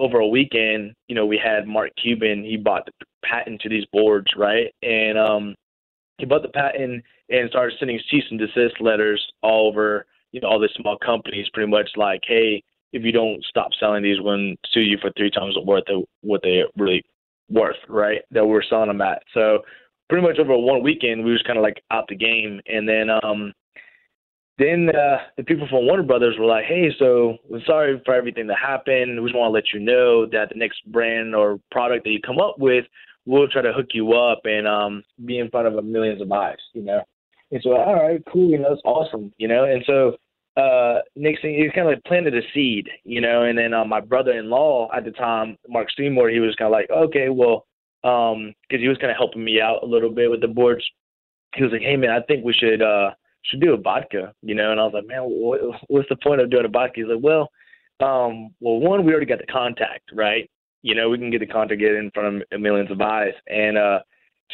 over 0.00 0.18
a 0.18 0.26
weekend, 0.26 0.94
you 1.08 1.14
know, 1.14 1.26
we 1.26 1.38
had 1.38 1.68
Mark 1.68 1.90
Cuban. 2.02 2.42
He 2.42 2.56
bought 2.56 2.86
the 2.86 3.06
patent 3.22 3.60
to 3.60 3.68
these 3.68 3.84
boards, 3.92 4.28
right? 4.34 4.74
And 4.82 5.18
um, 5.18 5.54
he 6.16 6.24
bought 6.24 6.42
the 6.42 6.48
patent 6.48 7.04
and 7.28 7.50
started 7.50 7.76
sending 7.78 8.00
cease 8.10 8.24
and 8.30 8.38
desist 8.38 8.80
letters 8.80 9.24
all 9.42 9.68
over, 9.68 10.06
you 10.32 10.40
know, 10.40 10.48
all 10.48 10.58
the 10.58 10.70
small 10.76 10.96
companies, 11.04 11.48
pretty 11.52 11.70
much 11.70 11.90
like, 11.96 12.22
hey, 12.26 12.62
if 12.92 13.04
you 13.04 13.12
don't 13.12 13.44
stop 13.44 13.70
selling 13.78 14.02
these, 14.02 14.20
we're 14.20 14.36
to 14.36 14.56
sue 14.72 14.80
you 14.80 14.98
for 15.00 15.10
three 15.16 15.30
times 15.30 15.54
the 15.54 15.62
worth 15.62 15.88
of 15.88 16.04
what 16.22 16.40
they're 16.42 16.66
really 16.76 17.02
worth, 17.48 17.76
right? 17.88 18.22
That 18.30 18.46
we're 18.46 18.62
selling 18.62 18.88
them 18.88 19.00
at. 19.00 19.22
So 19.34 19.60
pretty 20.08 20.26
much 20.26 20.38
over 20.38 20.56
one 20.56 20.82
weekend, 20.82 21.24
we 21.24 21.32
was 21.32 21.42
kind 21.46 21.58
of 21.58 21.62
like 21.62 21.82
out 21.90 22.06
the 22.08 22.16
game. 22.16 22.60
And 22.66 22.88
then, 22.88 23.08
um, 23.22 23.52
then 24.58 24.90
uh, 24.90 25.18
the 25.36 25.44
people 25.44 25.66
from 25.68 25.86
Warner 25.86 26.02
Brothers 26.02 26.36
were 26.38 26.44
like, 26.44 26.66
"Hey, 26.66 26.90
so 26.98 27.38
we're 27.48 27.64
sorry 27.64 28.00
for 28.04 28.14
everything 28.14 28.46
that 28.48 28.58
happened. 28.58 29.20
We 29.20 29.30
just 29.30 29.38
want 29.38 29.48
to 29.48 29.54
let 29.54 29.72
you 29.72 29.80
know 29.80 30.26
that 30.26 30.50
the 30.50 30.58
next 30.58 30.84
brand 30.92 31.34
or 31.34 31.58
product 31.70 32.04
that 32.04 32.10
you 32.10 32.20
come 32.20 32.38
up 32.38 32.58
with, 32.58 32.84
we'll 33.24 33.48
try 33.48 33.62
to 33.62 33.72
hook 33.72 33.86
you 33.94 34.12
up 34.12 34.40
and 34.44 34.68
um, 34.68 35.02
be 35.24 35.38
in 35.38 35.48
front 35.48 35.66
of 35.66 35.82
millions 35.82 36.20
of 36.20 36.30
eyes, 36.30 36.58
you 36.74 36.82
know." 36.82 37.02
And 37.52 37.60
so, 37.62 37.72
all 37.72 37.94
right, 37.94 38.22
cool, 38.30 38.50
you 38.50 38.58
know, 38.58 38.72
it's 38.72 38.82
awesome, 38.84 39.32
you 39.38 39.48
know. 39.48 39.64
And 39.64 39.82
so 39.86 40.16
uh, 40.56 40.98
next 41.16 41.42
thing, 41.42 41.54
he 41.54 41.68
kind 41.74 41.88
of 41.88 41.94
like 41.94 42.04
planted 42.04 42.34
a 42.34 42.42
seed, 42.52 42.88
you 43.04 43.20
know. 43.20 43.44
And 43.44 43.58
then 43.58 43.72
uh, 43.72 43.84
my 43.84 44.00
brother-in-law 44.00 44.90
at 44.94 45.04
the 45.04 45.12
time, 45.12 45.56
Mark 45.68 45.88
Seymour, 45.96 46.30
he 46.30 46.40
was 46.40 46.54
kind 46.56 46.66
of 46.66 46.72
like, 46.72 46.90
okay, 46.90 47.28
well, 47.28 47.66
um, 48.02 48.54
because 48.68 48.82
he 48.82 48.88
was 48.88 48.98
kind 48.98 49.10
of 49.10 49.16
helping 49.16 49.44
me 49.44 49.60
out 49.60 49.82
a 49.82 49.86
little 49.86 50.10
bit 50.10 50.30
with 50.30 50.40
the 50.40 50.48
boards. 50.48 50.84
He 51.54 51.62
was 51.62 51.72
like, 51.72 51.82
hey 51.82 51.96
man, 51.96 52.10
I 52.10 52.20
think 52.22 52.44
we 52.44 52.52
should 52.52 52.80
uh 52.82 53.10
should 53.42 53.60
do 53.60 53.74
a 53.74 53.76
vodka, 53.76 54.32
you 54.42 54.54
know. 54.54 54.70
And 54.70 54.80
I 54.80 54.84
was 54.84 54.92
like, 54.94 55.06
man, 55.06 55.22
what, 55.22 55.60
what's 55.88 56.08
the 56.08 56.16
point 56.16 56.40
of 56.40 56.50
doing 56.50 56.64
a 56.64 56.68
vodka? 56.68 56.92
He's 56.96 57.06
like, 57.06 57.22
well, 57.22 57.50
um, 58.00 58.54
well, 58.60 58.78
one, 58.78 59.04
we 59.04 59.12
already 59.12 59.26
got 59.26 59.38
the 59.38 59.46
contact, 59.46 60.10
right? 60.14 60.48
You 60.82 60.94
know, 60.94 61.10
we 61.10 61.18
can 61.18 61.30
get 61.30 61.40
the 61.40 61.46
contact 61.46 61.80
get 61.80 61.94
in 61.94 62.10
front 62.12 62.42
of 62.50 62.60
millions 62.60 62.90
of 62.90 63.00
eyes, 63.00 63.34
and 63.46 63.76
uh, 63.76 64.00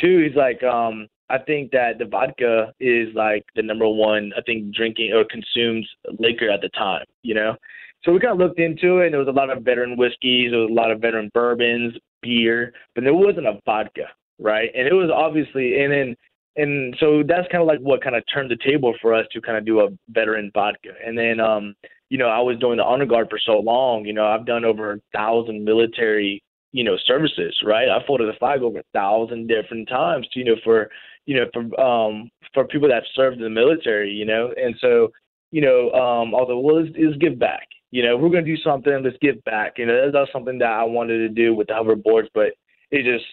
two, 0.01 0.25
he's 0.27 0.37
like, 0.37 0.63
um, 0.63 1.07
I 1.29 1.39
think 1.39 1.73
that 1.73 1.99
the 1.99 2.05
vodka 2.05 2.73
is 2.79 3.09
like 3.15 3.45
the 3.57 3.62
number 3.62 3.89
one, 3.89 4.33
I 4.37 4.43
think, 4.43 4.75
drinking 4.75 5.12
or 5.12 5.25
consumed 5.25 5.87
liquor 6.19 6.51
at 6.51 6.61
the 6.61 6.69
time, 6.71 7.05
you 7.23 7.35
know? 7.35 7.57
So 8.05 8.12
we 8.12 8.21
kind 8.21 8.33
of 8.33 8.39
looked 8.39 8.61
into 8.61 8.99
it, 8.99 9.07
and 9.07 9.15
there 9.15 9.19
was 9.19 9.29
a 9.29 9.33
lot 9.33 9.51
of 9.51 9.65
veteran 9.65 9.97
whiskeys, 9.97 10.53
there 10.53 10.61
was 10.61 10.71
a 10.71 10.75
lot 10.75 10.93
of 10.93 11.01
veteran 11.01 11.31
bourbons, 11.35 11.95
beer, 12.23 12.73
but 12.95 13.03
there 13.03 13.15
wasn't 13.15 13.47
a 13.47 13.59
vodka, 13.65 14.05
right? 14.39 14.71
And 14.77 14.87
it 14.87 14.93
was 14.93 15.11
obviously, 15.12 15.83
and 15.83 15.93
then, 15.93 16.17
and 16.57 16.97
so 17.01 17.23
that's 17.27 17.49
kind 17.51 17.61
of 17.61 17.67
like 17.67 17.81
what 17.81 18.03
kind 18.03 18.15
of 18.15 18.23
turned 18.33 18.51
the 18.51 18.59
table 18.65 18.95
for 19.03 19.12
us 19.12 19.27
to 19.33 19.41
kind 19.41 19.59
of 19.59 19.67
do 19.67 19.81
a 19.81 19.89
veteran 20.11 20.51
vodka. 20.55 20.91
And 21.05 21.19
then, 21.19 21.41
um, 21.41 21.75
you 22.09 22.19
know, 22.19 22.29
I 22.29 22.41
was 22.41 22.59
doing 22.59 22.77
the 22.77 22.85
honor 22.85 23.07
guard 23.07 23.27
for 23.29 23.39
so 23.45 23.59
long, 23.59 24.05
you 24.05 24.12
know, 24.12 24.27
I've 24.27 24.47
done 24.47 24.65
over 24.65 24.93
a 24.93 25.01
thousand 25.12 25.65
military, 25.65 26.43
you 26.77 26.85
know, 26.85 26.99
services, 27.07 27.57
right? 27.65 27.89
I 27.89 28.07
folded 28.07 28.29
a 28.29 28.39
flag 28.39 28.61
over 28.61 28.81
a 28.81 28.85
thousand 28.93 29.49
different 29.49 29.89
times, 29.89 30.29
you 30.35 30.45
know, 30.45 30.57
for 30.62 30.91
you 31.25 31.35
know, 31.35 31.47
for 31.55 31.81
um 31.81 32.31
for 32.53 32.67
people 32.67 32.89
that 32.89 33.03
served 33.15 33.39
in 33.39 33.43
the 33.43 33.49
military, 33.49 34.12
you 34.12 34.27
know, 34.27 34.53
and 34.62 34.77
so 34.79 35.11
you 35.53 35.62
know, 35.62 35.91
um, 35.93 36.33
was 36.33 36.49
well, 36.51 36.83
let's, 36.83 36.95
let's 36.99 37.17
give 37.17 37.39
back. 37.39 37.67
You 37.93 38.03
know, 38.03 38.19
we're 38.19 38.29
gonna 38.29 38.43
do 38.43 38.59
something, 38.59 39.01
let's 39.03 39.17
give 39.23 39.43
back. 39.45 39.79
You 39.79 39.87
know, 39.87 40.03
that's 40.03 40.12
not 40.12 40.29
something 40.31 40.59
that 40.59 40.71
I 40.71 40.85
wanted 40.85 41.17
to 41.19 41.29
do 41.31 41.55
with 41.55 41.69
the 41.69 41.73
hoverboards, 41.73 42.29
but 42.35 42.53
it 42.91 43.05
just 43.05 43.25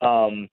um 0.00 0.48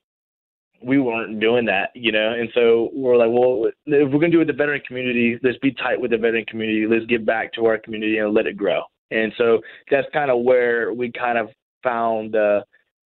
we 0.84 1.00
weren't 1.00 1.40
doing 1.40 1.64
that, 1.68 1.92
you 1.96 2.12
know, 2.12 2.34
and 2.34 2.50
so 2.54 2.90
we're 2.94 3.16
like, 3.16 3.30
well, 3.32 3.72
if 3.86 4.12
we're 4.12 4.20
gonna 4.20 4.32
do 4.32 4.42
it 4.42 4.48
with 4.48 4.48
the 4.48 4.54
veteran 4.62 4.82
community, 4.86 5.40
let's 5.44 5.58
be 5.60 5.72
tight 5.72 6.02
with 6.02 6.12
the 6.12 6.18
veteran 6.18 6.44
community. 6.46 6.86
Let's 6.88 7.06
give 7.06 7.26
back 7.26 7.54
to 7.54 7.68
our 7.68 7.78
community 7.78 8.18
and 8.18 8.34
let 8.34 8.48
it 8.48 8.58
grow. 8.58 8.82
And 9.12 9.32
so 9.38 9.62
that's 9.90 10.08
kind 10.12 10.30
of 10.30 10.42
where 10.42 10.92
we 10.94 11.10
kind 11.10 11.38
of 11.38 11.48
found 11.84 12.36
uh, 12.36 12.62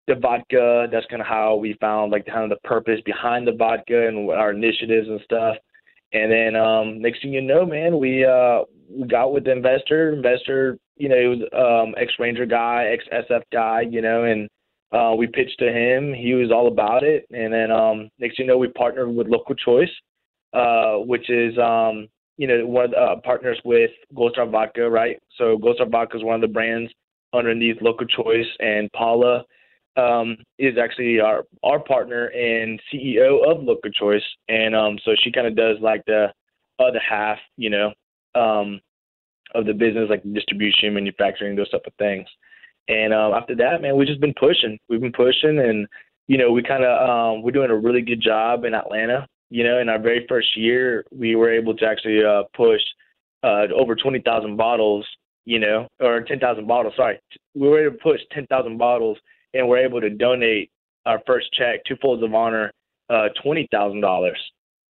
the 0.07 0.15
vodka. 0.15 0.87
That's 0.91 1.05
kind 1.07 1.21
of 1.21 1.27
how 1.27 1.55
we 1.55 1.77
found 1.79 2.11
like 2.11 2.25
kind 2.25 2.43
of 2.43 2.49
the 2.49 2.67
purpose 2.67 2.99
behind 3.05 3.47
the 3.47 3.53
vodka 3.53 4.07
and 4.07 4.29
our 4.29 4.51
initiatives 4.51 5.07
and 5.07 5.19
stuff. 5.23 5.55
And 6.13 6.31
then 6.31 6.55
um, 6.55 7.01
next 7.01 7.21
thing 7.21 7.33
you 7.33 7.41
know, 7.41 7.65
man, 7.65 7.99
we 7.99 8.23
uh, 8.23 8.61
we 8.89 9.07
got 9.07 9.33
with 9.33 9.43
the 9.43 9.51
investor. 9.51 10.13
Investor, 10.13 10.77
you 10.95 11.09
know, 11.09 11.19
he 11.19 11.27
was 11.27 11.39
um, 11.53 11.95
ex 11.97 12.13
Ranger 12.17 12.45
guy, 12.45 12.85
ex 12.93 13.03
SF 13.11 13.43
guy, 13.51 13.81
you 13.81 14.01
know, 14.01 14.23
and 14.23 14.47
uh, 14.91 15.13
we 15.17 15.27
pitched 15.27 15.59
to 15.59 15.71
him. 15.71 16.13
He 16.13 16.33
was 16.33 16.51
all 16.51 16.67
about 16.67 17.03
it. 17.03 17.25
And 17.31 17.53
then 17.53 17.71
um, 17.71 18.09
next 18.19 18.37
thing 18.37 18.45
you 18.45 18.51
know, 18.51 18.57
we 18.57 18.69
partnered 18.69 19.13
with 19.13 19.27
Local 19.27 19.55
Choice, 19.55 19.91
uh, 20.53 20.95
which 20.95 21.29
is 21.29 21.57
um, 21.57 22.07
you 22.37 22.47
know 22.47 22.65
one 22.65 22.85
of 22.85 22.91
the 22.91 22.97
uh, 22.97 23.15
partners 23.23 23.59
with 23.65 23.91
Gold 24.15 24.33
Star 24.33 24.47
Vodka, 24.47 24.89
right? 24.89 25.17
So 25.37 25.57
Gold 25.57 25.75
Star 25.75 25.89
Vodka 25.89 26.17
is 26.17 26.23
one 26.23 26.35
of 26.35 26.41
the 26.41 26.53
brands 26.53 26.91
underneath 27.33 27.81
Local 27.81 28.07
Choice, 28.07 28.47
and 28.59 28.91
Paula 28.93 29.43
um, 29.97 30.37
is 30.59 30.77
actually 30.77 31.19
our 31.19 31.43
our 31.63 31.79
partner 31.79 32.27
and 32.27 32.79
CEO 32.93 33.45
of 33.49 33.63
Local 33.63 33.91
Choice, 33.91 34.23
and 34.47 34.75
um, 34.75 34.97
so 35.03 35.11
she 35.23 35.31
kind 35.31 35.47
of 35.47 35.55
does 35.55 35.77
like 35.81 36.03
the 36.05 36.27
other 36.79 36.99
half, 36.99 37.39
you 37.57 37.69
know, 37.69 37.91
um, 38.35 38.79
of 39.55 39.65
the 39.65 39.73
business, 39.73 40.09
like 40.09 40.21
distribution, 40.33 40.93
manufacturing, 40.93 41.55
those 41.55 41.69
type 41.69 41.85
of 41.85 41.93
things. 41.97 42.27
And 42.87 43.13
um, 43.13 43.33
after 43.33 43.55
that, 43.55 43.81
man, 43.81 43.97
we've 43.97 44.07
just 44.07 44.21
been 44.21 44.33
pushing. 44.39 44.77
We've 44.87 45.01
been 45.01 45.11
pushing, 45.11 45.59
and 45.59 45.87
you 46.27 46.37
know, 46.37 46.51
we 46.51 46.63
kind 46.63 46.83
of 46.83 47.09
um, 47.09 47.41
we're 47.41 47.51
doing 47.51 47.71
a 47.71 47.75
really 47.75 48.01
good 48.01 48.21
job 48.21 48.63
in 48.65 48.73
Atlanta. 48.73 49.27
You 49.49 49.63
know, 49.63 49.79
in 49.79 49.89
our 49.89 49.99
very 49.99 50.25
first 50.29 50.55
year, 50.57 51.05
we 51.11 51.35
were 51.35 51.51
able 51.51 51.75
to 51.75 51.85
actually 51.85 52.23
uh, 52.23 52.43
push 52.55 52.81
uh, 53.43 53.65
over 53.75 53.95
twenty 53.95 54.19
thousand 54.19 54.57
bottles. 54.57 55.05
You 55.47 55.59
know, 55.59 55.87
or 56.01 56.21
ten 56.21 56.39
thousand 56.39 56.67
bottles. 56.67 56.93
Sorry, 56.97 57.19
we 57.55 57.69
were 57.69 57.85
able 57.85 57.95
to 57.95 58.03
push 58.03 58.19
ten 58.33 58.45
thousand 58.47 58.77
bottles, 58.77 59.17
and 59.53 59.65
we're 59.69 59.85
able 59.85 60.01
to 60.01 60.09
donate 60.09 60.69
our 61.05 61.21
first 61.25 61.47
check 61.53 61.85
to 61.85 61.95
Folds 62.01 62.21
of 62.21 62.33
Honor, 62.33 62.73
uh, 63.09 63.29
twenty 63.41 63.65
thousand 63.71 64.01
dollars. 64.01 64.37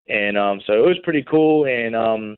And 0.08 0.36
um, 0.36 0.60
so 0.66 0.72
it 0.72 0.86
was 0.86 0.98
pretty 1.04 1.24
cool, 1.30 1.66
and 1.66 1.94
um, 1.94 2.36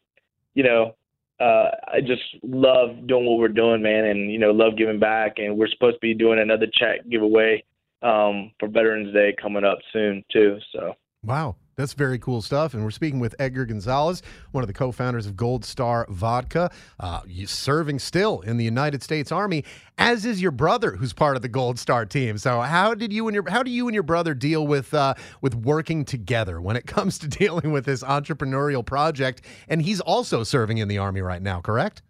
you 0.53 0.63
know, 0.63 0.97
uh, 1.41 1.71
I 1.89 2.01
just 2.01 2.23
love 2.43 3.07
doing 3.07 3.25
what 3.25 3.39
we're 3.39 3.49
doing, 3.49 3.81
man, 3.81 4.05
and 4.05 4.31
you 4.31 4.39
know, 4.39 4.51
love 4.51 4.77
giving 4.77 4.99
back. 4.99 5.39
And 5.39 5.57
we're 5.57 5.69
supposed 5.69 5.97
to 5.97 6.01
be 6.01 6.13
doing 6.13 6.41
another 6.41 6.67
check 6.71 7.09
giveaway 7.09 7.65
um, 8.03 8.53
for 8.61 8.69
Veterans 8.69 9.15
Day 9.15 9.35
coming 9.41 9.65
up 9.65 9.79
soon 9.95 10.23
too. 10.31 10.59
So 10.73 10.95
wow, 11.25 11.57
that's 11.81 11.95
very 11.95 12.19
cool 12.19 12.43
stuff. 12.43 12.75
And 12.75 12.85
we're 12.85 12.91
speaking 12.91 13.21
with 13.21 13.35
Edgar 13.39 13.65
Gonzalez, 13.65 14.23
one 14.53 14.63
of 14.63 14.69
the 14.69 14.75
co 14.75 14.93
founders 14.93 15.27
of 15.27 15.37
Gold 15.37 15.65
Star 15.65 16.07
Vodka, 16.09 16.71
uh, 16.99 17.21
serving 17.47 17.99
still 17.99 18.41
in 18.41 18.57
the 18.57 18.65
United 18.65 19.03
States 19.03 19.33
Army, 19.33 19.65
as 19.99 20.25
is 20.25 20.41
your 20.41 20.51
brother, 20.51 20.97
who's 20.97 21.13
part 21.13 21.37
of 21.37 21.43
the 21.43 21.49
Gold 21.49 21.79
Star 21.79 22.07
team. 22.07 22.39
So, 22.39 22.61
how 22.61 22.95
did 22.95 23.13
you 23.13 23.27
and 23.29 23.35
your 23.35 23.49
how 23.49 23.63
do 23.63 23.71
you 23.71 23.89
and 23.89 23.95
your 23.95 24.03
brother 24.03 24.35
deal 24.35 24.67
with 24.67 24.93
uh, 24.95 25.15
with 25.41 25.55
working 25.55 26.05
together 26.05 26.61
when 26.61 26.77
it 26.77 26.87
comes 26.87 27.19
to 27.19 27.29
dealing 27.29 27.73
with 27.73 27.85
this 27.85 28.03
entrepreneurial 28.03 28.85
project? 28.85 29.43
And 29.69 29.83
he's 29.83 30.01
also 30.01 30.45
serving 30.45 30.79
in 30.79 30.89
the 30.89 30.99
Army 30.99 31.21
right 31.21 31.43
now, 31.43 31.61
correct? 31.61 32.03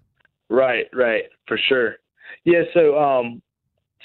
Right, 0.49 0.87
right, 0.93 1.25
for 1.47 1.59
sure. 1.69 1.97
Yeah, 2.45 2.63
so 2.75 2.99
um, 2.99 3.43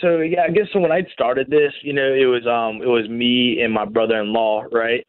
so 0.02 0.20
yeah, 0.20 0.42
I 0.48 0.52
guess 0.52 0.68
when 0.74 0.92
I 0.92 1.04
started 1.14 1.50
this, 1.50 1.74
you 1.82 1.94
know, 1.94 2.14
it 2.14 2.26
was 2.26 2.46
um 2.46 2.82
it 2.82 2.90
was 2.90 3.08
me 3.10 3.62
and 3.62 3.74
my 3.74 3.86
brother 3.86 4.20
in 4.20 4.34
law, 4.34 4.64
right? 4.72 5.06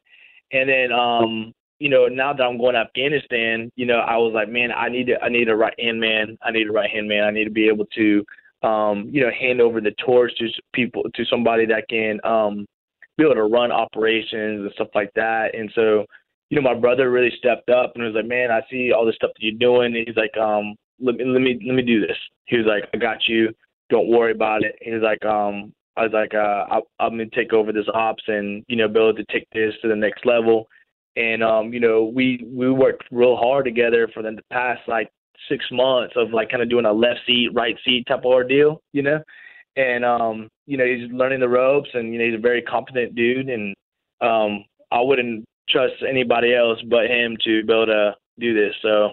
And 0.53 0.69
then, 0.69 0.93
um, 0.93 1.53
you 1.79 1.89
know, 1.89 2.07
now 2.07 2.33
that 2.33 2.43
I'm 2.43 2.59
going 2.59 2.75
to 2.75 2.81
Afghanistan, 2.81 3.71
you 3.77 3.87
know, 3.87 3.99
I 3.99 4.17
was 4.17 4.33
like, 4.35 4.49
man, 4.49 4.71
I 4.73 4.89
need 4.89 5.07
to, 5.09 5.21
I 5.21 5.29
need 5.29 5.49
a 5.49 5.57
right 5.57 5.79
hand 5.79 6.01
man. 6.01 6.39
I 6.43 6.51
need 6.51 6.69
a 6.69 6.73
right 6.73 6.91
hand 6.91 7.09
man. 7.09 7.25
I 7.25 7.31
need 7.31 7.45
to 7.45 7.51
be 7.51 7.69
able 7.69 7.87
to, 7.97 8.25
um, 8.63 9.09
you 9.11 9.21
know, 9.21 9.31
hand 9.31 9.61
over 9.61 9.81
the 9.81 9.95
torch 10.05 10.33
to 10.39 10.49
people, 10.73 11.03
to 11.15 11.25
somebody 11.27 11.67
that 11.67 11.89
can, 11.89 12.19
um, 12.25 12.67
be 13.19 13.25
able 13.25 13.35
to 13.35 13.45
run 13.45 13.73
operations 13.73 14.61
and 14.61 14.71
stuff 14.75 14.89
like 14.95 15.11
that. 15.15 15.55
And 15.55 15.71
so, 15.75 16.05
you 16.51 16.57
know, 16.57 16.63
my 16.63 16.79
brother 16.79 17.11
really 17.11 17.33
stepped 17.39 17.71
up 17.71 17.93
and 17.95 18.05
was 18.05 18.15
like, 18.15 18.27
man, 18.27 18.51
I 18.51 18.61
see 18.71 18.93
all 18.93 19.05
the 19.05 19.13
stuff 19.13 19.31
that 19.35 19.43
you're 19.43 19.59
doing. 19.59 19.97
And 19.97 20.07
he's 20.07 20.17
like, 20.17 20.37
um, 20.37 20.77
let 21.01 21.17
me, 21.17 21.25
let 21.25 21.41
me, 21.41 21.59
let 21.67 21.75
me 21.75 21.83
do 21.83 22.01
this. 22.01 22.17
He 22.47 22.57
was 22.57 22.67
like, 22.67 22.89
I 22.95 22.99
got 22.99 23.27
you. 23.27 23.53
Don't 23.91 24.09
worry 24.09 24.33
about 24.33 24.65
it. 24.65 24.77
He's 24.81 25.03
like, 25.03 25.25
um, 25.25 25.73
I 25.97 26.03
was 26.03 26.13
like, 26.13 26.35
uh, 26.35 26.67
I, 26.71 26.81
I'm 26.99 27.13
gonna 27.13 27.27
take 27.35 27.53
over 27.53 27.73
this 27.73 27.87
ops 27.95 28.23
and 28.27 28.65
you 28.69 28.77
know 28.77 28.89
be 28.89 29.01
able 29.01 29.15
to 29.15 29.25
take 29.31 29.47
this 29.53 29.75
to 29.83 29.89
the 29.89 29.97
next 29.97 30.27
level. 30.27 30.69
And 31.17 31.43
um, 31.43 31.73
you 31.73 31.81
know, 31.81 32.05
we 32.05 32.45
we 32.47 32.71
worked 32.71 33.05
real 33.11 33.37
hard 33.37 33.65
together 33.65 34.09
for 34.13 34.23
the 34.23 34.39
past 34.53 34.83
like 34.87 35.11
six 35.49 35.65
months 35.71 36.15
of 36.17 36.33
like 36.33 36.51
kind 36.51 36.63
of 36.63 36.71
doing 36.71 36.85
a 36.85 36.93
left 36.93 37.21
seat, 37.27 37.49
right 37.55 37.77
seat 37.85 38.07
type 38.07 38.21
of 38.21 38.27
ordeal, 38.27 38.83
you 38.93 39.03
know. 39.03 39.23
And 39.77 40.05
um, 40.05 40.49
you 40.67 40.77
know, 40.77 40.85
he's 40.85 41.11
learning 41.13 41.41
the 41.41 41.49
ropes, 41.49 41.91
and 41.95 42.13
you 42.13 42.19
know, 42.19 42.27
he's 42.27 42.39
a 42.39 42.43
very 42.43 42.63
competent 42.63 43.15
dude, 43.15 43.49
and 43.49 43.75
um, 44.21 44.65
I 44.91 45.01
wouldn't 45.01 45.45
trust 45.69 45.95
anybody 46.09 46.55
else 46.55 46.79
but 46.89 47.07
him 47.07 47.37
to 47.45 47.65
be 47.65 47.73
able 47.73 47.87
to 47.87 48.15
do 48.39 48.55
this. 48.55 48.75
So, 48.83 49.11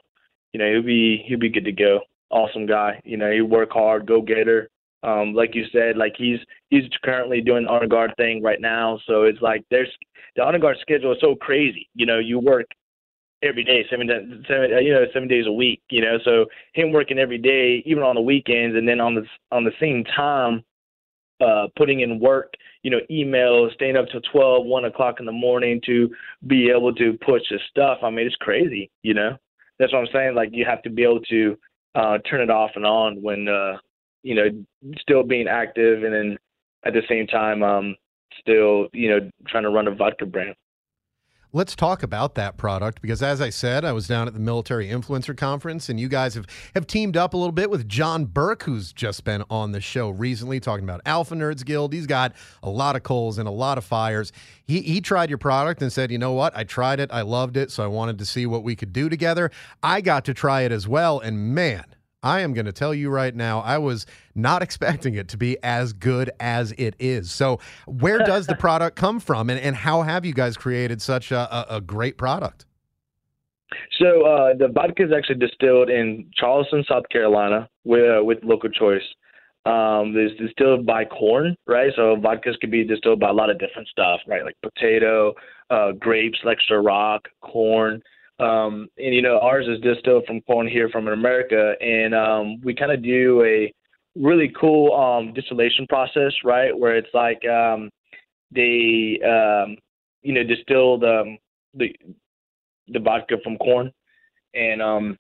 you 0.51 0.59
know, 0.59 0.71
he'll 0.71 0.83
be 0.83 1.23
he'll 1.27 1.39
be 1.39 1.49
good 1.49 1.65
to 1.65 1.71
go. 1.71 2.01
Awesome 2.29 2.65
guy. 2.65 2.99
You 3.03 3.17
know, 3.17 3.31
he 3.31 3.41
work 3.41 3.71
hard, 3.71 4.05
go 4.05 4.21
getter. 4.21 4.69
Um, 5.03 5.33
like 5.33 5.53
you 5.53 5.65
said, 5.71 5.97
like 5.97 6.13
he's 6.17 6.39
he's 6.69 6.83
currently 7.03 7.41
doing 7.41 7.65
the 7.65 7.69
honor 7.69 7.87
guard 7.87 8.13
thing 8.17 8.41
right 8.41 8.61
now. 8.61 8.99
So 9.05 9.23
it's 9.23 9.41
like 9.41 9.63
there's 9.69 9.89
the 10.35 10.43
honor 10.43 10.59
guard 10.59 10.77
schedule 10.81 11.11
is 11.11 11.17
so 11.21 11.35
crazy. 11.35 11.89
You 11.93 12.05
know, 12.05 12.19
you 12.19 12.39
work 12.39 12.65
every 13.43 13.63
day, 13.63 13.85
seven, 13.89 14.07
seven 14.47 14.71
you 14.83 14.93
know, 14.93 15.05
seven 15.13 15.27
days 15.27 15.45
a 15.45 15.51
week. 15.51 15.81
You 15.89 16.01
know, 16.01 16.17
so 16.23 16.45
him 16.73 16.91
working 16.91 17.19
every 17.19 17.37
day, 17.37 17.83
even 17.85 18.03
on 18.03 18.15
the 18.15 18.21
weekends, 18.21 18.75
and 18.75 18.87
then 18.87 18.99
on 18.99 19.15
the 19.15 19.25
on 19.51 19.63
the 19.63 19.73
same 19.79 20.03
time, 20.05 20.63
uh, 21.41 21.67
putting 21.75 21.99
in 21.99 22.19
work. 22.19 22.53
You 22.83 22.91
know, 22.91 22.99
emails, 23.11 23.73
staying 23.73 23.97
up 23.97 24.05
till 24.11 24.21
twelve, 24.21 24.65
one 24.65 24.85
o'clock 24.85 25.19
in 25.19 25.25
the 25.25 25.31
morning 25.31 25.81
to 25.85 26.09
be 26.47 26.69
able 26.69 26.93
to 26.95 27.17
push 27.25 27.43
his 27.49 27.61
stuff. 27.69 27.99
I 28.03 28.09
mean, 28.09 28.25
it's 28.25 28.35
crazy. 28.37 28.89
You 29.03 29.13
know, 29.13 29.37
that's 29.79 29.93
what 29.93 29.99
I'm 29.99 30.07
saying. 30.13 30.35
Like 30.35 30.49
you 30.53 30.65
have 30.65 30.81
to 30.83 30.89
be 30.89 31.03
able 31.03 31.21
to 31.21 31.57
uh, 31.95 32.17
turn 32.29 32.41
it 32.41 32.49
off 32.49 32.71
and 32.75 32.85
on 32.85 33.21
when 33.21 33.47
uh, 33.47 33.77
you 34.23 34.35
know, 34.35 34.49
still 34.99 35.23
being 35.23 35.47
active 35.47 36.03
and 36.03 36.13
then 36.13 36.37
at 36.85 36.93
the 36.93 37.01
same 37.07 37.27
time, 37.27 37.63
um, 37.63 37.95
still, 38.39 38.87
you 38.93 39.09
know, 39.09 39.29
trying 39.47 39.63
to 39.63 39.69
run 39.69 39.87
a 39.87 39.95
vodka 39.95 40.25
brand. 40.25 40.55
Let's 41.55 41.75
talk 41.75 42.01
about 42.01 42.33
that 42.33 42.57
product 42.57 42.99
because, 42.99 43.21
as 43.21 43.39
I 43.39 43.51
said, 43.51 43.85
I 43.85 43.91
was 43.91 44.07
down 44.07 44.27
at 44.27 44.33
the 44.33 44.39
Military 44.39 44.87
Influencer 44.87 45.37
Conference, 45.37 45.87
and 45.87 45.99
you 45.99 46.07
guys 46.07 46.33
have, 46.33 46.47
have 46.73 46.87
teamed 46.87 47.15
up 47.15 47.35
a 47.35 47.37
little 47.37 47.51
bit 47.51 47.69
with 47.69 47.87
John 47.87 48.25
Burke, 48.25 48.63
who's 48.63 48.91
just 48.91 49.23
been 49.23 49.43
on 49.51 49.71
the 49.71 49.79
show 49.79 50.09
recently 50.09 50.59
talking 50.59 50.83
about 50.83 51.01
Alpha 51.05 51.35
Nerds 51.35 51.63
Guild. 51.63 51.93
He's 51.93 52.07
got 52.07 52.33
a 52.63 52.71
lot 52.71 52.95
of 52.95 53.03
coals 53.03 53.37
and 53.37 53.47
a 53.47 53.51
lot 53.51 53.77
of 53.77 53.85
fires. 53.85 54.31
He, 54.65 54.81
he 54.81 54.99
tried 54.99 55.29
your 55.29 55.37
product 55.37 55.83
and 55.83 55.93
said, 55.93 56.09
You 56.09 56.17
know 56.17 56.33
what? 56.33 56.57
I 56.57 56.63
tried 56.63 56.99
it. 56.99 57.11
I 57.13 57.21
loved 57.21 57.55
it. 57.55 57.69
So 57.69 57.83
I 57.83 57.87
wanted 57.87 58.17
to 58.17 58.25
see 58.25 58.47
what 58.47 58.63
we 58.63 58.75
could 58.75 58.91
do 58.91 59.07
together. 59.07 59.51
I 59.83 60.01
got 60.01 60.25
to 60.25 60.33
try 60.33 60.61
it 60.61 60.71
as 60.71 60.87
well. 60.87 61.19
And 61.19 61.53
man, 61.53 61.85
I 62.23 62.39
am 62.39 62.53
going 62.53 62.65
to 62.65 62.71
tell 62.71 62.93
you 62.93 63.09
right 63.09 63.35
now, 63.35 63.59
I 63.59 63.77
was 63.77 64.05
not 64.33 64.61
expecting 64.67 65.15
it 65.15 65.27
to 65.29 65.37
be 65.37 65.57
as 65.61 65.93
good 65.93 66.31
as 66.39 66.71
it 66.73 66.95
is. 66.97 67.31
So, 67.31 67.59
where 67.85 68.19
does 68.19 68.47
the 68.47 68.55
product 68.59 68.95
come 68.95 69.19
from, 69.19 69.49
and, 69.49 69.59
and 69.59 69.75
how 69.75 70.01
have 70.01 70.25
you 70.25 70.33
guys 70.33 70.57
created 70.57 71.01
such 71.01 71.31
a, 71.31 71.75
a, 71.75 71.81
great 71.81 72.17
product? 72.17 72.65
So, 73.99 74.25
uh, 74.25 74.53
the 74.57 74.69
vodka 74.69 75.03
is 75.03 75.11
actually 75.15 75.39
distilled 75.39 75.89
in 75.89 76.29
Charleston, 76.35 76.83
South 76.87 77.03
Carolina, 77.11 77.69
with 77.83 78.03
uh, 78.03 78.23
with 78.23 78.39
local 78.43 78.69
choice. 78.69 79.03
Um, 79.65 80.13
it's 80.17 80.37
distilled 80.39 80.85
by 80.85 81.05
corn, 81.05 81.55
right? 81.67 81.91
So 81.95 82.17
vodkas 82.17 82.59
could 82.59 82.69
be 82.69 82.83
distilled 82.83 83.21
by 83.21 83.29
a 83.29 83.33
lot 83.33 83.49
of 83.49 83.59
different 83.59 83.87
stuff, 83.87 84.19
right? 84.27 84.43
Like 84.43 84.57
potato, 84.61 85.33
uh, 85.69 85.93
grapes, 85.93 86.39
like 86.43 86.57
Ciroc, 86.69 87.21
corn. 87.41 88.01
Um, 88.39 88.87
and 88.97 89.13
you 89.13 89.21
know, 89.21 89.39
ours 89.39 89.67
is 89.67 89.79
distilled 89.81 90.25
from 90.25 90.41
corn 90.41 90.67
here 90.67 90.89
from 90.89 91.07
America, 91.07 91.73
and 91.79 92.15
um, 92.15 92.61
we 92.63 92.73
kind 92.73 92.91
of 92.91 93.03
do 93.03 93.43
a 93.43 93.71
really 94.15 94.51
cool 94.59 94.93
um, 94.95 95.33
distillation 95.33 95.85
process, 95.87 96.33
right? 96.43 96.77
Where 96.77 96.97
it's 96.97 97.13
like 97.13 97.41
um, 97.47 97.89
they, 98.51 99.19
um, 99.23 99.77
you 100.21 100.33
know, 100.33 100.43
distill 100.43 100.97
the 100.97 101.37
the 101.75 101.95
the 102.87 102.99
vodka 102.99 103.35
from 103.43 103.57
corn, 103.57 103.91
and 104.53 104.81
um, 104.81 105.17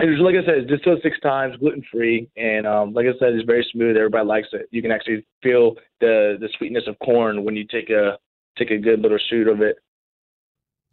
and 0.00 0.18
like 0.20 0.34
I 0.34 0.44
said, 0.44 0.58
it's 0.58 0.70
distilled 0.70 1.00
six 1.02 1.20
times, 1.20 1.56
gluten 1.56 1.84
free, 1.92 2.28
and 2.36 2.66
um, 2.66 2.92
like 2.92 3.06
I 3.06 3.18
said, 3.18 3.34
it's 3.34 3.46
very 3.46 3.66
smooth. 3.72 3.96
Everybody 3.96 4.26
likes 4.26 4.48
it. 4.52 4.66
You 4.70 4.82
can 4.82 4.90
actually 4.90 5.24
feel 5.42 5.74
the 6.00 6.36
the 6.40 6.48
sweetness 6.56 6.84
of 6.86 6.98
corn 6.98 7.44
when 7.44 7.54
you 7.54 7.64
take 7.64 7.90
a 7.90 8.18
take 8.58 8.70
a 8.70 8.78
good 8.78 9.00
little 9.00 9.18
shoot 9.28 9.46
of 9.46 9.60
it. 9.60 9.76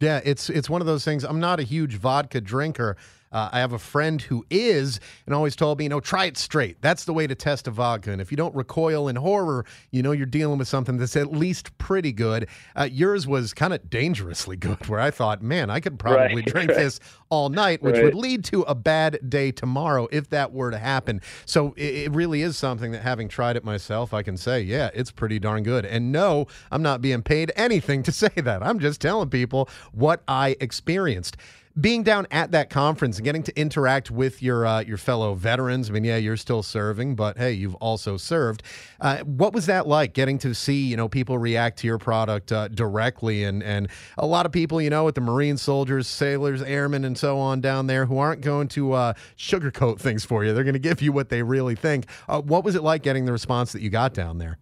Yeah, 0.00 0.20
it's 0.24 0.48
it's 0.48 0.70
one 0.70 0.80
of 0.80 0.86
those 0.86 1.04
things. 1.04 1.24
I'm 1.24 1.40
not 1.40 1.58
a 1.58 1.64
huge 1.64 1.96
vodka 1.96 2.40
drinker, 2.40 2.96
uh, 3.32 3.48
I 3.52 3.60
have 3.60 3.72
a 3.72 3.78
friend 3.78 4.20
who 4.20 4.44
is 4.50 5.00
and 5.26 5.34
always 5.34 5.56
told 5.56 5.78
me, 5.78 5.84
you 5.84 5.88
know, 5.88 6.00
try 6.00 6.26
it 6.26 6.36
straight. 6.36 6.80
That's 6.80 7.04
the 7.04 7.12
way 7.12 7.26
to 7.26 7.34
test 7.34 7.66
a 7.66 7.70
vodka. 7.70 8.10
And 8.10 8.20
if 8.20 8.30
you 8.30 8.36
don't 8.36 8.54
recoil 8.54 9.08
in 9.08 9.16
horror, 9.16 9.64
you 9.90 10.02
know 10.02 10.12
you're 10.12 10.26
dealing 10.26 10.58
with 10.58 10.68
something 10.68 10.96
that's 10.96 11.16
at 11.16 11.32
least 11.32 11.76
pretty 11.78 12.12
good. 12.12 12.48
Uh, 12.76 12.88
yours 12.90 13.26
was 13.26 13.52
kind 13.52 13.72
of 13.72 13.88
dangerously 13.90 14.56
good, 14.56 14.86
where 14.88 15.00
I 15.00 15.10
thought, 15.10 15.42
man, 15.42 15.70
I 15.70 15.80
could 15.80 15.98
probably 15.98 16.36
right, 16.36 16.46
drink 16.46 16.70
right. 16.70 16.78
this 16.78 17.00
all 17.30 17.48
night, 17.48 17.82
which 17.82 17.94
right. 17.94 18.04
would 18.04 18.14
lead 18.14 18.44
to 18.44 18.62
a 18.62 18.74
bad 18.74 19.18
day 19.28 19.52
tomorrow 19.52 20.08
if 20.10 20.30
that 20.30 20.52
were 20.52 20.70
to 20.70 20.78
happen. 20.78 21.20
So 21.44 21.74
it, 21.76 21.94
it 21.94 22.12
really 22.12 22.42
is 22.42 22.56
something 22.56 22.92
that 22.92 23.02
having 23.02 23.28
tried 23.28 23.56
it 23.56 23.64
myself, 23.64 24.14
I 24.14 24.22
can 24.22 24.36
say, 24.36 24.62
yeah, 24.62 24.90
it's 24.94 25.10
pretty 25.10 25.38
darn 25.38 25.62
good. 25.62 25.84
And 25.84 26.12
no, 26.12 26.46
I'm 26.70 26.82
not 26.82 27.02
being 27.02 27.22
paid 27.22 27.52
anything 27.56 28.02
to 28.04 28.12
say 28.18 28.30
that. 28.36 28.62
I'm 28.62 28.78
just 28.78 29.00
telling 29.00 29.28
people 29.28 29.68
what 29.92 30.22
I 30.26 30.56
experienced 30.60 31.36
being 31.80 32.02
down 32.02 32.26
at 32.30 32.50
that 32.52 32.70
conference 32.70 33.18
and 33.18 33.24
getting 33.24 33.42
to 33.42 33.58
interact 33.58 34.10
with 34.10 34.42
your 34.42 34.66
uh, 34.66 34.80
your 34.80 34.96
fellow 34.96 35.34
veterans. 35.34 35.88
I 35.88 35.92
mean, 35.92 36.04
yeah, 36.04 36.16
you're 36.16 36.36
still 36.36 36.62
serving, 36.62 37.14
but 37.14 37.38
hey, 37.38 37.52
you've 37.52 37.74
also 37.76 38.16
served. 38.16 38.62
Uh, 39.00 39.18
what 39.18 39.52
was 39.52 39.66
that 39.66 39.86
like? 39.86 40.12
Getting 40.12 40.38
to 40.38 40.54
see 40.54 40.86
you 40.86 40.96
know 40.96 41.08
people 41.08 41.38
react 41.38 41.78
to 41.80 41.86
your 41.86 41.98
product 41.98 42.52
uh, 42.52 42.68
directly, 42.68 43.44
and 43.44 43.62
and 43.62 43.88
a 44.16 44.26
lot 44.26 44.46
of 44.46 44.52
people 44.52 44.80
you 44.80 44.90
know 44.90 45.04
with 45.04 45.14
the 45.14 45.20
Marine 45.20 45.56
soldiers, 45.56 46.06
sailors, 46.06 46.62
airmen, 46.62 47.04
and 47.04 47.16
so 47.16 47.38
on 47.38 47.60
down 47.60 47.86
there 47.86 48.06
who 48.06 48.18
aren't 48.18 48.40
going 48.40 48.68
to 48.68 48.92
uh, 48.92 49.12
sugarcoat 49.36 50.00
things 50.00 50.24
for 50.24 50.44
you. 50.44 50.52
They're 50.52 50.64
going 50.64 50.74
to 50.74 50.80
give 50.80 51.02
you 51.02 51.12
what 51.12 51.28
they 51.28 51.42
really 51.42 51.74
think. 51.74 52.06
Uh, 52.28 52.40
what 52.40 52.64
was 52.64 52.74
it 52.74 52.82
like 52.82 53.02
getting 53.02 53.24
the 53.24 53.32
response 53.32 53.72
that 53.72 53.82
you 53.82 53.90
got 53.90 54.14
down 54.14 54.38
there? 54.38 54.58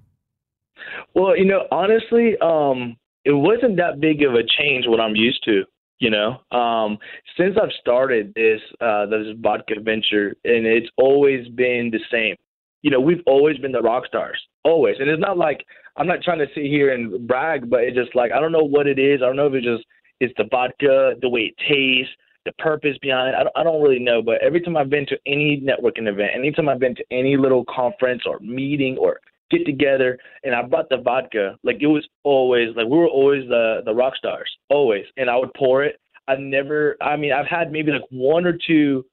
Well, 1.15 1.37
you 1.37 1.47
know, 1.47 1.67
honestly, 1.71 2.37
um, 2.43 2.97
it 3.25 3.33
wasn't 3.33 3.77
that 3.79 4.01
big 4.01 4.23
of 4.23 4.35
a 4.35 4.43
change 4.43 4.87
what 4.87 5.01
I'm 5.01 5.17
used 5.17 5.43
to 5.45 5.65
You 5.99 6.11
know, 6.11 6.41
um, 6.57 6.99
since 7.39 7.57
I've 7.61 7.73
started 7.81 8.33
this 8.35 8.61
uh, 8.81 9.07
this 9.07 9.29
vodka 9.41 9.77
venture, 9.81 10.37
and 10.45 10.67
it's 10.67 10.89
always 10.99 11.49
been 11.49 11.91
the 11.91 12.01
same. 12.11 12.37
You 12.83 12.91
know, 12.91 13.01
we've 13.01 13.23
always 13.27 13.57
been 13.59 13.73
the 13.73 13.81
rock 13.81 14.07
stars, 14.07 14.39
always. 14.63 14.97
And 15.01 15.09
it's 15.09 15.21
not 15.21 15.39
like 15.39 15.65
I'm 15.97 16.07
not 16.07 16.23
trying 16.23 16.39
to 16.39 16.47
sit 16.55 16.65
here 16.65 16.93
and 16.93 17.27
brag, 17.27 17.71
but 17.71 17.81
it's 17.81 17.97
just 17.97 18.15
like 18.15 18.31
I 18.33 18.41
don't 18.41 18.53
know 18.53 18.65
what 18.65 18.87
it 18.87 18.99
is. 18.99 19.23
I 19.23 19.27
don't 19.27 19.37
know 19.37 19.47
if 19.47 19.55
it's 19.55 19.65
just 19.65 19.85
it's 20.21 20.35
the 20.37 20.45
vodka, 20.51 21.15
the 21.23 21.29
way 21.29 21.53
it 21.53 21.55
tastes, 21.67 22.15
the 22.45 22.53
purpose 22.53 22.97
behind 23.01 23.29
it. 23.29 23.35
I 23.35 23.45
don't, 23.45 23.57
I 23.57 23.63
don't 23.63 23.83
really 23.83 23.99
know. 23.99 24.23
But 24.23 24.43
every 24.43 24.61
time 24.61 24.77
I've 24.77 24.91
been 24.91 25.07
to 25.07 25.19
any 25.27 25.63
networking 25.63 26.09
event, 26.09 26.31
anytime 26.35 26.69
I've 26.69 26.79
been 26.79 26.95
to 26.97 27.05
any 27.11 27.37
little 27.37 27.65
conference 27.75 28.23
or 28.27 28.39
meeting 28.41 28.97
or 28.99 29.21
get 29.51 29.65
together 29.65 30.19
and 30.45 30.55
I 30.55 30.63
brought 30.63 30.89
the 30.89 30.99
vodka. 30.99 31.57
Like 31.63 31.79
it 31.81 31.87
was 31.87 32.07
always 32.25 32.75
like 32.77 32.87
we 32.87 32.99
were 32.99 33.09
always 33.09 33.49
the 33.49 33.83
the 33.85 33.95
rock 33.95 34.17
stars, 34.17 34.51
always. 34.69 35.05
And 35.17 35.31
I 35.31 35.37
would 35.37 35.55
pour 35.55 35.85
it. 35.85 36.01
I've 36.29 36.41
never 36.41 36.97
I 37.01 37.17
mean, 37.17 37.33
I've 37.33 37.47
had 37.47 37.73
maybe 37.73 37.93
like 37.93 38.07
one 38.11 38.47
or 38.47 38.57
two 38.67 39.05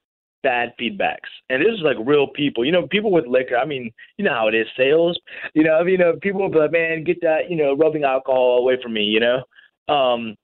bad 0.41 0.73
feedbacks. 0.79 1.29
And 1.49 1.61
this 1.61 1.73
is 1.73 1.81
like 1.81 1.97
real 2.05 2.27
people. 2.27 2.65
You 2.65 2.71
know, 2.71 2.87
people 2.87 3.11
with 3.11 3.27
liquor, 3.27 3.57
I 3.57 3.65
mean, 3.65 3.91
you 4.17 4.25
know 4.25 4.33
how 4.33 4.47
it 4.47 4.55
is, 4.55 4.67
sales. 4.75 5.19
You 5.53 5.63
know, 5.63 5.73
I 5.73 5.83
you 5.85 5.97
know, 5.97 6.13
people 6.21 6.41
will 6.41 6.49
be 6.49 6.59
like, 6.59 6.71
Man, 6.71 7.03
get 7.03 7.21
that, 7.21 7.49
you 7.49 7.55
know, 7.55 7.75
rubbing 7.75 8.03
alcohol 8.03 8.57
away 8.59 8.77
from 8.81 8.93
me, 8.93 9.03
you 9.03 9.19
know? 9.19 9.43
Um 9.93 10.35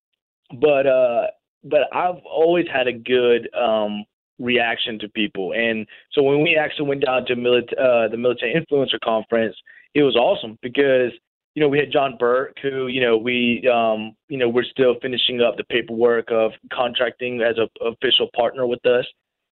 but 0.60 0.88
uh 0.88 1.28
but 1.64 1.82
I've 1.94 2.24
always 2.26 2.66
had 2.72 2.88
a 2.88 2.94
good 2.94 3.50
um 3.54 4.06
reaction 4.40 4.98
to 5.00 5.10
people. 5.10 5.54
And 5.54 5.86
so 6.14 6.24
when 6.24 6.42
we 6.42 6.56
actually 6.56 6.88
went 6.88 7.06
down 7.06 7.26
to 7.26 7.36
milit- 7.36 7.78
uh, 7.78 8.08
the 8.08 8.18
military 8.18 8.54
influencer 8.56 9.00
conference, 9.04 9.56
it 9.94 10.04
was 10.04 10.16
awesome 10.16 10.58
because 10.62 11.12
you 11.56 11.62
know 11.62 11.68
we 11.68 11.80
had 11.80 11.92
John 11.92 12.16
Burke 12.20 12.56
who 12.62 12.88
you 12.88 13.02
know 13.02 13.18
we 13.18 13.68
um 13.68 14.16
you 14.28 14.38
know 14.38 14.50
we're 14.50 14.64
still 14.64 14.96
finishing 15.02 15.42
up 15.42 15.58
the 15.58 15.64
paperwork 15.66 16.32
of 16.32 16.52
contracting 16.72 17.42
as 17.42 17.56
a 17.58 17.68
official 17.86 18.30
partner 18.36 18.66
with 18.68 18.86
us 18.86 19.06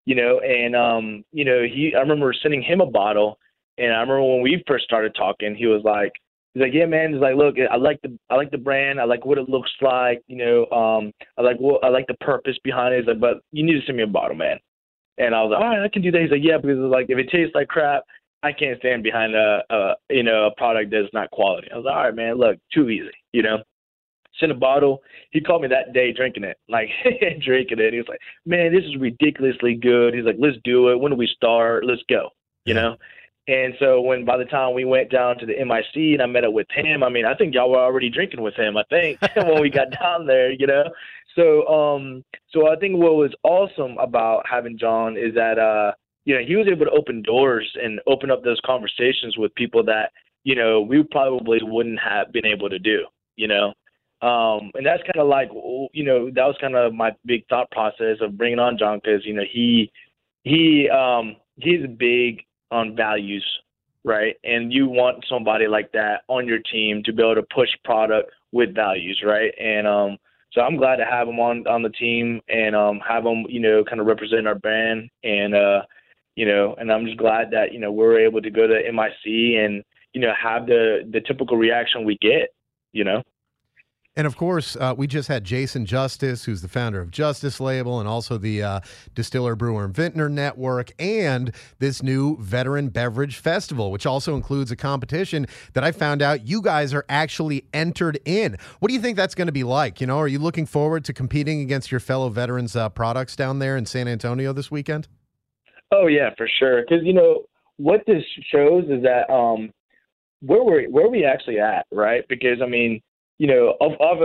you 0.04 0.14
know 0.14 0.40
and 0.40 0.76
um 0.76 1.24
you 1.32 1.44
know 1.44 1.62
he 1.62 1.92
I 1.96 2.00
remember 2.00 2.32
sending 2.32 2.62
him 2.62 2.80
a 2.80 2.86
bottle 2.86 3.38
and 3.78 3.92
I 3.92 4.00
remember 4.00 4.22
when 4.22 4.42
we 4.42 4.62
first 4.66 4.84
started 4.84 5.14
talking 5.14 5.54
he 5.54 5.66
was 5.66 5.82
like 5.84 6.12
he's 6.54 6.62
like 6.62 6.74
yeah 6.74 6.86
man. 6.86 7.12
He's 7.12 7.20
like 7.20 7.36
look 7.36 7.56
I 7.58 7.76
like 7.76 8.00
the 8.02 8.16
I 8.30 8.36
like 8.36 8.50
the 8.50 8.58
brand. 8.58 9.00
I 9.00 9.04
like 9.04 9.24
what 9.24 9.38
it 9.38 9.48
looks 9.48 9.70
like 9.80 10.22
you 10.26 10.36
know 10.36 10.66
um 10.76 11.12
I 11.38 11.42
like 11.42 11.58
what 11.58 11.82
I 11.84 11.88
like 11.88 12.06
the 12.06 12.14
purpose 12.14 12.56
behind 12.62 12.94
it. 12.94 12.98
He's 12.98 13.08
like 13.08 13.20
but 13.20 13.38
you 13.52 13.64
need 13.64 13.80
to 13.80 13.84
send 13.86 13.96
me 13.96 14.04
a 14.04 14.06
bottle 14.06 14.36
man. 14.36 14.58
And 15.18 15.34
I 15.34 15.42
was 15.42 15.50
like 15.52 15.60
all 15.60 15.68
right 15.68 15.82
I 15.82 15.88
can 15.88 16.02
do 16.02 16.12
that. 16.12 16.20
He's 16.20 16.30
like 16.30 16.44
yeah 16.44 16.58
because 16.58 16.78
it's 16.78 16.92
like 16.92 17.06
if 17.08 17.18
it 17.18 17.30
tastes 17.30 17.54
like 17.54 17.68
crap 17.68 18.04
I 18.46 18.52
can't 18.52 18.78
stand 18.78 19.02
behind 19.02 19.34
a, 19.34 19.62
a 19.70 19.94
you 20.10 20.22
know 20.22 20.46
a 20.46 20.54
product 20.54 20.92
that's 20.92 21.12
not 21.12 21.30
quality. 21.30 21.68
I 21.72 21.76
was 21.76 21.84
like, 21.84 21.96
all 21.96 22.04
right, 22.04 22.14
man, 22.14 22.34
look, 22.34 22.58
too 22.72 22.88
easy, 22.88 23.10
you 23.32 23.42
know. 23.42 23.58
Sent 24.38 24.52
a 24.52 24.54
bottle. 24.54 25.02
He 25.30 25.40
called 25.40 25.62
me 25.62 25.68
that 25.68 25.94
day 25.94 26.12
drinking 26.12 26.44
it, 26.44 26.58
like 26.68 26.88
drinking 27.40 27.80
it. 27.80 27.92
He 27.92 27.98
was 27.98 28.08
like, 28.08 28.20
man, 28.44 28.72
this 28.72 28.84
is 28.84 28.96
ridiculously 28.96 29.74
good. 29.74 30.14
He's 30.14 30.24
like, 30.24 30.36
let's 30.38 30.58
do 30.62 30.90
it. 30.90 31.00
When 31.00 31.10
do 31.10 31.16
we 31.16 31.26
start? 31.26 31.84
Let's 31.84 32.02
go, 32.08 32.30
you 32.64 32.74
know. 32.74 32.96
And 33.48 33.74
so 33.78 34.00
when 34.00 34.24
by 34.24 34.36
the 34.36 34.44
time 34.44 34.74
we 34.74 34.84
went 34.84 35.10
down 35.10 35.38
to 35.38 35.46
the 35.46 35.54
MIC 35.64 35.94
and 35.94 36.22
I 36.22 36.26
met 36.26 36.44
up 36.44 36.52
with 36.52 36.66
him, 36.70 37.02
I 37.02 37.08
mean, 37.08 37.24
I 37.24 37.34
think 37.34 37.54
y'all 37.54 37.70
were 37.70 37.78
already 37.78 38.10
drinking 38.10 38.42
with 38.42 38.54
him. 38.54 38.76
I 38.76 38.82
think 38.90 39.20
when 39.36 39.62
we 39.62 39.70
got 39.70 39.90
down 39.90 40.26
there, 40.26 40.50
you 40.50 40.66
know. 40.66 40.84
So 41.34 41.66
um, 41.68 42.24
so 42.50 42.72
I 42.72 42.76
think 42.76 42.96
what 42.96 43.14
was 43.14 43.32
awesome 43.42 43.98
about 43.98 44.44
having 44.48 44.78
John 44.78 45.16
is 45.16 45.34
that 45.34 45.58
uh 45.58 45.92
you 46.26 46.34
know, 46.34 46.44
he 46.46 46.56
was 46.56 46.66
able 46.66 46.84
to 46.84 46.90
open 46.90 47.22
doors 47.22 47.72
and 47.82 48.00
open 48.06 48.30
up 48.30 48.42
those 48.42 48.60
conversations 48.66 49.38
with 49.38 49.54
people 49.54 49.82
that, 49.84 50.10
you 50.42 50.56
know, 50.56 50.80
we 50.80 51.02
probably 51.04 51.60
wouldn't 51.62 52.00
have 52.00 52.32
been 52.32 52.44
able 52.44 52.68
to 52.68 52.80
do, 52.80 53.06
you 53.36 53.46
know. 53.46 53.72
Um, 54.22 54.72
and 54.74 54.84
that's 54.84 55.02
kind 55.04 55.20
of 55.20 55.28
like, 55.28 55.50
you 55.92 56.04
know, 56.04 56.26
that 56.26 56.44
was 56.44 56.56
kind 56.60 56.74
of 56.74 56.92
my 56.92 57.12
big 57.24 57.46
thought 57.48 57.70
process 57.70 58.16
of 58.20 58.36
bringing 58.36 58.58
on 58.58 58.76
John 58.76 59.00
because, 59.02 59.24
you 59.24 59.34
know, 59.34 59.44
he, 59.50 59.92
he, 60.42 60.90
um, 60.90 61.36
he's 61.56 61.86
big 61.96 62.42
on 62.72 62.96
values, 62.96 63.46
right? 64.04 64.34
And 64.42 64.72
you 64.72 64.88
want 64.88 65.24
somebody 65.28 65.68
like 65.68 65.92
that 65.92 66.22
on 66.26 66.46
your 66.48 66.58
team 66.58 67.02
to 67.04 67.12
be 67.12 67.22
able 67.22 67.36
to 67.36 67.46
push 67.54 67.68
product 67.84 68.30
with 68.50 68.74
values, 68.74 69.22
right? 69.24 69.52
And, 69.60 69.86
um, 69.86 70.18
so 70.52 70.62
I'm 70.62 70.76
glad 70.76 70.96
to 70.96 71.04
have 71.04 71.28
him 71.28 71.38
on 71.38 71.66
on 71.66 71.82
the 71.82 71.90
team 71.90 72.40
and 72.48 72.74
um, 72.74 72.98
have 73.06 73.26
him, 73.26 73.44
you 73.46 73.60
know, 73.60 73.84
kind 73.84 74.00
of 74.00 74.06
represent 74.06 74.46
our 74.46 74.54
brand 74.54 75.10
and 75.22 75.54
uh, 75.54 75.82
you 76.36 76.46
know, 76.46 76.74
and 76.78 76.92
I'm 76.92 77.06
just 77.06 77.18
glad 77.18 77.50
that 77.50 77.72
you 77.72 77.80
know 77.80 77.90
we're 77.90 78.20
able 78.20 78.42
to 78.42 78.50
go 78.50 78.66
to 78.66 78.92
MIC 78.92 79.56
and 79.58 79.82
you 80.12 80.20
know 80.20 80.32
have 80.40 80.66
the 80.66 81.08
the 81.10 81.20
typical 81.20 81.56
reaction 81.56 82.04
we 82.04 82.16
get, 82.20 82.50
you 82.92 83.04
know. 83.04 83.22
And 84.18 84.26
of 84.26 84.38
course, 84.38 84.76
uh, 84.76 84.94
we 84.96 85.06
just 85.06 85.28
had 85.28 85.44
Jason 85.44 85.84
Justice, 85.84 86.44
who's 86.44 86.62
the 86.62 86.68
founder 86.68 87.02
of 87.02 87.10
Justice 87.10 87.60
Label 87.60 88.00
and 88.00 88.08
also 88.08 88.38
the 88.38 88.62
uh, 88.62 88.80
Distiller 89.14 89.54
Brewer 89.54 89.84
and 89.84 89.94
Vintner 89.94 90.30
Network, 90.30 90.90
and 90.98 91.54
this 91.80 92.02
new 92.02 92.38
Veteran 92.38 92.88
Beverage 92.88 93.36
Festival, 93.36 93.92
which 93.92 94.06
also 94.06 94.34
includes 94.34 94.70
a 94.70 94.76
competition 94.76 95.46
that 95.74 95.84
I 95.84 95.92
found 95.92 96.22
out 96.22 96.46
you 96.46 96.62
guys 96.62 96.94
are 96.94 97.04
actually 97.10 97.66
entered 97.74 98.18
in. 98.24 98.56
What 98.80 98.88
do 98.88 98.94
you 98.94 99.00
think 99.00 99.18
that's 99.18 99.34
going 99.34 99.48
to 99.48 99.52
be 99.52 99.64
like? 99.64 100.00
You 100.00 100.06
know, 100.06 100.18
are 100.18 100.28
you 100.28 100.38
looking 100.38 100.64
forward 100.64 101.04
to 101.04 101.12
competing 101.12 101.60
against 101.60 101.90
your 101.90 102.00
fellow 102.00 102.30
veterans' 102.30 102.74
uh, 102.74 102.88
products 102.88 103.36
down 103.36 103.58
there 103.58 103.76
in 103.76 103.84
San 103.84 104.08
Antonio 104.08 104.54
this 104.54 104.70
weekend? 104.70 105.08
Oh 105.92 106.06
yeah, 106.06 106.30
for 106.36 106.48
sure. 106.58 106.82
Because 106.82 107.04
you 107.04 107.12
know 107.12 107.44
what 107.76 108.02
this 108.06 108.22
shows 108.50 108.84
is 108.84 109.02
that 109.02 109.30
um, 109.32 109.72
where 110.40 110.62
we 110.62 110.86
where 110.88 111.08
we 111.08 111.24
actually 111.24 111.58
at, 111.60 111.86
right? 111.92 112.24
Because 112.28 112.58
I 112.62 112.66
mean, 112.66 113.00
you 113.38 113.46
know, 113.46 113.74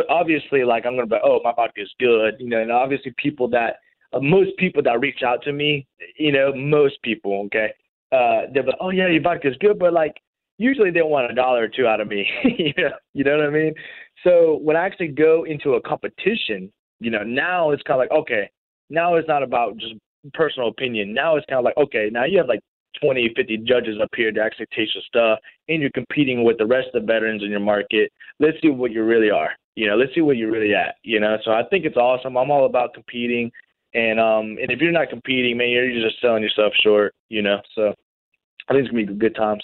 obviously, 0.09 0.63
like 0.63 0.85
I'm 0.85 0.95
gonna 0.95 1.07
be, 1.07 1.17
oh, 1.23 1.39
my 1.43 1.53
vodka 1.55 1.81
is 1.81 1.93
good, 1.99 2.35
you 2.39 2.49
know, 2.49 2.61
and 2.61 2.71
obviously 2.71 3.13
people 3.17 3.47
that 3.49 3.77
uh, 4.13 4.19
most 4.19 4.51
people 4.57 4.81
that 4.83 4.99
reach 4.99 5.23
out 5.25 5.43
to 5.43 5.53
me, 5.53 5.85
you 6.17 6.31
know, 6.31 6.53
most 6.55 7.01
people, 7.03 7.43
okay, 7.45 7.73
uh, 8.11 8.49
they're 8.53 8.63
like, 8.63 8.75
oh 8.79 8.89
yeah, 8.89 9.07
your 9.07 9.21
vodka 9.21 9.49
is 9.49 9.57
good, 9.59 9.79
but 9.79 9.93
like 9.93 10.15
usually 10.57 10.91
they 10.91 11.01
want 11.01 11.31
a 11.31 11.35
dollar 11.35 11.63
or 11.63 11.67
two 11.67 11.87
out 11.87 12.01
of 12.01 12.07
me, 12.07 12.27
you 12.57 12.73
know, 12.77 12.89
you 13.13 13.23
know 13.23 13.37
what 13.37 13.47
I 13.47 13.49
mean? 13.49 13.73
So 14.23 14.59
when 14.61 14.75
I 14.75 14.85
actually 14.85 15.09
go 15.09 15.45
into 15.45 15.73
a 15.73 15.81
competition, 15.81 16.71
you 16.99 17.09
know, 17.09 17.23
now 17.23 17.71
it's 17.71 17.83
kind 17.83 18.01
of 18.01 18.07
like, 18.09 18.19
okay, 18.21 18.49
now 18.89 19.15
it's 19.15 19.27
not 19.27 19.43
about 19.43 19.77
just 19.77 19.95
personal 20.33 20.69
opinion. 20.69 21.13
Now 21.13 21.35
it's 21.35 21.45
kind 21.47 21.59
of 21.59 21.65
like, 21.65 21.77
okay, 21.77 22.09
now 22.11 22.25
you 22.25 22.37
have 22.37 22.47
like 22.47 22.61
20, 23.01 23.33
50 23.35 23.57
judges 23.59 23.97
up 24.01 24.09
here 24.15 24.31
to 24.31 24.41
actually 24.41 24.67
taste 24.75 24.95
your 24.95 25.03
stuff, 25.07 25.39
and 25.69 25.81
you're 25.81 25.91
competing 25.91 26.43
with 26.43 26.57
the 26.57 26.65
rest 26.65 26.89
of 26.93 27.01
the 27.01 27.07
veterans 27.07 27.43
in 27.43 27.49
your 27.49 27.59
market. 27.59 28.11
Let's 28.39 28.57
see 28.61 28.69
what 28.69 28.91
you 28.91 29.03
really 29.03 29.31
are. 29.31 29.51
You 29.75 29.87
know, 29.87 29.95
let's 29.95 30.13
see 30.13 30.21
what 30.21 30.37
you're 30.37 30.51
really 30.51 30.75
at. 30.75 30.95
You 31.03 31.19
know, 31.19 31.37
so 31.43 31.51
I 31.51 31.63
think 31.69 31.85
it's 31.85 31.97
awesome. 31.97 32.37
I'm 32.37 32.51
all 32.51 32.65
about 32.65 32.93
competing, 32.93 33.51
and 33.93 34.19
um, 34.19 34.57
and 34.61 34.69
if 34.69 34.79
you're 34.79 34.91
not 34.91 35.09
competing, 35.09 35.57
man, 35.57 35.69
you're 35.69 35.91
just 35.91 36.21
selling 36.21 36.43
yourself 36.43 36.73
short. 36.83 37.15
You 37.29 37.41
know, 37.41 37.61
so 37.75 37.93
I 38.67 38.73
think 38.73 38.85
it's 38.85 38.91
gonna 38.91 39.05
be 39.05 39.13
good 39.13 39.35
times 39.35 39.63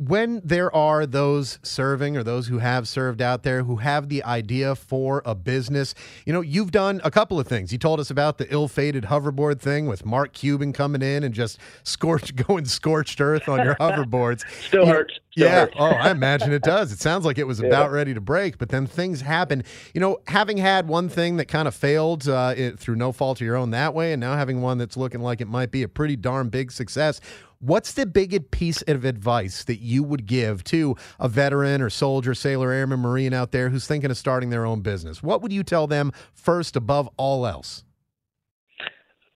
when 0.00 0.40
there 0.42 0.74
are 0.74 1.04
those 1.04 1.58
serving 1.62 2.16
or 2.16 2.22
those 2.22 2.46
who 2.46 2.56
have 2.56 2.88
served 2.88 3.20
out 3.20 3.42
there 3.42 3.64
who 3.64 3.76
have 3.76 4.08
the 4.08 4.24
idea 4.24 4.74
for 4.74 5.20
a 5.26 5.34
business, 5.34 5.94
you 6.24 6.32
know, 6.32 6.40
you've 6.40 6.70
done 6.70 7.02
a 7.04 7.10
couple 7.10 7.38
of 7.38 7.46
things. 7.46 7.70
You 7.70 7.76
told 7.76 8.00
us 8.00 8.10
about 8.10 8.38
the 8.38 8.50
ill-fated 8.50 9.04
hoverboard 9.04 9.60
thing 9.60 9.84
with 9.84 10.06
Mark 10.06 10.32
Cuban 10.32 10.72
coming 10.72 11.02
in 11.02 11.22
and 11.22 11.34
just 11.34 11.58
scorched 11.82 12.34
going 12.46 12.64
scorched 12.64 13.20
earth 13.20 13.46
on 13.46 13.62
your 13.62 13.74
hoverboards. 13.74 14.42
Still 14.68 14.86
hurts. 14.86 15.20
Still 15.32 15.46
yeah. 15.46 15.60
Hurts. 15.60 15.76
oh, 15.78 15.84
I 15.84 16.10
imagine 16.10 16.50
it 16.54 16.62
does. 16.62 16.92
It 16.92 16.98
sounds 16.98 17.26
like 17.26 17.36
it 17.36 17.46
was 17.46 17.60
about 17.60 17.90
ready 17.90 18.14
to 18.14 18.22
break, 18.22 18.56
but 18.56 18.70
then 18.70 18.86
things 18.86 19.20
happen. 19.20 19.64
You 19.92 20.00
know, 20.00 20.22
having 20.28 20.56
had 20.56 20.88
one 20.88 21.10
thing 21.10 21.36
that 21.36 21.44
kind 21.44 21.68
of 21.68 21.74
failed 21.74 22.26
uh, 22.26 22.54
it, 22.56 22.78
through 22.78 22.96
no 22.96 23.12
fault 23.12 23.42
of 23.42 23.46
your 23.46 23.56
own 23.56 23.70
that 23.72 23.92
way, 23.92 24.14
and 24.14 24.20
now 24.20 24.34
having 24.34 24.62
one 24.62 24.78
that's 24.78 24.96
looking 24.96 25.20
like 25.20 25.42
it 25.42 25.48
might 25.48 25.70
be 25.70 25.82
a 25.82 25.88
pretty 25.88 26.16
darn 26.16 26.48
big 26.48 26.72
success. 26.72 27.20
What's 27.62 27.92
the 27.92 28.06
biggest 28.06 28.50
piece 28.50 28.80
of 28.82 29.04
advice 29.04 29.64
that 29.64 29.80
you 29.80 30.02
would 30.02 30.24
give 30.24 30.64
to 30.64 30.96
a 31.18 31.28
veteran 31.28 31.82
or 31.82 31.90
soldier, 31.90 32.32
sailor, 32.32 32.72
airman, 32.72 33.00
marine 33.00 33.34
out 33.34 33.52
there 33.52 33.68
who's 33.68 33.86
thinking 33.86 34.10
of 34.10 34.16
starting 34.16 34.48
their 34.48 34.64
own 34.64 34.80
business? 34.80 35.22
What 35.22 35.42
would 35.42 35.52
you 35.52 35.62
tell 35.62 35.86
them 35.86 36.10
first 36.32 36.74
above 36.74 37.10
all 37.18 37.46
else? 37.46 37.84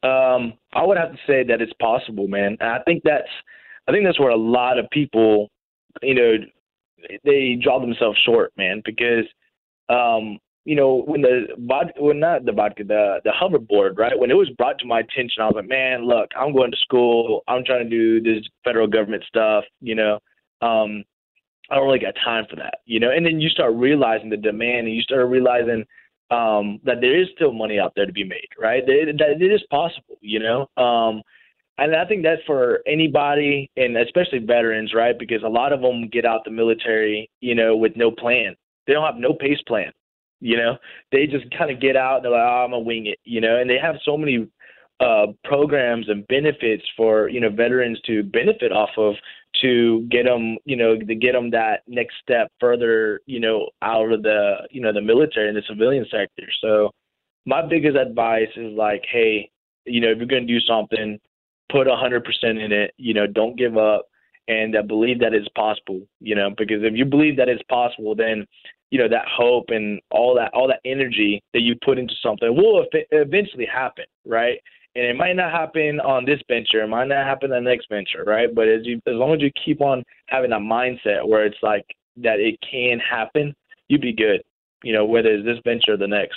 Um, 0.02 0.54
I 0.72 0.86
would 0.86 0.96
have 0.96 1.12
to 1.12 1.18
say 1.26 1.44
that 1.44 1.60
it's 1.60 1.72
possible, 1.80 2.26
man. 2.26 2.56
I 2.62 2.78
think 2.86 3.02
that's 3.04 3.28
I 3.86 3.92
think 3.92 4.06
that's 4.06 4.18
where 4.18 4.30
a 4.30 4.36
lot 4.36 4.78
of 4.78 4.88
people, 4.90 5.50
you 6.02 6.14
know, 6.14 6.36
they 7.24 7.58
draw 7.62 7.78
themselves 7.78 8.18
short, 8.24 8.52
man, 8.56 8.80
because 8.86 9.26
um, 9.90 10.38
you 10.64 10.74
know, 10.74 11.02
when 11.06 11.20
the 11.20 11.46
well, 11.58 12.14
not 12.14 12.46
the 12.46 12.52
vodka, 12.52 12.84
the 12.84 13.20
the 13.24 13.30
hoverboard, 13.30 13.98
right? 13.98 14.18
When 14.18 14.30
it 14.30 14.36
was 14.36 14.48
brought 14.50 14.78
to 14.78 14.86
my 14.86 15.00
attention, 15.00 15.42
I 15.42 15.46
was 15.46 15.54
like, 15.56 15.68
man, 15.68 16.06
look, 16.06 16.30
I'm 16.36 16.54
going 16.54 16.70
to 16.70 16.76
school. 16.78 17.42
I'm 17.48 17.64
trying 17.64 17.88
to 17.88 17.90
do 17.90 18.20
this 18.20 18.44
federal 18.64 18.86
government 18.86 19.24
stuff. 19.28 19.64
You 19.80 19.94
know, 19.94 20.14
um, 20.62 21.04
I 21.70 21.76
don't 21.76 21.86
really 21.86 21.98
got 21.98 22.14
time 22.24 22.46
for 22.48 22.56
that. 22.56 22.78
You 22.86 22.98
know, 22.98 23.10
and 23.10 23.26
then 23.26 23.40
you 23.40 23.50
start 23.50 23.74
realizing 23.74 24.30
the 24.30 24.38
demand, 24.38 24.86
and 24.86 24.96
you 24.96 25.02
start 25.02 25.28
realizing 25.28 25.84
um, 26.30 26.80
that 26.84 27.02
there 27.02 27.20
is 27.20 27.28
still 27.34 27.52
money 27.52 27.78
out 27.78 27.92
there 27.94 28.06
to 28.06 28.12
be 28.12 28.24
made, 28.24 28.48
right? 28.58 28.84
That, 28.86 29.14
that 29.18 29.44
it 29.44 29.52
is 29.52 29.62
possible. 29.70 30.16
You 30.22 30.40
know, 30.40 30.82
um, 30.82 31.20
and 31.76 31.94
I 31.94 32.06
think 32.06 32.22
that's 32.22 32.42
for 32.46 32.80
anybody, 32.86 33.70
and 33.76 33.98
especially 33.98 34.38
veterans, 34.38 34.94
right? 34.94 35.18
Because 35.18 35.42
a 35.42 35.48
lot 35.48 35.74
of 35.74 35.82
them 35.82 36.08
get 36.08 36.24
out 36.24 36.46
the 36.46 36.50
military, 36.50 37.28
you 37.42 37.54
know, 37.54 37.76
with 37.76 37.96
no 37.96 38.10
plan. 38.10 38.56
They 38.86 38.94
don't 38.94 39.04
have 39.04 39.20
no 39.20 39.34
pace 39.34 39.60
plan 39.66 39.92
You 40.40 40.56
know, 40.56 40.76
they 41.12 41.26
just 41.26 41.46
kind 41.56 41.70
of 41.70 41.80
get 41.80 41.96
out 41.96 42.16
and 42.16 42.24
they're 42.24 42.32
like, 42.32 42.40
oh, 42.40 42.64
I'm 42.64 42.70
gonna 42.70 42.80
wing 42.80 43.06
it. 43.06 43.18
You 43.24 43.40
know, 43.40 43.58
and 43.60 43.68
they 43.68 43.78
have 43.78 43.96
so 44.04 44.16
many 44.16 44.48
uh, 45.00 45.26
programs 45.44 46.08
and 46.08 46.26
benefits 46.28 46.84
for 46.96 47.28
you 47.28 47.40
know 47.40 47.50
veterans 47.50 48.00
to 48.06 48.22
benefit 48.22 48.72
off 48.72 48.90
of 48.96 49.14
to 49.60 50.06
get 50.10 50.24
them 50.24 50.56
you 50.64 50.76
know 50.76 50.96
to 50.96 51.14
get 51.14 51.32
them 51.32 51.50
that 51.50 51.82
next 51.86 52.14
step 52.22 52.48
further 52.60 53.20
you 53.26 53.40
know 53.40 53.68
out 53.82 54.12
of 54.12 54.22
the 54.22 54.56
you 54.70 54.80
know 54.80 54.92
the 54.92 55.00
military 55.00 55.48
and 55.48 55.56
the 55.56 55.62
civilian 55.68 56.04
sector. 56.10 56.46
So 56.60 56.90
my 57.46 57.66
biggest 57.66 57.96
advice 57.96 58.48
is 58.56 58.72
like, 58.76 59.04
hey, 59.10 59.50
you 59.84 60.00
know, 60.00 60.10
if 60.10 60.18
you're 60.18 60.26
gonna 60.26 60.46
do 60.46 60.60
something, 60.60 61.18
put 61.70 61.88
a 61.88 61.96
hundred 61.96 62.24
percent 62.24 62.58
in 62.58 62.72
it. 62.72 62.92
You 62.96 63.14
know, 63.14 63.26
don't 63.26 63.58
give 63.58 63.76
up 63.76 64.06
and 64.46 64.76
uh, 64.76 64.82
believe 64.82 65.20
that 65.20 65.34
it's 65.34 65.48
possible. 65.56 66.02
You 66.20 66.36
know, 66.36 66.50
because 66.50 66.82
if 66.82 66.94
you 66.94 67.04
believe 67.04 67.36
that 67.38 67.48
it's 67.48 67.62
possible, 67.68 68.14
then 68.14 68.46
you 68.94 69.00
know 69.00 69.08
that 69.08 69.24
hope 69.26 69.70
and 69.70 70.00
all 70.12 70.36
that 70.36 70.54
all 70.54 70.68
that 70.68 70.78
energy 70.84 71.42
that 71.52 71.62
you 71.62 71.74
put 71.84 71.98
into 71.98 72.14
something 72.22 72.54
will 72.54 72.86
eventually 73.10 73.66
happen, 73.66 74.04
right? 74.24 74.60
And 74.94 75.04
it 75.04 75.16
might 75.16 75.34
not 75.34 75.50
happen 75.50 75.98
on 75.98 76.24
this 76.24 76.40
venture, 76.46 76.80
it 76.80 76.86
might 76.86 77.08
not 77.08 77.26
happen 77.26 77.52
on 77.52 77.64
the 77.64 77.68
next 77.68 77.88
venture, 77.88 78.22
right? 78.24 78.54
But 78.54 78.68
as 78.68 78.82
you 78.86 78.98
as 79.08 79.14
long 79.14 79.34
as 79.34 79.40
you 79.42 79.50
keep 79.64 79.80
on 79.80 80.04
having 80.28 80.50
that 80.50 80.60
mindset 80.60 81.26
where 81.26 81.44
it's 81.44 81.58
like 81.60 81.84
that 82.18 82.38
it 82.38 82.56
can 82.60 83.00
happen, 83.00 83.52
you'd 83.88 84.00
be 84.00 84.12
good. 84.12 84.44
You 84.84 84.92
know, 84.92 85.04
whether 85.04 85.30
it's 85.34 85.44
this 85.44 85.58
venture 85.64 85.94
or 85.94 85.96
the 85.96 86.06
next. 86.06 86.36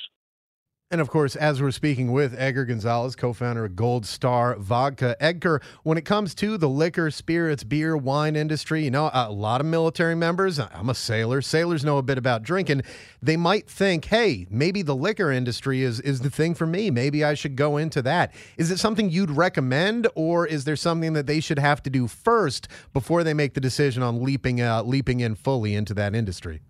And 0.90 1.02
of 1.02 1.10
course, 1.10 1.36
as 1.36 1.62
we're 1.62 1.72
speaking 1.72 2.14
with 2.14 2.34
Edgar 2.38 2.64
Gonzalez, 2.64 3.18
co 3.18 3.34
founder 3.34 3.66
of 3.66 3.76
Gold 3.76 4.06
Star 4.06 4.56
Vodka. 4.56 5.18
Edgar, 5.20 5.62
when 5.84 5.98
it 5.98 6.06
comes 6.06 6.34
to 6.36 6.58
the 6.58 6.70
liquor, 6.70 7.12
spirits, 7.12 7.66
beer, 7.66 7.98
wine 7.98 8.38
industry, 8.38 8.86
you 8.86 8.92
know, 8.92 9.12
a 9.14 9.30
lot 9.30 9.60
of 9.60 9.68
military 9.68 10.16
members, 10.16 10.60
I'm 10.60 10.90
a 10.90 10.96
sailor, 10.96 11.42
sailors 11.42 11.84
know 11.84 11.98
a 11.98 12.02
bit 12.02 12.18
about 12.18 12.42
drinking. 12.42 12.84
They 13.22 13.36
might 13.36 13.70
think, 13.70 14.06
hey, 14.06 14.48
maybe 14.50 14.82
the 14.82 14.96
liquor 14.96 15.30
industry 15.30 15.82
is, 15.84 16.00
is 16.00 16.22
the 16.22 16.30
thing 16.30 16.56
for 16.56 16.66
me. 16.66 16.90
Maybe 16.90 17.22
I 17.22 17.34
should 17.34 17.58
go 17.58 17.76
into 17.76 18.02
that. 18.04 18.34
Is 18.56 18.72
it 18.72 18.78
something 18.78 19.10
you'd 19.10 19.32
recommend, 19.32 20.08
or 20.16 20.48
is 20.48 20.64
there 20.64 20.78
something 20.78 21.12
that 21.14 21.28
they 21.28 21.42
should 21.42 21.60
have 21.60 21.84
to 21.84 21.90
do 21.90 22.08
first 22.08 22.70
before 22.94 23.26
they 23.26 23.34
make 23.34 23.56
the 23.56 23.60
decision 23.60 24.04
on 24.04 24.24
leaping, 24.24 24.62
uh, 24.62 24.84
leaping 24.84 25.20
in 25.20 25.36
fully 25.36 25.76
into 25.76 25.94
that 25.96 26.16
industry? 26.16 26.62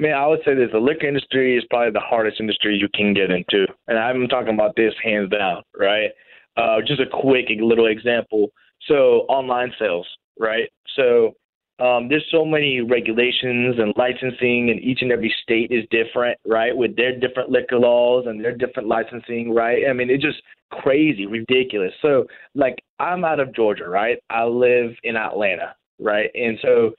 Man, 0.00 0.14
I 0.14 0.26
would 0.26 0.40
say 0.46 0.54
this: 0.54 0.70
the 0.72 0.78
liquor 0.78 1.06
industry 1.06 1.58
is 1.58 1.64
probably 1.68 1.92
the 1.92 2.00
hardest 2.00 2.40
industry 2.40 2.74
you 2.74 2.88
can 2.94 3.12
get 3.12 3.30
into, 3.30 3.66
and 3.86 3.98
I'm 3.98 4.26
talking 4.28 4.54
about 4.54 4.74
this 4.74 4.94
hands 5.04 5.28
down, 5.28 5.62
right? 5.78 6.08
Uh, 6.56 6.78
just 6.86 7.00
a 7.00 7.06
quick 7.06 7.48
little 7.50 7.86
example. 7.86 8.48
So 8.88 9.26
online 9.28 9.72
sales, 9.78 10.06
right? 10.38 10.70
So 10.96 11.34
um, 11.80 12.08
there's 12.08 12.24
so 12.32 12.46
many 12.46 12.80
regulations 12.80 13.76
and 13.78 13.92
licensing, 13.98 14.70
and 14.70 14.80
each 14.80 15.02
and 15.02 15.12
every 15.12 15.34
state 15.42 15.70
is 15.70 15.84
different, 15.90 16.38
right? 16.46 16.74
With 16.74 16.96
their 16.96 17.18
different 17.18 17.50
liquor 17.50 17.78
laws 17.78 18.24
and 18.26 18.42
their 18.42 18.56
different 18.56 18.88
licensing, 18.88 19.52
right? 19.52 19.82
I 19.86 19.92
mean, 19.92 20.08
it's 20.08 20.24
just 20.24 20.40
crazy, 20.72 21.26
ridiculous. 21.26 21.92
So, 22.00 22.24
like, 22.54 22.82
I'm 22.98 23.22
out 23.22 23.38
of 23.38 23.54
Georgia, 23.54 23.86
right? 23.86 24.16
I 24.30 24.44
live 24.44 24.92
in 25.02 25.16
Atlanta, 25.16 25.74
right? 25.98 26.30
And 26.34 26.58
so 26.62 26.92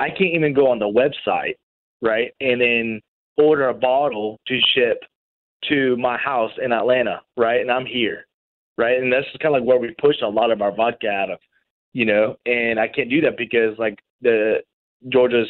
I 0.00 0.08
can't 0.08 0.34
even 0.34 0.52
go 0.52 0.68
on 0.68 0.80
the 0.80 0.86
website 0.86 1.54
right? 2.02 2.32
And 2.40 2.60
then 2.60 3.00
order 3.36 3.68
a 3.68 3.74
bottle 3.74 4.38
to 4.46 4.58
ship 4.74 5.02
to 5.68 5.96
my 5.96 6.16
house 6.16 6.52
in 6.62 6.72
Atlanta, 6.72 7.20
right? 7.36 7.60
And 7.60 7.70
I'm 7.70 7.86
here, 7.86 8.26
right? 8.78 8.98
And 8.98 9.12
that's 9.12 9.26
kind 9.40 9.54
of 9.54 9.60
like 9.60 9.68
where 9.68 9.78
we 9.78 9.94
push 10.00 10.16
a 10.22 10.28
lot 10.28 10.50
of 10.50 10.62
our 10.62 10.74
vodka 10.74 11.08
out 11.08 11.30
of, 11.30 11.38
you 11.92 12.04
know. 12.04 12.36
And 12.46 12.78
I 12.78 12.88
can't 12.88 13.10
do 13.10 13.20
that 13.22 13.36
because 13.36 13.78
like 13.78 13.98
the 14.20 14.62
Georgia's, 15.08 15.48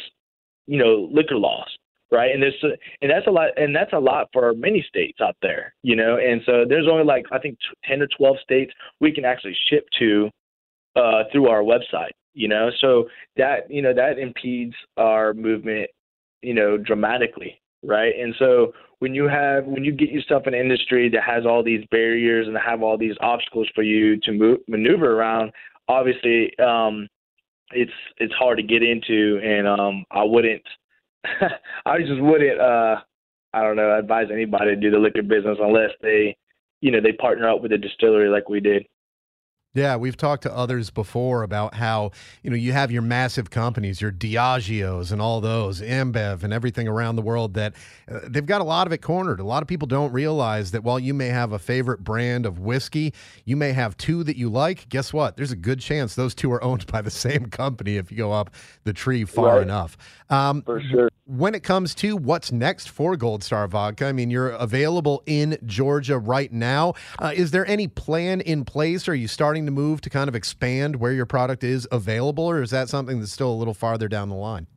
you 0.67 0.77
know, 0.77 1.09
liquor 1.11 1.35
laws, 1.35 1.69
right? 2.11 2.31
And 2.33 2.43
there's 2.43 2.55
and 3.01 3.09
that's 3.09 3.27
a 3.27 3.31
lot, 3.31 3.49
and 3.57 3.75
that's 3.75 3.93
a 3.93 3.99
lot 3.99 4.27
for 4.33 4.53
many 4.53 4.85
states 4.87 5.19
out 5.21 5.37
there, 5.41 5.73
you 5.83 5.95
know. 5.95 6.17
And 6.17 6.41
so 6.45 6.65
there's 6.67 6.87
only 6.89 7.05
like 7.05 7.25
I 7.31 7.39
think 7.39 7.57
ten 7.85 8.01
or 8.01 8.07
twelve 8.17 8.37
states 8.43 8.73
we 8.99 9.11
can 9.11 9.25
actually 9.25 9.55
ship 9.69 9.87
to 9.99 10.29
uh, 10.95 11.23
through 11.31 11.47
our 11.47 11.61
website, 11.61 12.11
you 12.33 12.47
know. 12.47 12.69
So 12.79 13.07
that 13.37 13.71
you 13.71 13.81
know 13.81 13.93
that 13.93 14.19
impedes 14.19 14.75
our 14.97 15.33
movement 15.33 15.89
you 16.41 16.53
know, 16.53 16.77
dramatically, 16.77 17.61
right? 17.83 18.13
And 18.17 18.33
so 18.39 18.73
when 18.99 19.15
you 19.15 19.27
have 19.27 19.65
when 19.65 19.83
you 19.83 19.91
get 19.91 20.09
yourself 20.09 20.43
an 20.45 20.53
industry 20.53 21.09
that 21.09 21.23
has 21.23 21.45
all 21.45 21.63
these 21.63 21.83
barriers 21.91 22.47
and 22.47 22.57
have 22.57 22.83
all 22.83 22.97
these 22.97 23.15
obstacles 23.21 23.67
for 23.73 23.83
you 23.83 24.19
to 24.21 24.31
move, 24.31 24.59
maneuver 24.67 25.19
around, 25.19 25.51
obviously 25.87 26.51
um, 26.59 27.07
it's 27.73 27.91
it's 28.17 28.33
hard 28.33 28.57
to 28.57 28.63
get 28.63 28.83
into, 28.83 29.39
and 29.43 29.67
um, 29.67 30.05
I 30.11 30.23
wouldn't, 30.23 30.63
I 31.85 31.99
just 31.99 32.21
wouldn't, 32.21 32.59
uh, 32.59 32.97
I 33.53 33.63
don't 33.63 33.75
know, 33.75 33.97
advise 33.97 34.27
anybody 34.31 34.71
to 34.71 34.75
do 34.75 34.91
the 34.91 34.97
liquor 34.97 35.23
business 35.23 35.57
unless 35.59 35.91
they, 36.01 36.35
you 36.81 36.91
know, 36.91 37.01
they 37.01 37.13
partner 37.13 37.49
up 37.49 37.61
with 37.61 37.71
a 37.71 37.77
distillery 37.77 38.29
like 38.29 38.49
we 38.49 38.59
did. 38.59 38.85
Yeah, 39.73 39.95
we've 39.95 40.17
talked 40.17 40.43
to 40.43 40.53
others 40.53 40.89
before 40.89 41.43
about 41.43 41.75
how, 41.75 42.11
you 42.43 42.49
know, 42.49 42.57
you 42.57 42.73
have 42.73 42.91
your 42.91 43.01
massive 43.01 43.49
companies, 43.49 44.01
your 44.01 44.11
Diageos 44.11 45.13
and 45.13 45.21
all 45.21 45.39
those, 45.39 45.79
Ambev 45.79 46.43
and 46.43 46.51
everything 46.51 46.89
around 46.89 47.15
the 47.15 47.21
world 47.21 47.53
that 47.53 47.73
uh, 48.11 48.19
they've 48.27 48.45
got 48.45 48.59
a 48.59 48.65
lot 48.65 48.85
of 48.85 48.91
it 48.91 48.97
cornered. 49.01 49.39
A 49.39 49.45
lot 49.45 49.61
of 49.61 49.69
people 49.69 49.87
don't 49.87 50.11
realize 50.11 50.71
that 50.71 50.83
while 50.83 50.99
you 50.99 51.13
may 51.13 51.27
have 51.27 51.53
a 51.53 51.59
favorite 51.59 52.03
brand 52.03 52.45
of 52.45 52.59
whiskey, 52.59 53.13
you 53.45 53.55
may 53.55 53.71
have 53.71 53.95
two 53.95 54.25
that 54.25 54.35
you 54.35 54.49
like. 54.49 54.89
Guess 54.89 55.13
what? 55.13 55.37
There's 55.37 55.53
a 55.53 55.57
good 55.57 55.79
chance 55.79 56.15
those 56.15 56.35
two 56.35 56.51
are 56.51 56.61
owned 56.61 56.85
by 56.91 57.01
the 57.01 57.11
same 57.11 57.45
company 57.45 57.95
if 57.95 58.11
you 58.11 58.17
go 58.17 58.33
up 58.33 58.49
the 58.83 58.91
tree 58.91 59.23
far 59.23 59.55
right. 59.55 59.61
enough. 59.61 59.95
Um, 60.29 60.63
For 60.63 60.81
sure. 60.81 61.09
When 61.31 61.55
it 61.55 61.63
comes 61.63 61.95
to 61.95 62.17
what's 62.17 62.51
next 62.51 62.89
for 62.89 63.15
Gold 63.15 63.41
Star 63.41 63.65
Vodka, 63.65 64.05
I 64.05 64.11
mean, 64.11 64.29
you're 64.29 64.49
available 64.49 65.23
in 65.25 65.57
Georgia 65.65 66.19
right 66.19 66.51
now. 66.51 66.95
Uh, 67.19 67.31
is 67.33 67.51
there 67.51 67.65
any 67.67 67.87
plan 67.87 68.41
in 68.41 68.65
place? 68.65 69.07
Are 69.07 69.15
you 69.15 69.29
starting 69.29 69.65
to 69.65 69.71
move 69.71 70.01
to 70.01 70.09
kind 70.09 70.27
of 70.27 70.35
expand 70.35 70.97
where 70.97 71.13
your 71.13 71.25
product 71.25 71.63
is 71.63 71.87
available, 71.89 72.43
or 72.43 72.61
is 72.61 72.69
that 72.71 72.89
something 72.89 73.21
that's 73.21 73.31
still 73.31 73.49
a 73.49 73.55
little 73.55 73.73
farther 73.73 74.09
down 74.09 74.27
the 74.27 74.35
line? 74.35 74.67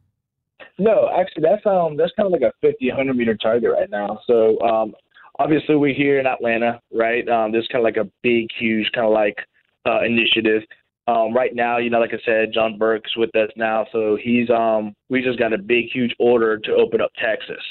No, 0.78 1.10
actually, 1.18 1.42
that's 1.42 1.66
um 1.66 1.96
that's 1.96 2.12
kind 2.16 2.32
of 2.32 2.32
like 2.32 2.42
a 2.42 2.52
50, 2.60 2.86
100 2.86 3.16
meter 3.16 3.34
target 3.34 3.72
right 3.72 3.90
now. 3.90 4.20
So 4.24 4.60
um, 4.60 4.94
obviously 5.40 5.74
we're 5.74 5.92
here 5.92 6.20
in 6.20 6.26
Atlanta, 6.28 6.80
right? 6.92 7.28
Um, 7.28 7.50
this 7.50 7.66
kind 7.66 7.80
of 7.80 7.84
like 7.84 7.96
a 7.96 8.08
big, 8.22 8.46
huge 8.56 8.92
kind 8.94 9.08
of 9.08 9.12
like 9.12 9.38
uh, 9.86 10.04
initiative. 10.04 10.62
Um, 11.06 11.34
right 11.34 11.54
now, 11.54 11.78
you 11.78 11.90
know, 11.90 12.00
like 12.00 12.14
I 12.14 12.24
said, 12.24 12.52
John 12.54 12.78
Burke's 12.78 13.14
with 13.16 13.34
us 13.36 13.50
now, 13.56 13.86
so 13.92 14.16
he's 14.22 14.48
um 14.50 14.94
we 15.10 15.22
just 15.22 15.38
got 15.38 15.52
a 15.52 15.58
big, 15.58 15.86
huge 15.92 16.14
order 16.18 16.58
to 16.58 16.72
open 16.72 17.00
up 17.00 17.10
Texas. 17.22 17.62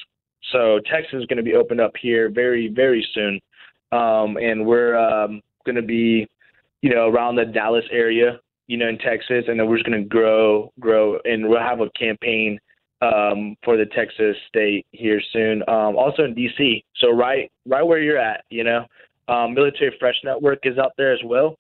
So 0.51 0.79
Texas 0.91 1.21
is 1.21 1.25
going 1.25 1.37
to 1.37 1.43
be 1.43 1.55
opened 1.55 1.81
up 1.81 1.93
here 1.99 2.29
very, 2.29 2.67
very 2.67 3.07
soon, 3.13 3.39
um, 3.91 4.37
and 4.37 4.65
we're 4.65 4.97
um, 4.97 5.41
going 5.65 5.77
to 5.77 5.81
be 5.81 6.27
you 6.83 6.93
know, 6.93 7.07
around 7.07 7.37
the 7.37 7.45
Dallas 7.45 7.85
area, 7.91 8.39
you 8.67 8.77
know, 8.77 8.89
in 8.89 8.97
Texas, 8.97 9.45
and 9.47 9.57
then 9.57 9.67
we're 9.67 9.77
just 9.77 9.89
going 9.89 10.03
to 10.03 10.07
grow, 10.07 10.71
grow, 10.81 11.17
and 11.23 11.47
we'll 11.47 11.59
have 11.59 11.79
a 11.79 11.89
campaign 11.97 12.59
um, 13.01 13.55
for 13.63 13.77
the 13.77 13.85
Texas 13.85 14.35
state 14.49 14.85
here 14.91 15.21
soon. 15.31 15.63
Um, 15.69 15.95
also 15.95 16.25
in 16.25 16.35
DC, 16.35 16.83
so 16.97 17.09
right, 17.09 17.49
right 17.65 17.83
where 17.83 18.01
you're 18.01 18.19
at, 18.19 18.43
you 18.49 18.65
know, 18.65 18.85
um, 19.29 19.53
Military 19.53 19.95
Fresh 19.97 20.17
Network 20.25 20.59
is 20.63 20.77
out 20.77 20.91
there 20.97 21.13
as 21.13 21.21
well. 21.23 21.55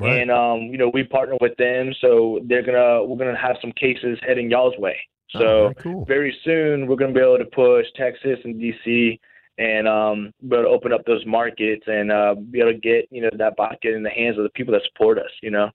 Right. 0.00 0.22
And 0.22 0.30
um, 0.30 0.60
you 0.62 0.78
know, 0.78 0.90
we 0.92 1.04
partner 1.04 1.36
with 1.40 1.56
them, 1.56 1.92
so 2.00 2.40
they're 2.46 2.64
gonna 2.64 3.04
we're 3.04 3.18
gonna 3.18 3.38
have 3.38 3.56
some 3.60 3.72
cases 3.72 4.18
heading 4.26 4.50
y'all's 4.50 4.76
way. 4.78 4.96
So 5.30 5.38
oh, 5.38 5.62
very, 5.62 5.74
cool. 5.74 6.04
very 6.04 6.36
soon 6.44 6.86
we're 6.86 6.96
gonna 6.96 7.12
be 7.12 7.20
able 7.20 7.38
to 7.38 7.44
push 7.44 7.86
Texas 7.96 8.38
and 8.44 8.60
DC 8.60 9.18
and 9.58 9.86
um, 9.86 10.32
be 10.48 10.56
able 10.56 10.64
to 10.64 10.68
open 10.68 10.92
up 10.92 11.04
those 11.06 11.24
markets 11.26 11.84
and 11.86 12.10
uh, 12.10 12.34
be 12.34 12.60
able 12.60 12.72
to 12.72 12.78
get 12.78 13.06
you 13.10 13.22
know 13.22 13.30
that 13.38 13.56
vodka 13.56 13.94
in 13.94 14.02
the 14.02 14.10
hands 14.10 14.36
of 14.36 14.44
the 14.44 14.50
people 14.50 14.72
that 14.72 14.82
support 14.92 15.18
us. 15.18 15.30
You 15.42 15.50
know, 15.50 15.70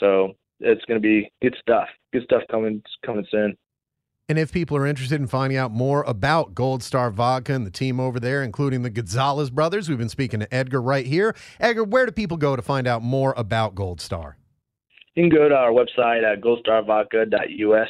so 0.00 0.34
it's 0.60 0.84
going 0.86 1.00
to 1.00 1.02
be 1.02 1.30
good 1.40 1.56
stuff. 1.60 1.88
Good 2.12 2.24
stuff 2.24 2.42
coming 2.50 2.82
coming 3.04 3.26
soon. 3.30 3.56
And 4.32 4.38
if 4.38 4.50
people 4.50 4.78
are 4.78 4.86
interested 4.86 5.20
in 5.20 5.26
finding 5.26 5.58
out 5.58 5.72
more 5.72 6.04
about 6.04 6.54
Gold 6.54 6.82
Star 6.82 7.10
Vodka 7.10 7.52
and 7.52 7.66
the 7.66 7.70
team 7.70 8.00
over 8.00 8.18
there, 8.18 8.42
including 8.42 8.80
the 8.80 8.88
Gonzalez 8.88 9.50
brothers, 9.50 9.90
we've 9.90 9.98
been 9.98 10.08
speaking 10.08 10.40
to 10.40 10.54
Edgar 10.54 10.80
right 10.80 11.04
here. 11.04 11.36
Edgar, 11.60 11.84
where 11.84 12.06
do 12.06 12.12
people 12.12 12.38
go 12.38 12.56
to 12.56 12.62
find 12.62 12.86
out 12.86 13.02
more 13.02 13.34
about 13.36 13.74
Gold 13.74 14.00
Star? 14.00 14.38
You 15.16 15.24
can 15.24 15.28
go 15.28 15.50
to 15.50 15.54
our 15.54 15.70
website 15.70 16.24
at 16.24 16.40
goldstarvodka.us 16.40 17.88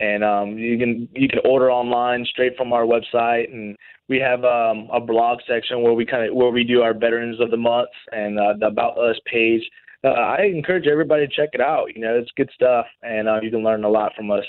and 0.00 0.24
um, 0.24 0.58
you 0.58 0.76
can 0.76 1.08
you 1.14 1.28
can 1.28 1.38
order 1.44 1.70
online 1.70 2.26
straight 2.28 2.56
from 2.56 2.72
our 2.72 2.84
website 2.84 3.52
and 3.52 3.76
we 4.08 4.18
have 4.18 4.44
um, 4.44 4.88
a 4.92 4.98
blog 4.98 5.38
section 5.46 5.82
where 5.82 5.92
we 5.92 6.04
kind 6.04 6.28
of 6.28 6.34
where 6.34 6.50
we 6.50 6.64
do 6.64 6.82
our 6.82 6.94
veterans 6.94 7.40
of 7.40 7.52
the 7.52 7.56
month 7.56 7.90
and 8.10 8.40
uh, 8.40 8.54
the 8.58 8.66
about 8.66 8.98
us 8.98 9.20
page. 9.24 9.62
Uh, 10.02 10.08
I 10.08 10.46
encourage 10.52 10.88
everybody 10.88 11.28
to 11.28 11.32
check 11.32 11.50
it 11.52 11.60
out. 11.60 11.94
You 11.94 12.00
know, 12.02 12.18
it's 12.18 12.32
good 12.36 12.50
stuff, 12.56 12.86
and 13.04 13.28
uh, 13.28 13.38
you 13.40 13.52
can 13.52 13.62
learn 13.62 13.84
a 13.84 13.88
lot 13.88 14.16
from 14.16 14.32
us. 14.32 14.42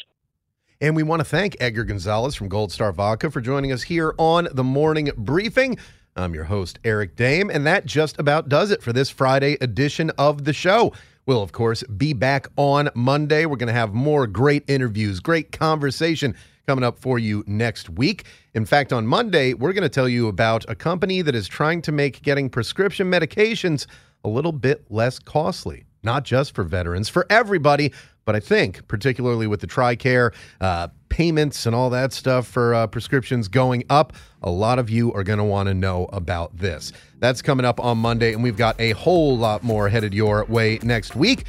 And 0.82 0.96
we 0.96 1.04
want 1.04 1.20
to 1.20 1.24
thank 1.24 1.56
Edgar 1.60 1.84
Gonzalez 1.84 2.34
from 2.34 2.50
Gold 2.50 2.72
Star 2.72 2.92
Vodka 2.92 3.30
for 3.30 3.40
joining 3.40 3.72
us 3.72 3.84
here 3.84 4.16
on 4.18 4.48
the 4.52 4.64
morning 4.64 5.12
briefing. 5.16 5.78
I'm 6.16 6.34
your 6.34 6.46
host, 6.46 6.80
Eric 6.84 7.16
Dehm, 7.16 7.54
and 7.54 7.68
that 7.68 7.86
just 7.86 8.18
about 8.18 8.50
does 8.50 8.72
it 8.72 8.82
for 8.82 8.92
this 8.92 9.08
Friday 9.08 9.60
edition 9.62 10.10
of 10.18 10.44
the 10.44 10.54
show. 10.54 10.92
We'll, 11.28 11.44
of 11.44 11.52
course, 11.52 11.84
be 11.84 12.14
back 12.14 12.48
on 12.58 12.90
Monday. 12.96 13.46
We're 13.46 13.58
going 13.58 13.68
to 13.68 13.74
have 13.74 13.94
more 13.94 14.26
great 14.26 14.64
interviews, 14.68 15.20
great 15.20 15.52
conversation 15.52 16.36
coming 16.66 16.84
up 16.84 16.98
for 16.98 17.20
you 17.20 17.44
next 17.46 17.88
week. 17.92 18.26
In 18.56 18.66
fact, 18.66 18.92
on 18.92 19.06
Monday, 19.06 19.54
we're 19.54 19.74
going 19.74 19.84
to 19.84 19.90
tell 19.90 20.10
you 20.10 20.30
about 20.30 20.68
a 20.68 20.74
company 20.74 21.22
that 21.22 21.36
is 21.36 21.48
trying 21.48 21.84
to 21.84 21.92
make 21.92 22.24
getting 22.24 22.50
prescription 22.50 23.06
medications 23.06 23.86
a 24.24 24.30
little 24.30 24.52
bit 24.52 24.84
less 24.90 25.20
costly, 25.20 25.86
not 26.02 26.24
just 26.24 26.56
for 26.56 26.64
veterans, 26.64 27.08
for 27.08 27.28
everybody. 27.30 27.94
But 28.26 28.36
I 28.36 28.40
think, 28.40 28.88
particularly 28.88 29.48
with 29.48 29.62
the 29.62 29.68
TRICARE 29.68 30.34
uh, 30.60 30.88
payments 31.10 31.66
and 31.66 31.76
all 31.76 31.90
that 31.90 32.14
stuff 32.14 32.48
for 32.48 32.74
uh, 32.74 32.88
prescriptions 32.88 33.48
going 33.48 33.84
up, 33.90 34.14
a 34.44 34.50
lot 34.50 34.80
of 34.80 34.90
you 34.90 35.14
are 35.14 35.24
going 35.24 35.40
to 35.40 35.44
want 35.44 35.68
to 35.68 35.74
know 35.74 36.08
about 36.14 36.56
this. 36.58 36.94
That's 37.20 37.42
coming 37.42 37.66
up 37.66 37.80
on 37.80 37.98
Monday, 37.98 38.34
and 38.34 38.44
we've 38.44 38.58
got 38.58 38.80
a 38.80 38.92
whole 38.92 39.38
lot 39.38 39.64
more 39.64 39.90
headed 39.90 40.14
your 40.14 40.46
way 40.46 40.80
next 40.84 41.16
week. 41.16 41.46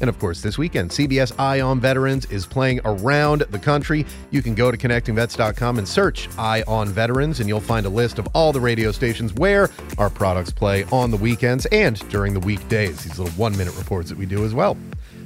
And 0.00 0.08
of 0.08 0.18
course, 0.18 0.40
this 0.40 0.56
weekend, 0.56 0.90
CBS 0.90 1.38
Eye 1.38 1.60
on 1.60 1.78
Veterans 1.78 2.24
is 2.26 2.46
playing 2.46 2.80
around 2.86 3.42
the 3.50 3.58
country. 3.58 4.06
You 4.30 4.42
can 4.42 4.54
go 4.54 4.70
to 4.70 4.78
connectingvets.com 4.78 5.76
and 5.76 5.86
search 5.86 6.28
Eye 6.38 6.64
on 6.66 6.88
Veterans, 6.88 7.40
and 7.40 7.48
you'll 7.48 7.60
find 7.60 7.84
a 7.84 7.90
list 7.90 8.18
of 8.18 8.26
all 8.32 8.52
the 8.52 8.60
radio 8.60 8.92
stations 8.92 9.34
where 9.34 9.68
our 9.98 10.08
products 10.08 10.50
play 10.50 10.84
on 10.84 11.10
the 11.10 11.18
weekends 11.18 11.66
and 11.66 11.98
during 12.08 12.32
the 12.32 12.40
weekdays. 12.40 13.04
These 13.04 13.18
little 13.18 13.34
one 13.34 13.56
minute 13.58 13.76
reports 13.76 14.08
that 14.08 14.16
we 14.16 14.24
do 14.24 14.44
as 14.44 14.54
well. 14.54 14.76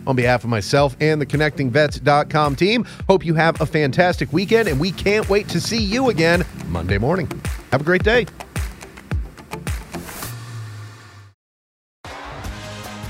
On 0.07 0.15
behalf 0.17 0.45
of 0.45 0.51
myself 0.51 0.97
and 1.01 1.21
the 1.21 1.27
ConnectingVets.com 1.27 2.57
team, 2.57 2.87
hope 3.09 3.25
you 3.25 3.35
have 3.35 3.61
a 3.61 3.67
fantastic 3.67 4.33
weekend, 4.33 4.69
and 4.69 4.79
we 4.79 4.93
can't 4.93 5.29
wait 5.29 5.49
to 5.49 5.61
see 5.61 5.83
you 5.83 6.11
again 6.11 6.45
Monday 6.69 6.99
morning. 6.99 7.31
Have 7.71 7.81
a 7.81 7.85
great 7.85 8.05
day. 8.05 8.27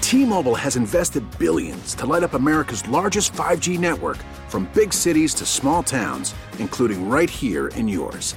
T-Mobile 0.00 0.54
has 0.54 0.76
invested 0.76 1.24
billions 1.38 1.94
to 1.96 2.06
light 2.06 2.22
up 2.22 2.34
America's 2.34 2.86
largest 2.86 3.32
5G 3.32 3.80
network 3.80 4.18
from 4.48 4.70
big 4.72 4.92
cities 4.92 5.34
to 5.34 5.44
small 5.44 5.82
towns, 5.82 6.36
including 6.60 7.08
right 7.08 7.28
here 7.28 7.68
in 7.68 7.88
yours. 7.88 8.36